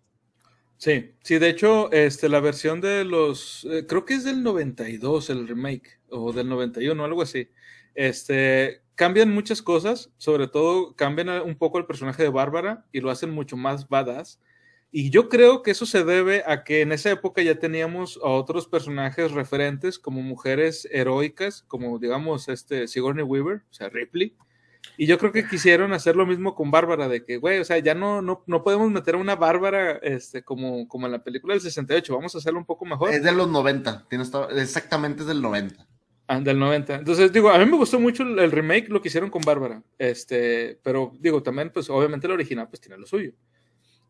[0.79, 5.31] Sí, sí, de hecho, este, la versión de los, eh, creo que es del 92
[5.31, 7.53] el remake, o del 91, algo así.
[7.95, 13.11] Este, cambian muchas cosas, sobre todo cambian un poco el personaje de Bárbara y lo
[13.11, 14.41] hacen mucho más badass.
[14.90, 18.28] Y yo creo que eso se debe a que en esa época ya teníamos a
[18.28, 24.35] otros personajes referentes como mujeres heroicas, como digamos este Sigourney Weaver, o sea, Ripley.
[24.97, 27.78] Y yo creo que quisieron hacer lo mismo con Bárbara, de que, güey, o sea,
[27.78, 31.55] ya no, no, no podemos meter a una Bárbara este, como, como en la película
[31.55, 33.12] del 68, vamos a hacerlo un poco mejor.
[33.12, 35.86] Es de los 90, tienes exactamente es del 90.
[36.27, 36.97] Ah, del 90.
[36.97, 39.82] Entonces, digo, a mí me gustó mucho el, el remake, lo que hicieron con Bárbara.
[39.98, 43.32] Este, pero digo, también, pues, obviamente el original, pues, tiene lo suyo.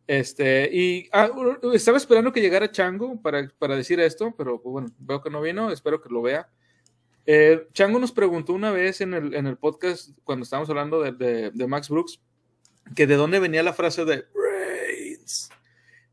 [0.08, 1.28] Este, y ah,
[1.74, 5.42] estaba esperando que llegara Chango para, para decir esto, pero pues, bueno, veo que no
[5.42, 6.48] vino, espero que lo vea.
[7.26, 11.12] Eh, Chango nos preguntó una vez en el, en el podcast, cuando estábamos hablando de,
[11.12, 12.22] de- de Max Brooks,
[12.96, 15.50] que de dónde venía la frase de Brains.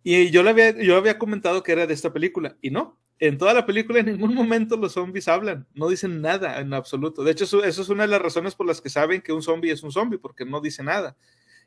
[0.03, 2.99] Y yo le había, yo había comentado que era de esta película, y no.
[3.17, 7.23] En toda la película en ningún momento los zombies hablan, no dicen nada en absoluto.
[7.23, 9.41] De hecho, eso, eso es una de las razones por las que saben que un
[9.41, 11.15] zombie es un zombie, porque no dice nada.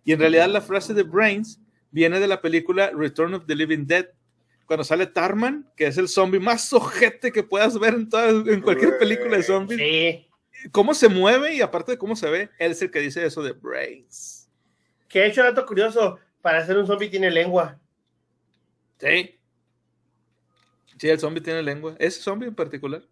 [0.05, 1.59] Y en realidad la frase de Brains
[1.90, 4.06] viene de la película Return of the Living Dead,
[4.66, 8.60] cuando sale Tarman, que es el zombie más ojete que puedas ver en, toda- en
[8.60, 9.81] cualquier película de zombies.
[9.81, 10.27] Sí.
[10.73, 13.43] Cómo se mueve y aparte de cómo se ve, él es el que dice eso
[13.43, 14.48] de Brains.
[15.09, 17.78] Que hecho dato curioso, para ser un zombie tiene lengua.
[18.98, 19.39] Sí.
[20.98, 21.94] Sí, el zombie tiene lengua.
[21.98, 23.02] Ese zombie en particular.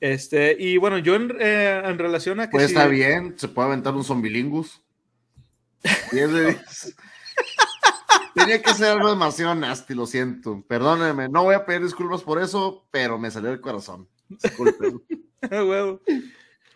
[0.00, 3.48] Este, y bueno, yo en, eh, en relación a que Pues si- está bien, se
[3.48, 4.82] puede aventar un zombilingus.
[6.12, 6.96] 10 de 10.
[8.34, 10.64] Tenía que ser algo demasiado nasty, lo siento.
[10.66, 14.08] Perdónenme, no voy a pedir disculpas por eso, pero me salió del corazón.
[14.28, 15.02] Disculpen.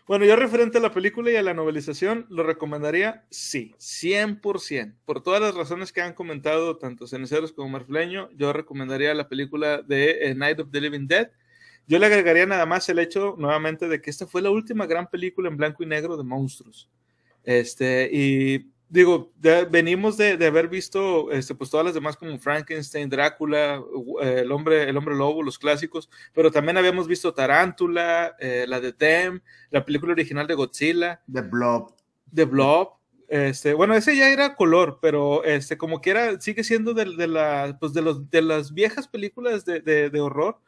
[0.08, 4.94] Bueno, yo referente a la película y a la novelización, lo recomendaría, sí, 100%.
[5.04, 9.82] Por todas las razones que han comentado tanto Ceniceros como Marfleño, yo recomendaría la película
[9.82, 11.30] de eh, Night of the Living Dead.
[11.86, 15.10] Yo le agregaría nada más el hecho, nuevamente, de que esta fue la última gran
[15.10, 16.88] película en blanco y negro de monstruos.
[17.44, 22.38] Este, y digo, de- venimos de, de haber visto este, pues todas las demás como
[22.38, 23.82] Frankenstein, Drácula,
[24.22, 28.80] eh, el, hombre, el hombre lobo, los clásicos, pero también habíamos visto Tarántula, eh, la
[28.80, 29.40] de Them,
[29.70, 31.94] la película original de Godzilla, The Blob.
[32.34, 32.90] The Blob.
[33.30, 37.76] Este, bueno, ese ya era color, pero este, como quiera, sigue siendo de, de la,
[37.78, 40.58] pues de, los, de las viejas películas de, horror,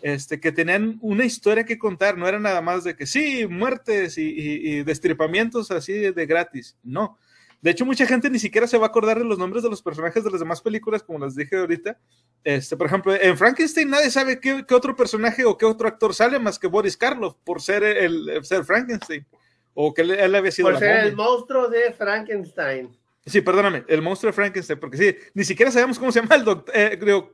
[0.00, 4.16] este, que tenían una historia que contar, no era nada más de que sí, muertes
[4.16, 7.18] y, y- y destripamientos así de gratis, no.
[7.66, 9.82] De hecho, mucha gente ni siquiera se va a acordar de los nombres de los
[9.82, 11.98] personajes de las demás películas, como les dije ahorita.
[12.44, 16.14] Este, por ejemplo, en Frankenstein nadie sabe qué, qué otro personaje o qué otro actor
[16.14, 19.26] sale más que Boris Karloff por ser el, el- ser Frankenstein.
[19.74, 21.08] O que él, había sido Por ser momia.
[21.08, 22.96] el monstruo de Frankenstein.
[23.26, 26.44] Sí, perdóname, el monstruo de Frankenstein, porque sí, ni siquiera sabemos cómo se llama el
[26.44, 26.72] doctor,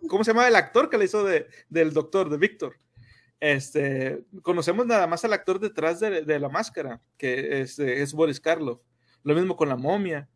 [0.09, 2.79] cómo se llama el actor que le hizo de, del doctor, de Víctor.
[3.39, 8.41] Este, conocemos nada más al actor detrás de, de la máscara, que este, es Boris
[8.41, 8.81] Karloff.
[9.25, 10.29] Lo mismo con la momia.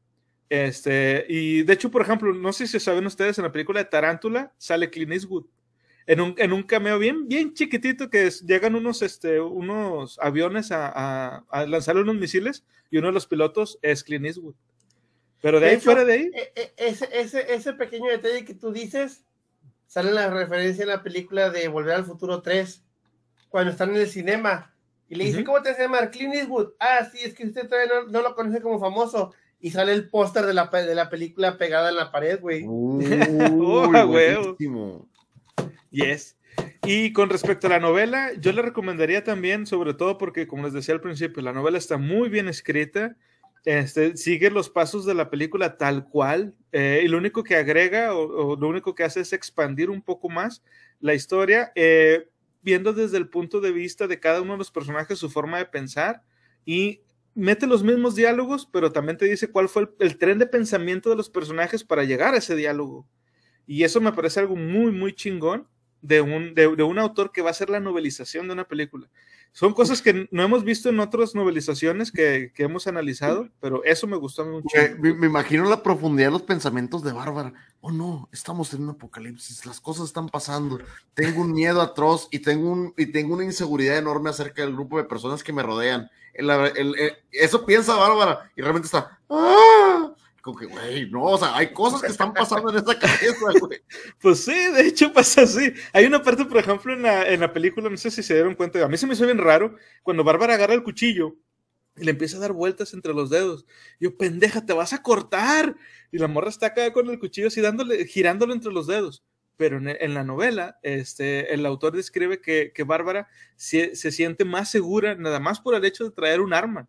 [0.49, 3.87] Este, y de hecho, por ejemplo, no sé si saben ustedes, en la película de
[3.91, 5.47] Tarántula sale Clint Eastwood.
[6.07, 10.71] En un, en un cameo bien, bien chiquitito que es- llegan unos, este, unos aviones
[10.71, 14.55] a, a, a lanzarle unos misiles y uno de los pilotos es Clint Eastwood.
[15.43, 18.45] Pero de De ahí hecho, fuera de ahí, E- e- Ese, ese, ese pequeño detalle
[18.45, 19.25] que tú dices
[19.89, 22.85] sale en la referencia en la película de Volver al Futuro 3,
[23.49, 24.76] cuando están en el cinema
[25.09, 26.11] Y le dice, ¿cómo te hace llamar?
[26.11, 26.73] Clint Eastwood.
[26.81, 29.33] Ah, sí, es que usted todavía no, lo conoce como famoso.
[29.61, 32.65] Y sale el póster de la, de la película pegada en la pared, güey.
[32.69, 33.91] oh,
[35.91, 36.37] Yes.
[36.85, 40.73] Y con respecto a la novela, yo le recomendaría también, sobre todo porque, como les
[40.73, 43.17] decía al principio, la novela está muy bien escrita,
[43.65, 48.15] este, sigue los pasos de la película tal cual, eh, y lo único que agrega
[48.15, 50.63] o, lo único que hace es expandir un poco más
[51.01, 52.29] la historia, eh,
[52.63, 55.67] viendo desde el punto de vista de cada uno de los personajes su forma de
[55.67, 56.23] pensar
[56.65, 57.03] y
[57.35, 61.17] mete los mismos diálogos, pero también te dice cuál fue el, tren de pensamiento de
[61.17, 63.07] los personajes para llegar a ese diálogo.
[63.67, 65.69] Y eso me parece algo muy, muy chingón
[66.01, 69.09] de un, de, un autor que va a ser la novelización de una película.
[69.53, 74.07] Son cosas que no hemos visto en otras novelizaciones que, que hemos analizado, pero eso
[74.07, 74.69] me gustó mucho.
[74.99, 77.55] Me, me, imagino la profundidad de los pensamientos de Bárbara.
[77.81, 80.79] Oh no, estamos en un apocalipsis, las cosas están pasando.
[81.15, 84.99] Tengo un miedo atroz y tengo, un, y tengo una inseguridad enorme acerca del grupo
[84.99, 86.11] de personas que me rodean.
[87.33, 89.19] eso piensa Bárbara y realmente está.
[89.31, 89.66] ¡Ah!
[90.47, 93.83] Como que, güey, no, o sea, hay cosas que están pasando en esta cabeza, güey.
[94.21, 95.73] Pues sí, de hecho pasa así.
[95.93, 98.55] Hay una parte, por ejemplo, en la, en la película, no sé si se dieron
[98.55, 99.75] cuenta, a mí se me hizo bien raro,
[100.05, 101.35] cuando Bárbara agarra el cuchillo
[101.97, 103.67] y le empieza a dar vueltas entre los dedos.
[103.99, 105.75] yo, pendeja, te vas a cortar.
[106.13, 109.25] Y la morra está acá con el cuchillo así dándole, girándolo entre los dedos.
[109.57, 114.45] Pero en, en la novela, este, el autor describe que, que Bárbara se, se siente
[114.45, 116.89] más segura, nada más por el hecho de traer un arma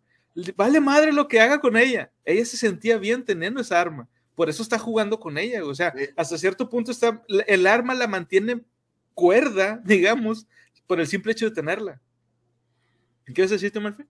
[0.56, 2.10] vale madre lo que haga con ella.
[2.24, 4.08] Ella se sentía bien teniendo esa arma.
[4.34, 5.64] Por eso está jugando con ella.
[5.64, 8.62] O sea, hasta cierto punto está, el arma la mantiene
[9.14, 10.46] cuerda, digamos,
[10.86, 12.00] por el simple hecho de tenerla.
[13.34, 14.04] ¿Qué vas a decir, Murphy?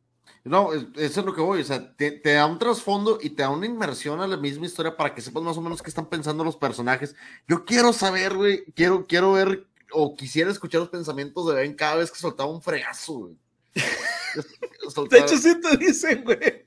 [0.45, 1.61] No, eso es lo que voy.
[1.61, 4.97] O sea, te, da un trasfondo y te da una inmersión a la misma historia
[4.97, 7.17] para que sepas más o menos qué están pensando los personajes.
[7.49, 11.97] Yo quiero saber, güey, quiero, quiero ver o quisiera escuchar los pensamientos de Ben cada
[11.97, 13.37] vez que soltaba un fregazo, güey.
[15.11, 16.67] De hecho, sí te dicen, güey.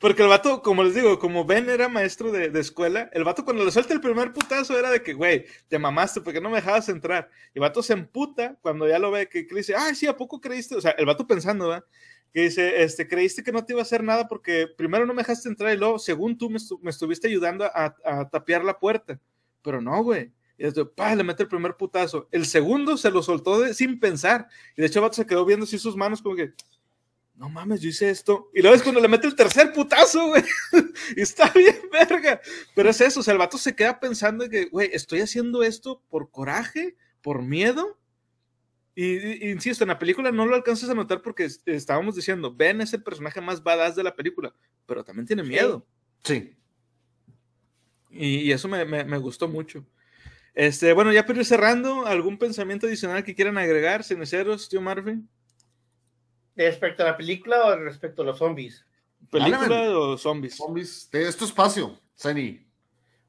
[0.00, 3.64] Porque el vato, como les digo, como Ben era maestro de, escuela, el vato cuando
[3.64, 6.88] le suelta el primer putazo era de que, güey, te mamaste porque no me dejabas
[6.88, 7.28] entrar.
[7.54, 10.16] Y el vato se emputa cuando ya lo ve, que, le dice, ay, sí, ¿a
[10.16, 10.76] poco creíste?
[10.76, 11.84] O sea, el vato pensando, ¿verdad?
[12.32, 15.22] Que dice, este, creíste que no te iba a hacer nada porque primero no me
[15.22, 19.20] dejaste entrar y luego, según tú, me, estuviste ayudando a, a, tapiar la puerta.
[19.62, 20.32] Pero no, güey.
[20.58, 22.28] Y pa, le mete el primer putazo.
[22.30, 24.48] El segundo se lo soltó sin pensar.
[24.76, 26.52] Y de hecho, el vato se quedó viendo así sus manos como que,
[27.34, 28.50] no mames, yo hice esto.
[28.54, 30.42] Y luego es cuando le mete el tercer putazo, güey.
[31.16, 32.40] y está bien, verga.
[32.74, 36.02] Pero es eso, o sea, el vato se queda pensando que, güey, estoy haciendo esto
[36.08, 37.98] por coraje, por miedo.
[38.94, 42.94] Y, insisto, en la película no lo alcanzas a notar porque estábamos diciendo, Ben es
[42.94, 44.54] el personaje más badass de la película,
[44.86, 45.86] pero también tiene miedo.
[46.24, 46.56] Sí.
[48.10, 49.84] Y, eso me, me, gustó mucho.
[50.56, 55.28] Este, bueno, ya pero ir cerrando, ¿algún pensamiento adicional que quieran agregar, ceneros, tío Marvin?
[56.56, 58.82] ¿Respecto a la película o respecto a los zombies?
[59.30, 60.56] ¿Película o zombies?
[60.56, 61.10] Zombies.
[61.12, 62.66] Es tu espacio, Sani.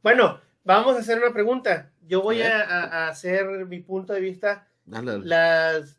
[0.01, 1.91] Bueno, vamos a hacer una pregunta.
[2.07, 4.65] Yo voy a, hacer mi punto de vista.
[4.85, 5.97] Las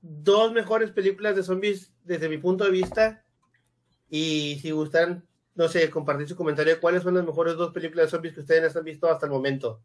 [0.00, 3.24] dos mejores películas de zombies desde mi punto de vista.
[4.08, 5.26] Y si gustan,
[5.56, 6.80] no sé, compartir su comentario.
[6.80, 9.82] ¿Cuáles son las mejores dos películas de zombies que ustedes han visto hasta el momento?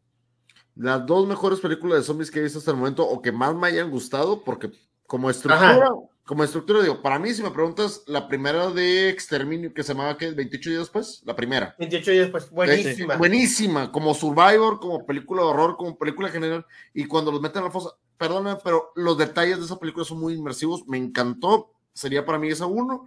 [0.78, 3.52] Las dos mejores películas de zombies que he visto hasta el momento o que más
[3.52, 4.70] me hayan gustado, porque
[5.08, 5.90] como estructura,
[6.24, 10.16] como estructura, digo, para mí, si me preguntas, la primera de Exterminio, que se llamaba,
[10.16, 10.30] ¿qué?
[10.30, 11.22] ¿28 días después?
[11.24, 11.74] La primera.
[11.80, 13.16] 28 días después, buenísima.
[13.16, 16.64] buenísima, como Survivor, como película de horror, como película general,
[16.94, 20.20] y cuando los meten a la fosa, perdóname, pero los detalles de esa película son
[20.20, 23.06] muy inmersivos, me encantó, sería para mí esa uno,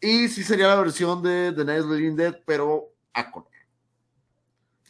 [0.00, 3.48] y sí sería la versión de The Night Living Dead, pero a color.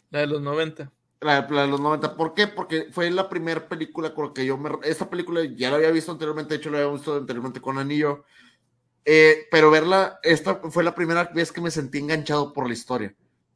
[0.09, 0.91] La de los 90.
[1.23, 2.15] La, de los 90.
[2.15, 2.47] ¿Por qué?
[2.47, 4.69] Porque fue la primera película con la que yo me.
[4.83, 8.25] Esta película ya la había visto anteriormente, de hecho la había visto anteriormente con Anillo.
[9.05, 13.15] Eh, pero verla, esta fue la primera vez que me sentí enganchado por la historia.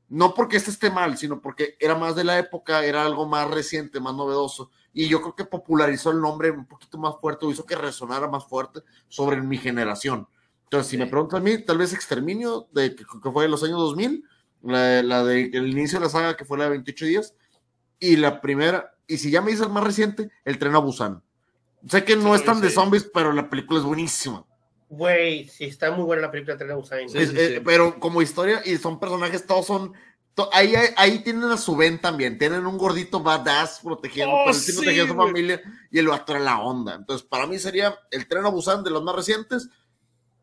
[0.10, 3.50] No porque este esté mal, sino porque era más de la época, era algo más
[3.50, 4.72] reciente, más novedoso.
[4.94, 8.28] Y yo creo que popularizó el nombre un poquito más fuerte, o hizo que resonara
[8.28, 10.28] más fuerte sobre mi generación.
[10.64, 13.80] Entonces, si me preguntan a mí, tal vez Exterminio, de, que, fue de los años
[13.80, 14.24] 2000,
[14.64, 17.36] la, la de el inicio de la saga, que fue la de 28 días,
[18.00, 21.24] y la primera, y si ya me dices más reciente, El tren a Busan.
[21.88, 24.46] Sé que no es tan de zombies, pero la película es buenísima.
[24.90, 27.00] Güey, sí, está muy buena la película El tren a Busan.
[27.14, 29.94] Eh, pero como historia, y son personajes, todos son.
[30.52, 32.38] ahí, ahí, tienen a su Ben también.
[32.38, 36.96] Tienen un gordito badass protegiendo, oh, a su familia, y el otro a la onda.
[36.96, 39.70] Entonces, para mí sería El tren a Busan de los más recientes.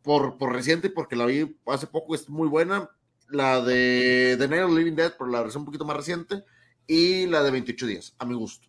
[0.02, 2.90] Por, por reciente, porque la vi hace poco, es muy buena.
[3.30, 6.44] La de The Night of Living Dead, por la versión un poquito más reciente
[6.86, 8.68] y la de 28 días, a mi gusto.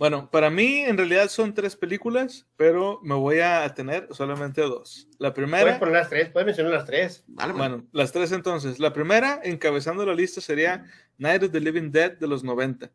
[0.00, 5.06] Bueno, para mí en realidad son tres películas, pero me voy a tener solamente dos.
[5.18, 5.62] La primera.
[5.62, 7.22] Puedes poner las tres, puedes mencionar las tres.
[7.26, 8.78] Vale, bueno, las tres entonces.
[8.78, 10.86] La primera, encabezando la lista, sería
[11.18, 12.90] Night of the Living Dead de los 90.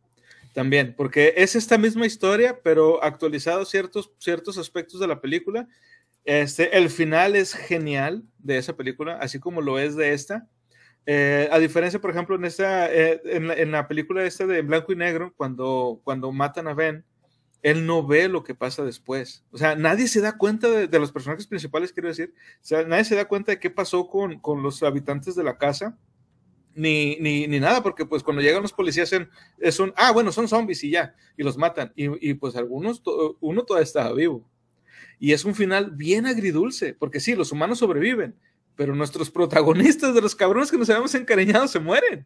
[0.52, 5.68] También, porque es esta misma historia, pero actualizado ciertos, ciertos aspectos de la película.
[6.24, 10.48] Este, el final es genial de esa película, así como lo es de esta.
[11.08, 14.96] Eh, a diferencia, por ejemplo, en, esta, eh, en, la, película esta de blanco y
[14.96, 17.06] negro, cuando, cuando matan a Ben,
[17.62, 19.44] él no ve lo que pasa después.
[19.52, 22.34] O sea, nadie se da cuenta de, los personajes principales, quiero decir.
[22.62, 25.58] O sea, nadie se da cuenta de qué pasó con, con los habitantes de la
[25.58, 25.98] casa,
[26.74, 29.10] ni, ni, ni, nada, porque pues cuando llegan los policías
[29.72, 31.94] son, ah, bueno, son zombies y ya, y los matan.
[31.96, 33.02] Y, y pues algunos,
[33.40, 34.48] uno todavía estaba vivo.
[35.20, 38.36] Y es un final bien agridulce, porque sí, los humanos sobreviven,
[38.76, 42.26] pero nuestros protagonistas de los cabrones que nos habíamos encariñado se mueren.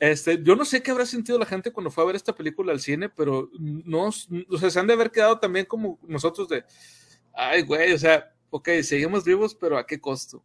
[0.00, 2.72] Este, yo no sé qué habrá sentido la gente cuando fue a ver esta película
[2.72, 6.64] al cine, pero no, o sea, se han de haber quedado también como nosotros de,
[7.32, 10.42] ay, güey, o sea, ok, seguimos vivos, pero ¿a qué costo?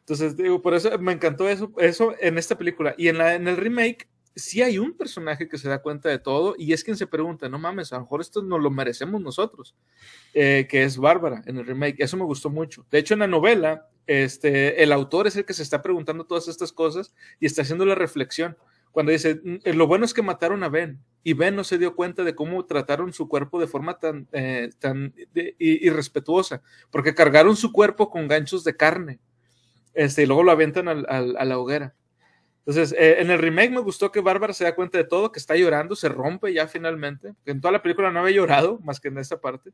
[0.00, 2.94] Entonces, digo, por eso me encantó eso, eso en esta película.
[2.98, 6.18] Y en, la, en el remake, sí hay un personaje que se da cuenta de
[6.18, 9.20] todo y es quien se pregunta, no mames, a lo mejor esto no lo merecemos
[9.20, 9.76] nosotros,
[10.34, 12.02] eh, que es Bárbara en el remake.
[12.02, 12.86] Eso me gustó mucho.
[12.90, 16.48] De hecho, en la novela, este, el autor es el que se está preguntando todas
[16.48, 18.56] estas cosas y está haciendo la reflexión.
[18.90, 21.78] Cuando dice, mm, eh, lo bueno es que mataron a Ben y Ben no se
[21.78, 25.14] dio cuenta de cómo trataron su cuerpo de forma tan, eh, tan
[25.58, 29.20] irrespetuosa, porque cargaron su cuerpo con ganchos de carne
[29.94, 31.94] este, y luego lo aventan al, a la hoguera.
[32.64, 35.40] Entonces, eh, en el remake me gustó que Bárbara se da cuenta de todo, que
[35.40, 37.34] está llorando, se rompe ya finalmente.
[37.44, 39.70] En toda la película no había llorado, más que en esta parte.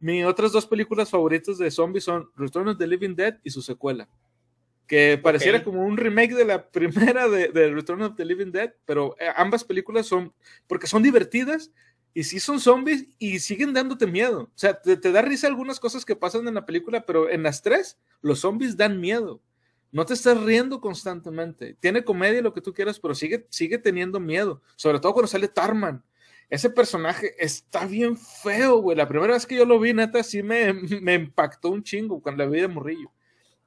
[0.00, 3.62] Mis otras dos películas favoritas de zombies son Return of the Living Dead y su
[3.62, 4.08] secuela.
[4.86, 9.16] Que pareciera como un remake de la primera de, Return of the Living Dead, pero
[9.18, 10.32] eh, ambas películas son,
[10.66, 11.70] porque son divertidas
[12.12, 14.42] y sí son zombies y siguen dándote miedo.
[14.42, 17.42] O sea, te, te da risa algunas cosas que pasan en la película, pero en
[17.42, 19.40] las tres, los zombies dan miedo
[19.94, 21.76] no te estás riendo constantemente.
[21.78, 24.60] Tiene comedia, lo que tú quieras, pero sigue, sigue teniendo miedo.
[24.74, 26.02] Sobre todo cuando sale Tarman.
[26.50, 28.96] Ese personaje está bien feo, güey.
[28.96, 32.44] La primera vez que yo lo vi, neta, sí me, me impactó un chingo cuando
[32.44, 33.10] la vi de morrillo.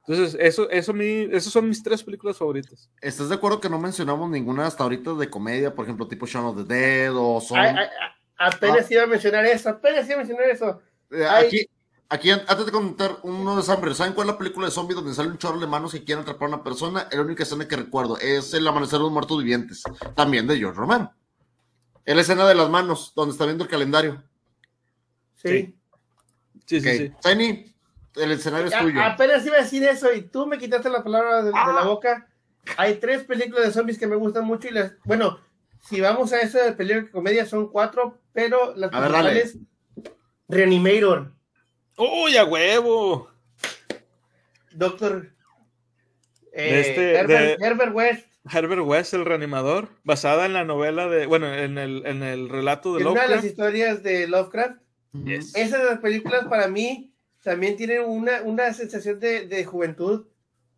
[0.06, 2.90] Entonces, eso, eso mi, esas son mis tres películas favoritas.
[3.02, 5.74] ¿Estás de acuerdo que no mencionamos ninguna hasta ahorita de comedia?
[5.74, 7.58] Por ejemplo, tipo Shaun of the Dead o son...
[8.38, 8.88] apenas ah.
[8.88, 10.80] iba a mencionar eso, apenas iba a mencionar eso.
[11.10, 11.68] Eh, aquí,
[12.10, 15.12] Aquí, antes de contar uno de Samber, ¿saben cuál es la película de zombies donde
[15.12, 17.06] sale un chorro de manos y quieren atrapar a una persona?
[17.10, 18.16] Es la única escena que recuerdo.
[18.16, 19.82] Es El Amanecer de los Muertos Vivientes,
[20.14, 21.12] también de George Romero.
[22.08, 24.22] Es la escena de las manos, donde está viendo el calendario.
[25.34, 25.74] Sí.
[26.64, 27.12] Sí, sí, sí.
[27.22, 27.70] Tiny,
[28.16, 29.02] el escenario es tuyo.
[29.02, 31.84] Apenas iba a decir eso y tú me quitaste la palabra de, la ah.
[31.84, 32.26] boca.
[32.78, 34.94] Hay tres películas de zombies que me gustan mucho y las.
[35.04, 35.38] Bueno,
[35.82, 39.58] si vamos a esa de película de comedia, son cuatro, pero las principales.
[40.48, 41.34] Reanimator.
[41.98, 43.28] ¡Uy, a huevo!
[44.72, 45.30] Doctor
[46.54, 47.16] eh, este,
[47.66, 48.26] Herbert, West.
[48.52, 52.94] Herbert West, el reanimador, basada en la novela de, bueno, en el, en el relato
[52.94, 53.26] de Lovecraft.
[53.26, 54.80] Una de las historias de Lovecraft.
[55.54, 57.12] Esas películas para mí
[57.42, 60.26] también tienen una, una sensación de, juventud,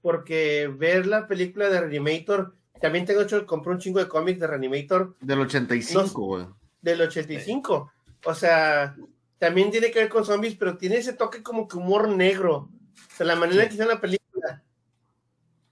[0.03, 4.47] porque ver la película de Reanimator, también tengo hecho, compré un chingo de cómics de
[4.47, 5.17] Reanimator.
[5.21, 6.47] Del 85, güey.
[6.81, 7.93] del 85.
[8.25, 8.97] O sea,
[9.39, 12.71] también tiene que ver con zombies, pero tiene ese toque como que humor negro.
[13.13, 14.63] O sea, la manera que está la película.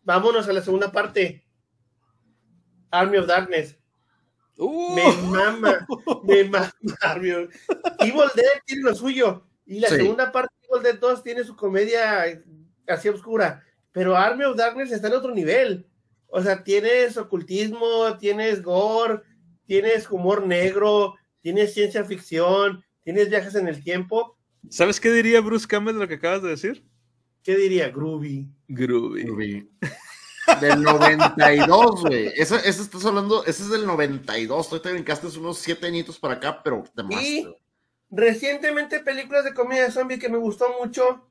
[0.04, 1.44] Vámonos a la segunda parte.
[2.90, 3.76] Army of Darkness.
[4.56, 4.94] Uh.
[4.94, 5.86] Me mama,
[6.24, 7.54] me mama Army of...
[8.00, 9.44] Evil Dead tiene lo suyo.
[9.66, 12.24] Y la segunda parte de Evil Dead 2 tiene su comedia
[12.86, 13.62] así oscura.
[13.92, 15.86] Pero Army of Darkness está en otro nivel.
[16.28, 19.22] O sea, tienes ocultismo, tienes gore,
[19.66, 24.36] tienes humor negro, tienes ciencia ficción, tienes viajes en el tiempo.
[24.68, 26.84] ¿Sabes qué diría Bruce Campbell de lo que acabas de decir?
[27.42, 27.88] ¿Qué diría?
[27.88, 28.46] Groovy.
[28.68, 29.70] Groovy.
[30.60, 32.32] Del 92, güey.
[32.36, 34.68] Eso, eso estás hablando, ese es del 92.
[34.68, 37.46] Tú te brincaste unos siete añitos para acá, pero te Y
[38.10, 41.28] recientemente películas de comedia de zombie que me gustó mucho.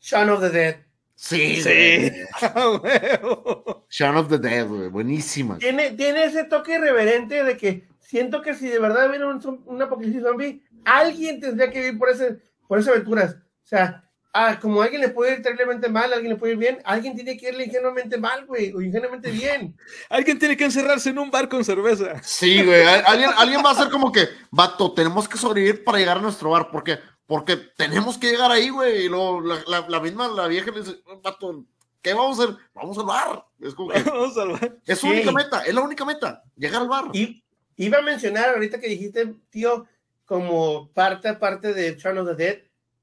[0.00, 0.76] Shaun of the Dead.
[1.14, 2.10] Sí, sí.
[3.90, 4.88] Shaun of the Dead, güey.
[4.88, 5.58] Buenísima.
[5.58, 9.82] Tiene, tiene ese toque irreverente de que siento que si de verdad viene un, un
[9.82, 13.34] apocalipsis zombie, alguien tendría que ir por, ese, por esas aventuras.
[13.34, 16.52] O sea, ah, como a alguien le puede ir terriblemente mal, a alguien le puede
[16.52, 19.76] ir bien, alguien tiene que irle ingenuamente mal, güey, o ingenuamente bien.
[20.08, 22.22] alguien tiene que encerrarse en un bar con cerveza.
[22.22, 26.18] Sí, güey, alguien, alguien va a ser como que, vato, tenemos que sobrevivir para llegar
[26.18, 26.98] a nuestro bar, porque
[27.32, 30.96] porque tenemos que llegar ahí, güey, y luego la, la, misma, la vieja le dice,
[31.22, 31.64] vato,
[32.02, 32.56] ¿qué vamos a hacer?
[32.74, 33.46] Vamos al bar.
[33.58, 34.78] Es como que, vamos al bar.
[34.84, 37.04] Es su única meta, es la única meta, llegar al bar.
[37.14, 37.42] Y
[37.76, 39.86] iba a mencionar ahorita que dijiste, tío,
[40.26, 42.58] como parte aparte de Shaun of the Dead,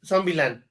[0.05, 0.63] Zombieland.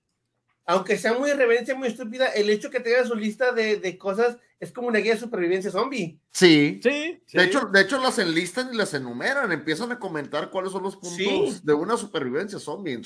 [0.70, 4.36] Aunque sea muy irreverencia, muy estúpida, el hecho que tenga su lista de, de cosas
[4.60, 6.20] es como una guía de supervivencia zombie.
[6.30, 6.78] Sí.
[6.82, 7.38] Sí, sí.
[7.38, 10.94] De hecho, de hecho, las enlistan y las enumeran, empiezan a comentar cuáles son los
[10.96, 11.60] puntos Sí.
[11.62, 13.00] de una supervivencia zombie.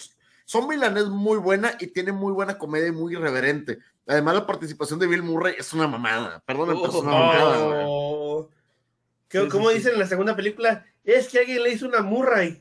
[0.45, 3.79] Zombieland es muy buena y tiene muy buena comedia y muy irreverente.
[4.09, 6.43] Además, la participación de Bill Murray es una mamada.
[6.45, 7.57] Perdón, pero es una mamada.
[7.87, 8.49] Oh.
[9.29, 9.77] ¿Qué- Sí, sí, ¿Cómo sí.
[9.77, 10.85] dicen en la segunda película?
[11.05, 12.61] Es que alguien le hizo una Murray.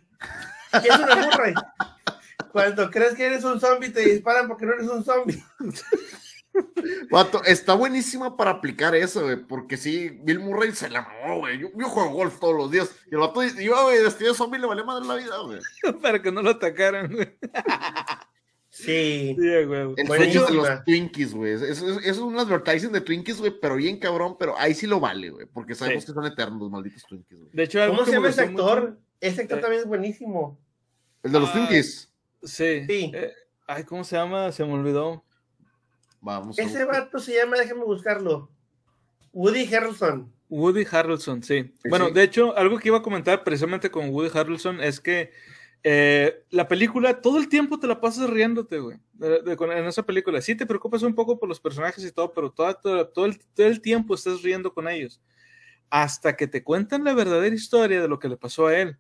[0.80, 1.54] ¿Qué es una Murray?
[2.52, 5.44] Cuando crees que eres un zombie, te disparan porque no eres un zombie.
[7.10, 11.58] Vato, está buenísima para aplicar eso, güey, porque sí, Bill Murray se la mamó, güey.
[11.60, 12.94] Yo, yo juego golf todos los días.
[13.10, 15.60] Y el vato iba, güey, vestido de zombie y le valía madre la vida, güey.
[16.02, 17.38] Para que no lo atacaran, güey.
[18.74, 19.36] Sí.
[19.38, 19.96] Sí, huevo.
[19.98, 20.46] El Buenísima.
[20.48, 21.52] sueño de los Twinkies, güey.
[21.56, 21.66] Eso
[22.00, 25.30] es, es un advertising de Twinkies, güey, pero bien cabrón, pero ahí sí lo vale,
[25.30, 26.08] güey, porque sabemos Sí.
[26.08, 27.52] que son eternos los malditos Twinkies, güey.
[27.52, 28.98] De hecho, ¿Cómo se llama ese actor?
[29.20, 29.62] Ese actor Eh.
[29.62, 30.58] también es buenísimo.
[31.22, 32.11] El de los Ah, Twinkies.
[32.44, 32.86] Sí.
[32.88, 33.12] Sí.
[33.14, 33.32] Eh,
[33.68, 34.52] ay, ¿cómo se llama?
[34.52, 35.24] Se me olvidó.
[36.20, 36.58] Vamos.
[36.60, 38.50] a Ese vato se llama, déjame buscarlo.
[39.34, 40.32] Woody Harrelson.
[40.50, 41.74] Woody Harrelson, sí.
[41.82, 42.14] Sí, Bueno, sí.
[42.14, 45.32] de hecho, algo que iba a comentar precisamente con Woody Harrelson es que
[45.84, 49.00] eh, la película, todo el tiempo te la pasas riéndote, güey.
[49.14, 50.42] de- de- con- en esa película.
[50.42, 53.40] Sí te preocupas un poco por los personajes y todo, pero toda- toda- todo, el,
[53.54, 55.22] todo el tiempo estás riendo con ellos.
[55.90, 58.98] Hasta que te cuentan la verdadera historia de lo que le pasó a él.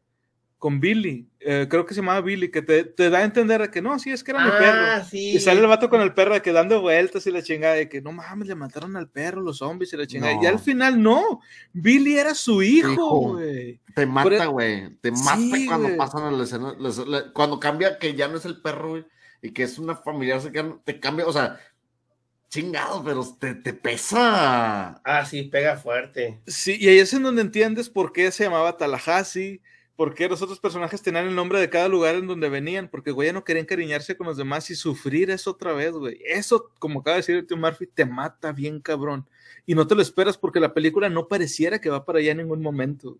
[0.61, 1.27] Con Billy.
[1.39, 4.11] Eh, creo que se llamaba Billy, que te, te da a entender que no, sí,
[4.11, 4.79] es que era mi perro.
[4.85, 5.31] Ah, sí.
[5.31, 7.89] Y sale el vato con el perro de que dando vueltas y la chingada de
[7.89, 10.35] que no mames, le mataron al perro los zombies y la chingada.
[10.35, 10.43] No.
[10.43, 11.39] Y al final no,
[11.73, 13.79] Billy era su hijo, güey.
[13.95, 14.95] Te mata, güey.
[14.97, 16.75] Te mata Sí, cuando pasan a la escena.
[16.77, 19.05] la- la- cuando cambia que ya no es el perro, güey,
[19.41, 21.57] y que es una familiar cercana, te cambia, o sea,
[22.49, 25.01] chingado, pero te, te pesa.
[25.03, 26.39] Ah, sí, pega fuerte.
[26.45, 29.59] Sí, y ahí es en donde entiendes por qué se llamaba Tallahassee,
[30.01, 33.11] por qué los otros personajes tenían el nombre de cada lugar en donde venían, porque
[33.11, 36.19] güey ya no querían encariñarse con los demás y sufrir eso otra vez, güey.
[36.25, 39.27] Eso, como acaba de decir el tío Murphy, te mata bien cabrón.
[39.67, 42.37] Y no te lo esperas porque la película no pareciera que va para allá en
[42.39, 43.19] ningún momento.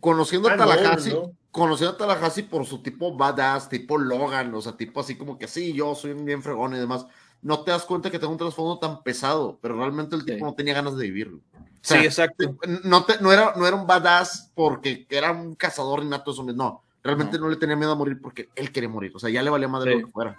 [0.00, 1.32] Conociendo a Ah, no, Tallahassee, no.
[1.50, 5.48] conociendo a Tallahassee por su tipo badass, tipo Logan, o sea, tipo así como que
[5.48, 7.06] sí, yo soy un bien fregón y demás.
[7.40, 10.44] No te das cuenta que tengo un trasfondo tan pesado, pero realmente el tipo Sí.
[10.44, 11.40] no tenía ganas de vivirlo.
[11.86, 12.58] O Sí, sea, exacto.
[12.84, 16.56] no, te- no, era, no era un badass porque era un cazador innato de zombies,
[16.56, 16.82] no.
[17.02, 17.48] Realmente no.
[17.48, 19.12] le tenía miedo a morir porque él quería morir.
[19.14, 20.00] O sea, ya le valía madre Sí.
[20.00, 20.36] lo que fuera.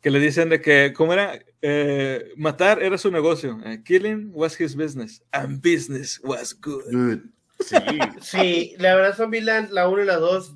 [0.00, 1.38] Que le dicen de que, ¿cómo era?
[1.60, 3.58] Eh, matar era su negocio.
[3.66, 5.22] Eh, killing was his business.
[5.32, 6.84] And business was good.
[6.90, 7.18] Good.
[7.60, 7.76] Sí.
[8.22, 10.54] Sí, la verdad Zombieland, la 1 y la 2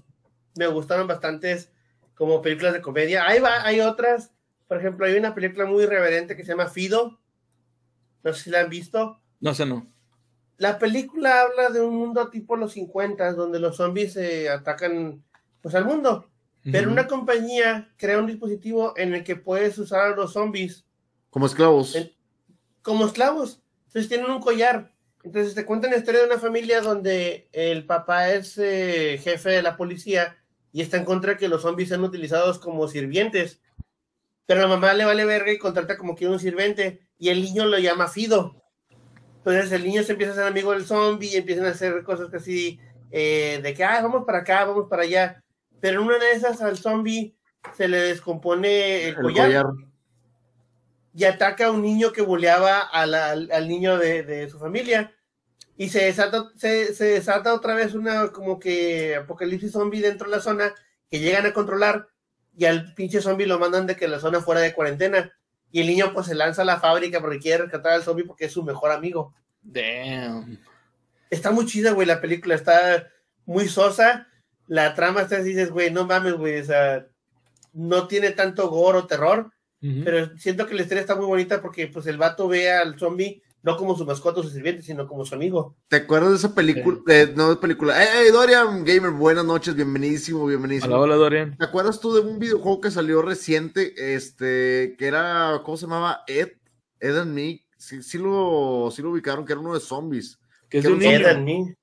[0.56, 1.70] me gustaron bastantes
[2.14, 3.26] como películas de comedia.
[3.26, 4.30] Ahí va, hay otras.
[4.68, 7.18] Por ejemplo, hay una película muy irreverente que se llama Fido.
[8.22, 9.20] No sé si la han visto.
[9.40, 9.91] No sé, no.
[10.62, 15.20] La película habla de un mundo tipo los 50 donde los zombies eh, atacan
[15.60, 16.30] pues al mundo.
[16.62, 16.92] Pero Ujú.
[16.92, 20.84] una compañía crea un dispositivo en el que puedes usar a los zombies
[21.30, 21.98] Como esclavos.
[22.80, 23.60] Como esclavos.
[23.88, 24.94] Entonces tienen un collar.
[25.24, 29.62] Entonces te cuentan la historia de una familia donde el papá es eh, jefe de
[29.62, 30.36] la policía
[30.70, 33.60] y está en contra de que los zombies sean utilizados como sirvientes.
[34.46, 37.64] Pero la mamá le vale verga y contrata como que un sirviente y el niño
[37.64, 38.61] lo llama Fido.
[39.44, 42.28] Entonces el niño se empieza a ser amigo del zombie y empiezan a hacer cosas
[42.30, 42.78] casi
[43.10, 45.42] eh, de que, ah, vamos para acá, vamos para allá.
[45.80, 47.34] Pero en una de esas al zombie
[47.76, 49.66] se le descompone el, El collar collar.
[51.14, 54.58] y ataca a un niño que boleaba a la- al, al niño de, de su
[54.58, 55.12] familia.
[55.76, 60.36] Y se desata, se, se desata otra vez una como que apocalipsis zombie dentro de
[60.36, 60.72] la zona
[61.10, 62.06] que llegan a controlar
[62.56, 65.32] y al pinche zombie lo mandan de que la zona fuera de cuarentena.
[65.72, 68.44] Y el niño pues se lanza a la fábrica porque quiere rescatar al zombie porque
[68.44, 69.34] es su mejor amigo.
[69.62, 70.58] Damn.
[71.30, 72.54] Está muy chida, güey, la película.
[72.54, 73.08] Está
[73.46, 74.28] muy sosa.
[74.68, 76.60] La trama está así, dices, güey, no mames, güey.
[76.60, 77.06] O sea,
[77.72, 79.50] no tiene tanto gore o terror.
[80.04, 83.42] Pero siento que la historia está muy bonita porque pues el vato ve al zombie
[83.62, 85.76] no como su mascota o su sirviente, sino como su amigo.
[85.88, 86.98] ¿Te acuerdas de esa película?
[87.08, 87.94] eh, no, de película.
[87.96, 90.94] Hey, Dorian Gamer, buenas noches, bienvenidísimo, bienvenidísimo.
[90.94, 91.56] Hola, hola, Dorian.
[91.56, 94.14] ¿Te acuerdas tú de un videojuego que salió reciente?
[94.14, 96.22] Este, que era, ¿cómo se llamaba?
[96.26, 96.48] Ed,
[96.98, 97.60] Ed and Me.
[97.76, 100.38] Sí, sí lo, sí lo ubicaron, que era uno de zombies.
[100.68, 101.02] Que es Que de un.
[101.02, 101.76] Ed and Me.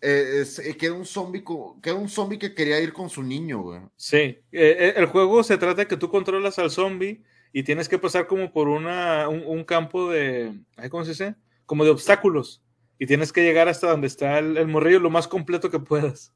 [0.00, 1.42] Eh, es- eh, que era un zombie,
[1.82, 3.80] que era un zombie que quería ir con su niño, güey.
[3.96, 7.24] Sí, Eh, eh, el juego se trata de que tú controlas al zombie
[7.56, 10.60] y tienes que pasar como por una, un, un campo de,
[10.90, 11.36] ¿cómo se dice?
[11.64, 12.62] Como de obstáculos.
[12.98, 16.34] Y tienes que llegar hasta donde está el, el morrillo lo más completo que puedas.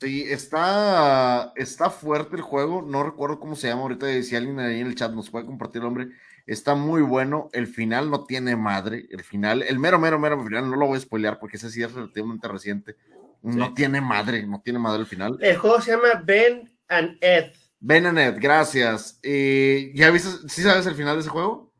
[0.00, 2.82] Sí, está, está fuerte el juego.
[2.82, 4.22] No recuerdo cómo se llama ahorita.
[4.22, 6.06] Si alguien ahí en el chat nos puede compartir el nombre.
[6.46, 7.50] Está muy bueno.
[7.52, 9.08] El final no tiene madre.
[9.10, 11.82] El final, el mero, mero, mero final, no lo voy a spoilear porque ese sí
[11.82, 12.94] es relativamente reciente.
[13.42, 15.36] No tiene madre, no tiene madre el final.
[15.40, 17.50] El juego se llama Ben and Ed.
[17.80, 19.18] Ben and Ed, gracias.
[19.22, 21.72] Eh, ¿Ya viste, sí sabes el final de ese juego?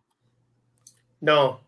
[1.20, 1.60] No.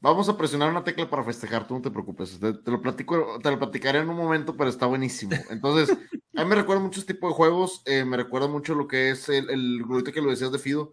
[0.00, 2.38] Vamos a presionar una tecla para festejar, tú no te preocupes.
[2.38, 5.32] Te, lo platico, te lo platicaré en un momento, pero está buenísimo.
[5.48, 5.96] Entonces,
[6.36, 7.80] a mí me recuerda mucho este tipo de juegos.
[7.86, 10.92] Eh, me recuerda mucho lo que es el, el que lo decías de Fido.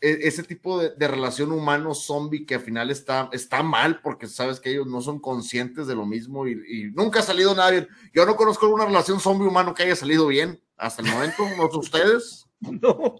[0.00, 4.70] E, ese tipo de, relación humano-zombie que al final está, está mal porque sabes que
[4.70, 7.86] ellos no son conscientes de lo mismo y, nunca ha salido nadie.
[8.12, 12.46] Yo no conozco una relación zombie-humano que haya salido bien hasta el momento, no ustedes.
[12.60, 13.16] No.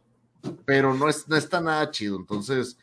[0.64, 2.16] Pero no, es, no está nada chido.
[2.16, 2.78] Entonces,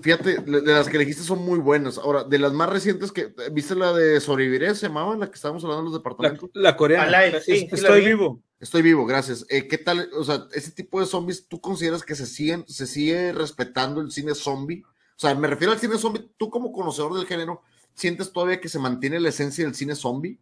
[0.00, 1.96] Fíjate, de las que elegiste son muy buenas.
[1.98, 5.64] Ahora, de las más recientes que viste la de Sobreviviré, se llamaba la que estábamos
[5.64, 6.50] hablando de los departamentos.
[6.54, 7.22] La, coreana.
[7.36, 8.42] estoy vivo.
[8.58, 9.46] Estoy vivo, gracias.
[9.48, 10.08] Eh, ¿Qué tal?
[10.14, 14.10] O sea, ese tipo de zombies, ¿tú consideras que se siguen, se sigue respetando el
[14.10, 14.82] cine zombie?
[14.84, 17.62] O sea, me refiero al cine zombie, tú como conocedor del género,
[17.94, 20.38] ¿sientes todavía que se mantiene la esencia del cine zombie?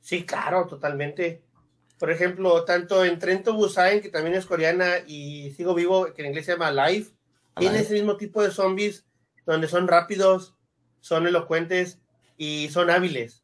[0.00, 1.42] Sí, claro, totalmente.
[1.98, 6.28] Por ejemplo, tanto en Trento Busan, que también es coreana, y Sigo Vivo, que en
[6.28, 7.08] inglés se llama Live,
[7.56, 9.04] tiene ese mismo tipo de zombies
[9.44, 10.54] donde son rápidos,
[11.00, 11.98] son elocuentes
[12.36, 13.42] y son hábiles.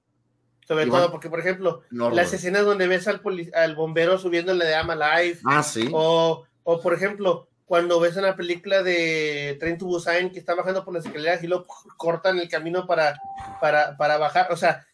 [0.67, 3.21] Sobre todo porque, por ejemplo, las escenas donde ves al,
[3.55, 5.41] al bombero subiéndole de Ama Live.
[5.45, 5.91] Ah, sí.
[5.93, 10.85] O, o, por ejemplo, cuando ves una película de Train to Busan que está bajando
[10.85, 11.67] por las escaleras y lo
[11.97, 13.21] cortan el camino para,
[13.61, 14.53] para, para bajar.
[14.53, 14.87] O sea,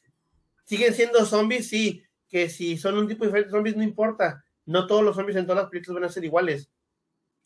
[0.65, 2.03] siguen siendo zombies, sí.
[2.31, 4.45] Que si son un tipo diferente de zombies, no importa.
[4.65, 6.71] No todos los zombies en todas las películas van a ser iguales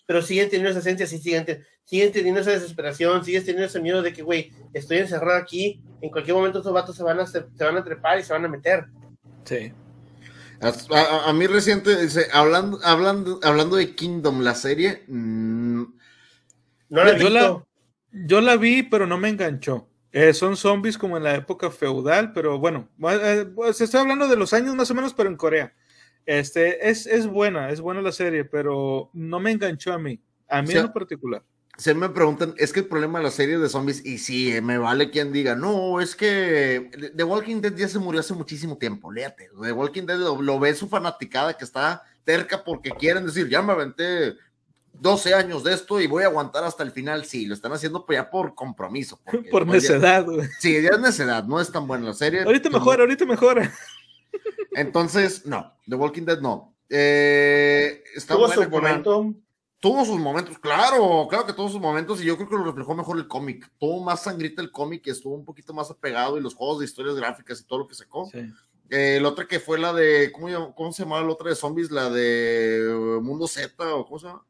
[0.06, 4.02] pero siguen teniendo esa esencia, sí, siguen, siguen teniendo esa desesperación, siguen teniendo ese miedo
[4.02, 7.40] de que, güey, estoy encerrado aquí, en cualquier momento estos vatos se van a, se,
[7.59, 8.86] van a trepar y se van a meter.
[9.44, 9.73] Sí.
[10.61, 15.82] A, mí reciente, dice, hablando, hablando, hablando de Kingdom, la serie, mm,
[16.90, 17.65] no la yo, la,
[18.12, 19.89] yo la vi, pero no me enganchó.
[20.15, 24.36] Eh, son zombies como en la época feudal, pero bueno, eh, pues estoy hablando de
[24.36, 25.74] los años más o menos, pero en Corea.
[26.24, 30.62] Este, es, es buena, es buena la serie, pero no me enganchó a mí, a
[30.62, 31.43] mí en particular.
[31.78, 34.78] Se me preguntan, es que el problema de la serie de zombies, y sí, me
[34.78, 39.11] vale quien diga, no, es que The Walking Dead ya se murió hace muchísimo tiempo,
[39.11, 39.51] léate.
[39.61, 43.73] The Walking Dead lo, ve su fanaticada que está terca porque quieren decir, ya me
[43.73, 44.35] aventé
[45.00, 47.24] 12 años de esto y voy a aguantar hasta el final.
[47.24, 49.20] Sí, lo están haciendo ya por compromiso.
[49.50, 50.26] por necedad,
[50.58, 52.42] Sí, ya es necedad, no es tan buena la serie.
[52.42, 53.72] Ahorita mejora, ahorita mejora.
[54.72, 56.74] Entonces, no, The Walking Dead no.
[56.88, 59.34] Eh, ¿Tuvo su momento?
[59.80, 62.94] Tuvo sus momentos, claro, claro que tuvo sus momentos y yo creo que lo reflejó
[62.94, 63.70] mejor el cómic.
[63.78, 67.16] Tuvo más sangrita el cómic, estuvo un poquito más apegado y los juegos de historias
[67.16, 68.24] gráficas y todo lo que sacó.
[68.32, 68.50] Sí.
[68.88, 71.90] Eh, la otra que fue la de, ¿cómo, ¿cómo, se llamaba la otra de zombies?
[71.90, 74.46] La de Mundo Z o ¿cómo se llama?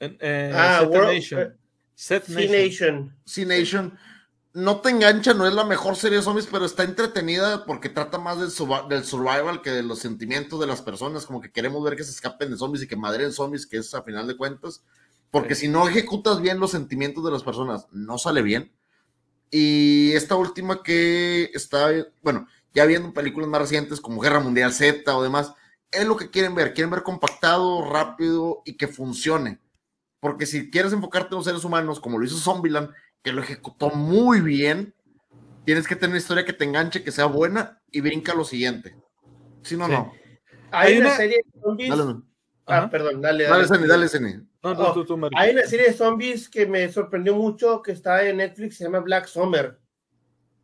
[0.00, 1.56] Eh, ah, Nation.
[1.94, 3.14] Set Nation.
[3.46, 3.98] Nation
[4.54, 8.18] no te engancha, no es la mejor serie de zombies, pero está entretenida porque trata
[8.18, 12.04] más del, survival que de los sentimientos de las personas, como que queremos ver que
[12.04, 14.84] se escapen de zombies y que madren zombies, que es a final de cuentas,
[15.32, 18.72] porque si no ejecutas bien los sentimientos de las personas, no sale bien.
[19.50, 21.88] Y esta última que está,
[22.22, 25.52] bueno, ya viendo películas más recientes como Guerra Mundial Z o demás,
[25.90, 29.58] es lo que quieren ver, quieren ver compactado, rápido y que funcione.
[30.24, 32.88] Porque si quieres enfocarte en los seres humanos, como lo hizo Zombieland,
[33.22, 34.94] que lo ejecutó muy bien.
[35.66, 38.96] Tienes que tener una historia que te enganche, que sea buena y brinca lo siguiente.
[39.60, 40.14] Si no, no.
[40.70, 41.92] Hay, una, serie de zombies.
[42.64, 43.66] Ah, perdón, dale, dale.
[43.66, 48.26] Dale, dale, dale oh, hay una serie de zombies que me sorprendió mucho que está
[48.26, 49.78] en Netflix, se llama Black Summer.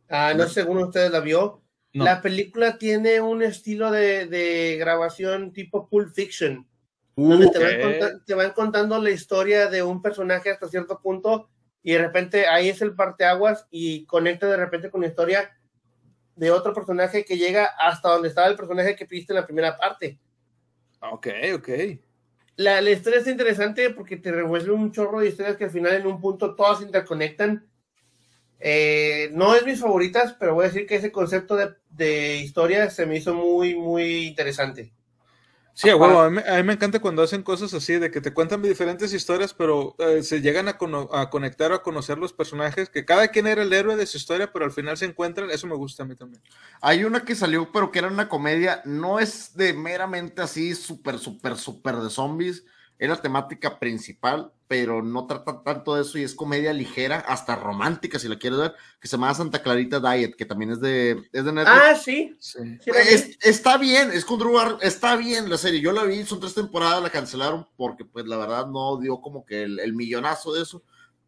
[0.09, 1.61] Ah, no sé si alguno de ustedes la vio.
[1.93, 6.67] La película tiene un estilo de, de grabación tipo Pulp Fiction.
[7.15, 11.49] Donde te te van, contando la historia de un personaje hasta cierto punto
[11.83, 15.57] y de repente ahí es el parteaguas y conecta de repente con la historia
[16.35, 19.77] de otro personaje que llega hasta donde estaba el personaje que viste en la primera
[19.77, 20.19] parte.
[21.01, 21.69] Ok, ok.
[22.55, 25.93] La, la historia es interesante porque te revuelve un chorro de historias que al final
[25.93, 27.67] en un punto todas se interconectan.
[28.59, 32.89] Eh, no es mis favoritas, pero voy a decir que ese concepto de, de historia
[32.91, 34.93] se me hizo muy, muy interesante.
[35.73, 39.13] Sí, a, a, mí, me encanta cuando hacen cosas así, de que te cuentan diferentes
[39.13, 40.77] historias, pero eh, se llegan a,
[41.13, 44.17] a, conectar o a conocer los personajes, que cada quien era el héroe de su
[44.17, 46.43] historia, pero al final se encuentran, eso me gusta a mí también.
[46.81, 51.17] Hay una que salió, pero que era una comedia, no es de meramente así, súper,
[51.19, 52.65] súper, súper de zombies,
[52.99, 57.57] es la temática principal, pero no trata tanto de eso y es comedia ligera, hasta
[57.57, 61.27] romántica si la quieres ver, que se llama Santa Clarita Diet, que también es de,
[61.33, 61.81] es de Netflix.
[61.83, 62.37] Ah, sí.
[63.41, 65.81] está bien, es con Drew está bien la serie.
[65.81, 69.45] Yo la vi, son tres temporadas, la cancelaron porque pues la verdad no dio como
[69.45, 70.81] que el, millonazo de eso,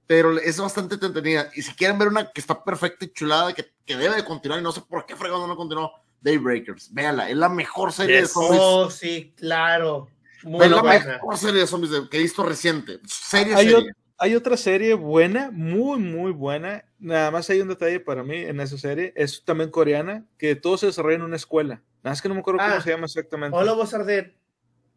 [0.07, 1.49] pero es bastante entretenida.
[1.53, 4.61] Y si quieren ver una que está perfecta y chulada, que, que debe de continuar
[4.61, 5.91] y no sé por qué fregado no continuó,
[6.21, 8.29] Daybreakers, véala, es la mejor serie yes.
[8.29, 8.61] de zombies.
[8.63, 10.07] Oh, sí, claro.
[10.43, 12.99] Muy es la mejor serie de zombies que he visto reciente.
[13.07, 13.93] Serie, hay, serie.
[14.17, 16.85] hay otra serie buena, muy, muy buena.
[16.99, 19.13] Nada más hay un detalle para mí en esa serie.
[19.15, 21.81] Es también coreana, que todo se desarrolla en una escuela.
[22.03, 23.57] Nada más que no me acuerdo ah, cómo se llama exactamente.
[23.57, 24.35] Hola, vos Ardet.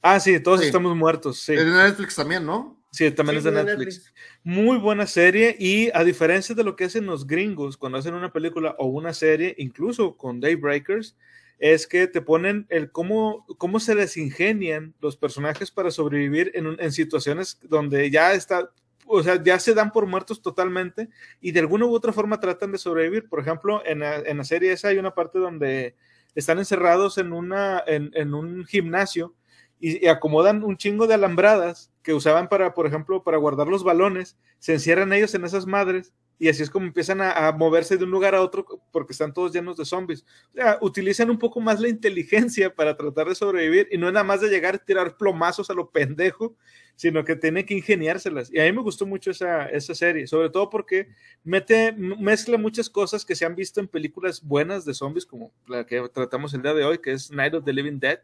[0.02, 0.66] Ah, sí, todos sí.
[0.66, 1.40] estamos muertos.
[1.40, 1.54] Sí.
[1.54, 2.76] Es de Netflix también, ¿no?
[2.92, 3.96] Sí, también sí, es de Netflix.
[3.96, 4.14] Netflix.
[4.42, 8.32] Muy buena serie y a diferencia de lo que hacen los gringos cuando hacen una
[8.32, 11.16] película o una serie, incluso con Daybreakers,
[11.58, 16.76] es que te ponen el cómo, cómo se les ingenian los personajes para sobrevivir en,
[16.78, 18.70] en situaciones donde ya está,
[19.06, 21.08] o sea, ya se dan por muertos totalmente
[21.40, 23.28] y de alguna u otra forma tratan de sobrevivir.
[23.28, 25.96] Por ejemplo, en la, en la serie esa hay una parte donde
[26.34, 29.34] están encerrados en, una, en, en un gimnasio
[29.80, 34.36] y, acomodan un chingo de alambradas que usaban para, por ejemplo, para guardar los balones,
[34.58, 38.10] se encierran ellos en esas madres y así es como empiezan a, moverse de un
[38.10, 40.24] lugar a otro porque están todos llenos de zombies.
[40.50, 44.12] O sea, utilizan un poco más la inteligencia para tratar de sobrevivir y no es
[44.12, 46.54] nada más de llegar a tirar plomazos a lo pendejo,
[46.94, 48.52] sino que tienen que ingeniárselas.
[48.52, 51.08] Y a mí me gustó mucho esa, esa serie, sobre todo porque
[51.42, 55.86] mete, mezcla muchas cosas que se han visto en películas buenas de zombies, como la
[55.86, 58.20] que tratamos el día de hoy, que es Night of the Living Dead.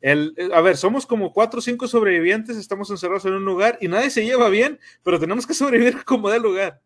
[0.00, 3.88] El, a ver, somos como cuatro o cinco sobrevivientes, estamos encerrados en un lugar y
[3.88, 6.80] nadie se lleva bien, pero tenemos que sobrevivir como de lugar.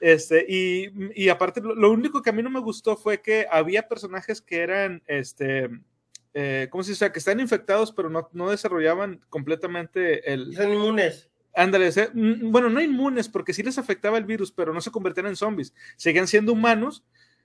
[0.00, 3.46] Este, y, y, aparte, lo, lo, único que a mí no me gustó fue que
[3.50, 5.70] había personajes que eran, este,
[6.34, 7.10] eh, ¿cómo se dice?
[7.10, 10.54] Que están infectados, pero no, no desarrollaban completamente el...
[10.54, 11.30] Son inmunes.
[11.54, 15.36] Ándale, bueno, no inmunes, porque sí les afectaba el virus, pero no se convertían en
[15.36, 15.72] zombies.
[15.96, 17.02] Seguían siendo humanos,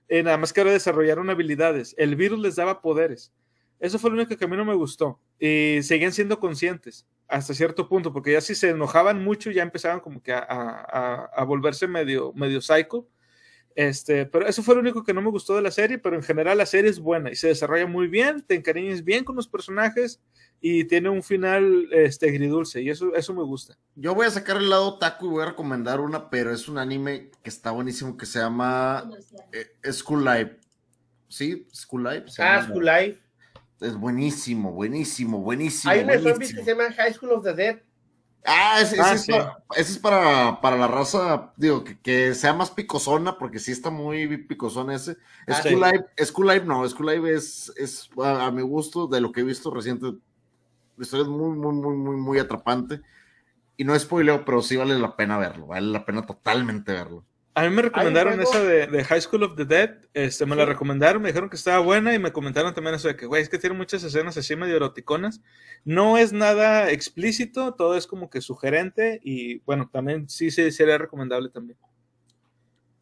[0.08, 1.94] eh, nada más que ahora desarrollaron habilidades.
[1.96, 3.32] El virus les daba poderes.
[3.80, 5.18] Eso fue lo único que a mí no me gustó.
[5.40, 10.00] Y seguían siendo conscientes hasta cierto punto, porque ya si se enojaban mucho, ya empezaban
[10.00, 13.08] como que a, a, a, volverse medio, medio psycho.
[13.74, 16.22] Este, pero eso fue lo único que no me gustó de la serie, pero en
[16.22, 19.48] general la serie es buena y se desarrolla muy bien, te encariñas bien con los
[19.48, 20.20] personajes
[20.60, 23.78] y tiene un final este, agridulce y eso, eso me gusta.
[23.94, 26.76] Yo voy a sacar el lado taco y voy a recomendar una, pero es un
[26.76, 29.08] anime que está buenísimo que se llama
[29.52, 30.58] eh, School Life.
[31.28, 31.66] ¿Sí?
[31.72, 32.26] School Life.
[32.38, 33.21] Ah, School Life
[33.82, 35.92] es buenísimo, buenísimo, buenísimo.
[35.92, 36.30] Hay una buenísimo.
[36.34, 37.82] zombie que se llama High School of the Dead.
[38.44, 39.32] Ah, ese, Ah, ese sí.
[39.32, 43.58] es, para, ese es para, para la raza, digo, que, que sea más picosona, porque
[43.60, 45.16] sí está muy picosón ese.
[45.46, 45.84] Ah, School,
[46.18, 46.24] sí.
[46.26, 49.44] School Life no, School Life es, es a, a mi gusto, de lo que he
[49.44, 50.06] visto reciente,
[50.96, 53.00] la historia es muy, muy, muy, muy, muy atrapante.
[53.76, 57.24] Y no es spoileo, pero sí vale la pena verlo, vale la pena totalmente verlo.
[57.54, 60.64] A mí me recomendaron esa de, de High School of the Dead, este, me la
[60.64, 63.50] recomendaron, me dijeron que estaba buena y me comentaron también eso de que, güey, es
[63.50, 65.42] que tiene muchas escenas así medio eroticonas.
[65.84, 70.96] No es nada explícito, todo es como que sugerente y bueno, también sí, sí sería
[70.96, 71.78] recomendable también.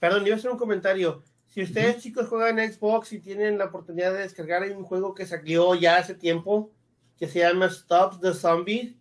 [0.00, 1.22] Perdón, iba a hacer un comentario.
[1.46, 5.26] Si ustedes, chicos, juegan Xbox y tienen la oportunidad de descargar, hay un juego que
[5.26, 6.72] salió ya hace tiempo
[7.16, 8.98] que se llama Stop the Zombie,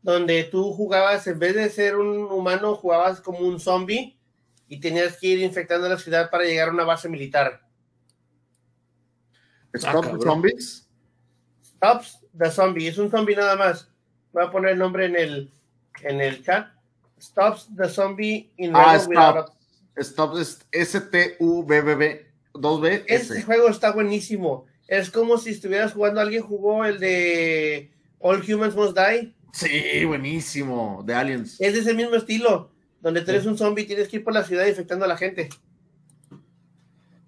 [0.00, 4.18] donde tú jugabas, en vez de ser un humano, jugabas como un zombie
[4.72, 7.60] y tenías que ir infectando la ciudad para llegar a una base militar.
[9.74, 10.22] Stop cabrón.
[10.22, 10.88] Zombies.
[11.62, 12.04] Stop
[12.38, 13.90] the Zombie, es un zombie nada más.
[14.32, 15.52] Voy a poner el nombre en el,
[16.00, 16.68] en el chat.
[17.20, 19.50] Stops the Zombie in Ah, Stop.
[19.96, 23.04] Stop es S-T-U-B-B-B 2B.
[23.08, 24.64] Este juego está buenísimo.
[24.88, 29.34] Es como si estuvieras jugando, alguien jugó el de All Humans Must Die.
[29.52, 31.02] Sí, buenísimo.
[31.04, 31.60] De Aliens.
[31.60, 32.70] Es de ese mismo estilo,
[33.02, 35.16] donde tú eres un zombie y tienes que ir por la ciudad infectando a la
[35.18, 35.50] gente.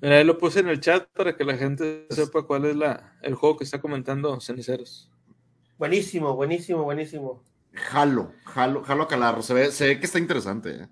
[0.00, 3.16] Mira, ahí lo puse en el chat para que la gente sepa cuál es la,
[3.22, 5.10] el juego que está comentando Ceniceros.
[5.76, 7.42] Buenísimo, buenísimo, buenísimo.
[7.72, 9.42] Jalo, jalo, jalo a calarro.
[9.42, 10.70] Se ve, se ve que está interesante.
[10.70, 10.88] ¿eh?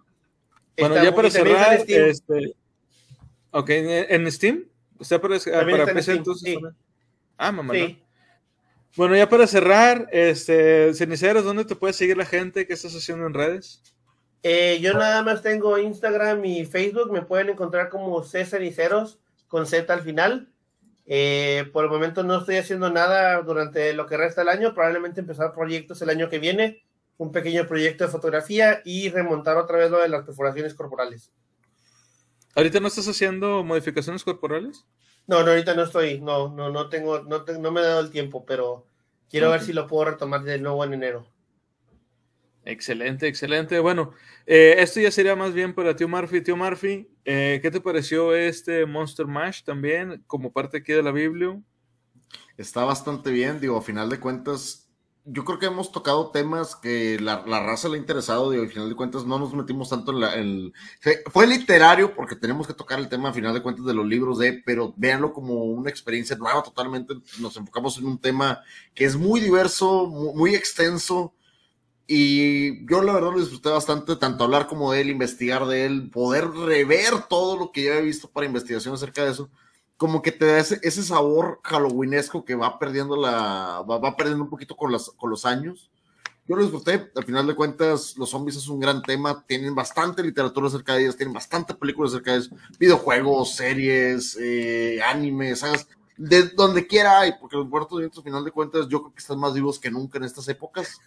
[0.79, 2.09] Bueno, Está ya para está cerrar, en Steam.
[2.09, 2.57] este,
[3.53, 4.65] ok, ¿en en Steam?
[4.99, 6.59] O sea, para, para está en PC entonces.
[7.37, 7.75] Ah, mamá.
[7.75, 8.03] Sí.
[8.97, 12.67] Bueno, ya para cerrar, este, Ceniceros, ¿dónde te puede seguir la gente?
[12.67, 13.83] ¿Qué estás haciendo en redes?
[14.43, 17.13] Eh, yo nada más tengo Instagram y Facebook.
[17.13, 20.49] Me pueden encontrar como César y Ceros con Z al final.
[21.07, 24.75] Eh, por el momento no estoy haciendo nada durante lo que resta del año.
[24.75, 26.83] Probablemente empezar proyectos el año que viene.
[27.19, 31.31] Un pequeño proyecto de fotografía y remontar otra vez lo de las perforaciones corporales.
[32.55, 34.85] ¿Ahorita no estás haciendo modificaciones corporales?
[35.27, 36.21] No, no, ahorita no estoy.
[36.21, 38.87] No, no, no tengo, no, te- no me he dado el tiempo, pero
[39.31, 39.67] quiero ver Ok.
[39.67, 41.27] si lo puedo retomar de nuevo en enero.
[42.65, 43.79] Excelente, excelente.
[43.81, 44.13] Bueno,
[44.47, 46.41] eh, esto ya sería más bien para Tío Murphy.
[46.41, 51.11] Tío Murphy, eh, ¿qué te pareció este Monster Mash también como parte aquí de la
[51.11, 51.61] Biblia?
[52.57, 53.61] Está bastante bien.
[53.61, 54.83] Digo, a final de cuentas,
[55.25, 58.89] yo creo que hemos tocado temas que la, raza le ha interesado y al final
[58.89, 60.35] de cuentas no nos metimos tanto en la...
[60.35, 60.73] El,
[61.33, 64.39] fue literario porque tenemos que tocar el tema al final de cuentas de los libros
[64.39, 67.15] de, pero véanlo como una experiencia nueva totalmente.
[67.41, 68.61] Nos enfocamos en un tema
[68.95, 71.35] que es muy diverso, muy, extenso
[72.07, 76.11] y yo la verdad lo disfruté bastante, tanto hablar como de él, investigar de él,
[76.11, 79.51] poder rever todo lo que ya he visto para investigación acerca de eso
[80.03, 84.75] como que te da ese, sabor halloweenesco que va perdiendo la, va, perdiendo un poquito
[84.77, 85.93] con, las, con los años.
[86.49, 90.25] Yo lo disfruté, al final de cuentas, los zombies es un gran tema, tienen bastante
[90.25, 92.51] literatura acerca de ellos, tienen bastante películas acerca de ellos,
[92.81, 95.65] videojuegos, series, eh, animes.
[96.17, 99.39] De donde quiera hay, porque los muertos al final de cuentas, yo creo que están
[99.39, 101.01] más vivos que nunca en estas épocas.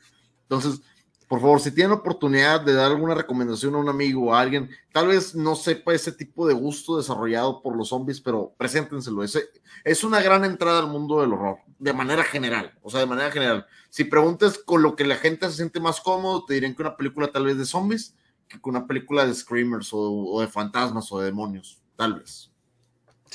[0.46, 0.82] Entonces,
[1.28, 4.70] por favor, si tienen oportunidad de dar alguna recomendación a un amigo o a alguien,
[4.94, 9.24] tal vez no sepa ese tipo de gusto desarrollado por los zombies, pero preséntenselo.
[9.24, 9.38] Es,
[9.84, 12.78] es una gran entrada al mundo del horror, de manera general.
[12.84, 13.66] O sea, de manera general.
[13.90, 16.96] Si preguntas con lo que la gente se siente más cómodo, te dirían que una
[16.96, 18.16] película tal vez de zombies
[18.48, 22.52] que con una película de screamers o de fantasmas o de demonios, tal vez.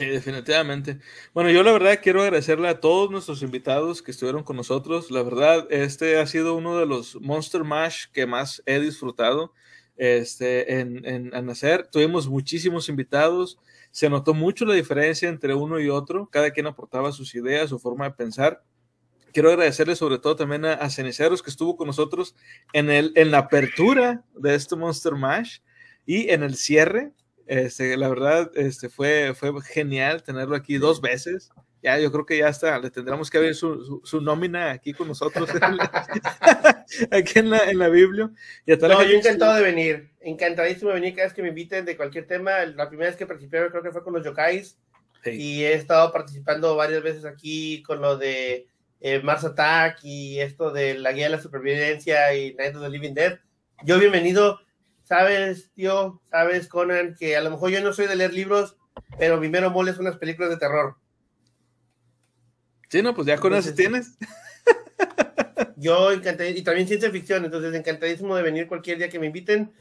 [0.01, 0.98] Sí, definitivamente.
[1.35, 5.10] Bueno, yo la verdad quiero agradecerle a todos nuestros invitados que estuvieron con nosotros.
[5.10, 9.52] La verdad, este ha sido uno de los Monster Mash que más he disfrutado
[9.98, 11.86] este, en, en, hacer.
[11.86, 13.59] Tuvimos muchísimos invitados.
[13.90, 16.31] Se notó mucho la diferencia entre uno y otro.
[16.32, 18.64] Cada quien aportaba sus ideas, su forma de pensar.
[19.35, 22.35] Quiero agradecerle sobre todo también a, a Ceniceros que estuvo con nosotros
[22.72, 25.59] en, el, en la apertura de este Monster Mash
[26.06, 27.12] y en el cierre
[27.51, 31.51] este, la verdad, este, fue, fue genial tenerlo aquí dos veces.
[31.82, 35.09] Ya, yo creo que ya está, le tendremos que ver su, su, nómina aquí con
[35.09, 35.51] nosotros,
[37.10, 38.31] aquí en la, en la Biblia.
[38.64, 41.97] Y no, yo encantado de venir, encantadísimo de venir cada vez que me inviten de
[41.97, 42.64] cualquier tema.
[42.66, 44.78] La primera vez que participé creo que fue con los yokais.
[45.27, 48.68] Y he estado participando varias veces aquí con lo de
[49.01, 52.89] eh, Mars Attack y esto de la guía de la supervivencia y Night of the
[52.89, 53.40] Living Dead.
[53.82, 54.60] Yo bienvenido
[55.11, 58.77] sabes, tío, sabes, Conan, que a lo mejor yo no soy de leer libros,
[59.19, 60.95] pero mi mero mole son las películas de terror.
[62.89, 64.16] Sí, no, pues ya con eso tienes.
[65.77, 69.73] Yo encantadísimo, y también ciencia ficción, entonces encantadísimo de venir cualquier día que me inviten.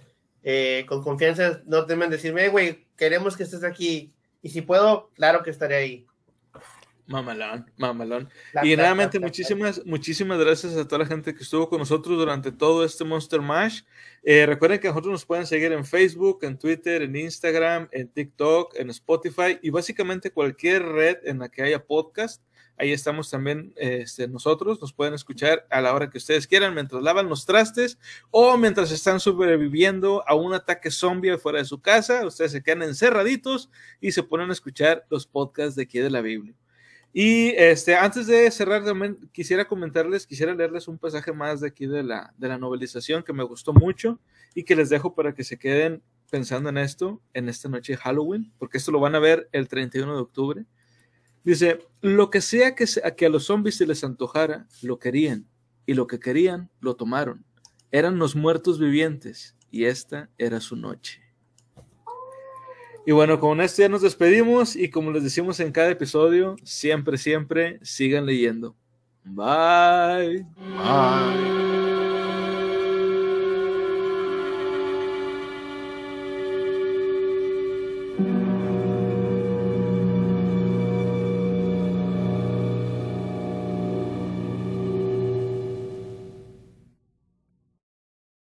[0.44, 4.14] Eh, con confianza, no temen decirme, güey, queremos que estés aquí.
[4.42, 6.08] Y si puedo, claro que estaré ahí.
[7.10, 8.30] Mamalón, mamalón.
[8.62, 12.86] y nuevamente, muchísimas, muchísimas gracias a toda la gente que estuvo con nosotros durante todo
[12.86, 13.82] este Monster Mash.
[14.22, 18.76] Eh, recuerden que nosotros nos pueden seguir en Facebook, en Twitter, en Instagram, en TikTok,
[18.76, 22.44] en Spotify y básicamente cualquier red en la que haya podcast.
[22.78, 24.80] Ahí estamos también este, nosotros.
[24.80, 27.98] Nos pueden escuchar a la hora que ustedes quieran, mientras lavan los trastes
[28.30, 32.24] o mientras están sobreviviendo a un ataque zombie fuera de su casa.
[32.24, 36.22] Ustedes se quedan encerraditos y se ponen a escuchar los podcasts de aquí de la
[36.22, 36.54] Biblia.
[37.12, 41.88] Y este, antes de cerrar, también quisiera comentarles, quisiera leerles un pasaje más de aquí
[41.88, 44.20] de la, de la novelización que me gustó mucho
[44.54, 47.98] y que les dejo para que se queden pensando en esto en esta noche de
[47.98, 50.66] Halloween, porque esto lo van a ver el 31 de octubre.
[51.44, 52.86] Dice, lo que sea que,
[53.18, 55.48] que a los zombies se les antojara, lo querían,
[55.86, 57.46] y lo que querían, lo tomaron.
[57.92, 61.29] Eran los muertos vivientes, y esta era su noche.
[63.10, 67.18] Y bueno, con esto ya nos despedimos y como les decimos en cada episodio, siempre,
[67.18, 68.76] siempre sigan leyendo.
[69.24, 70.46] Bye.
[70.78, 72.09] Bye.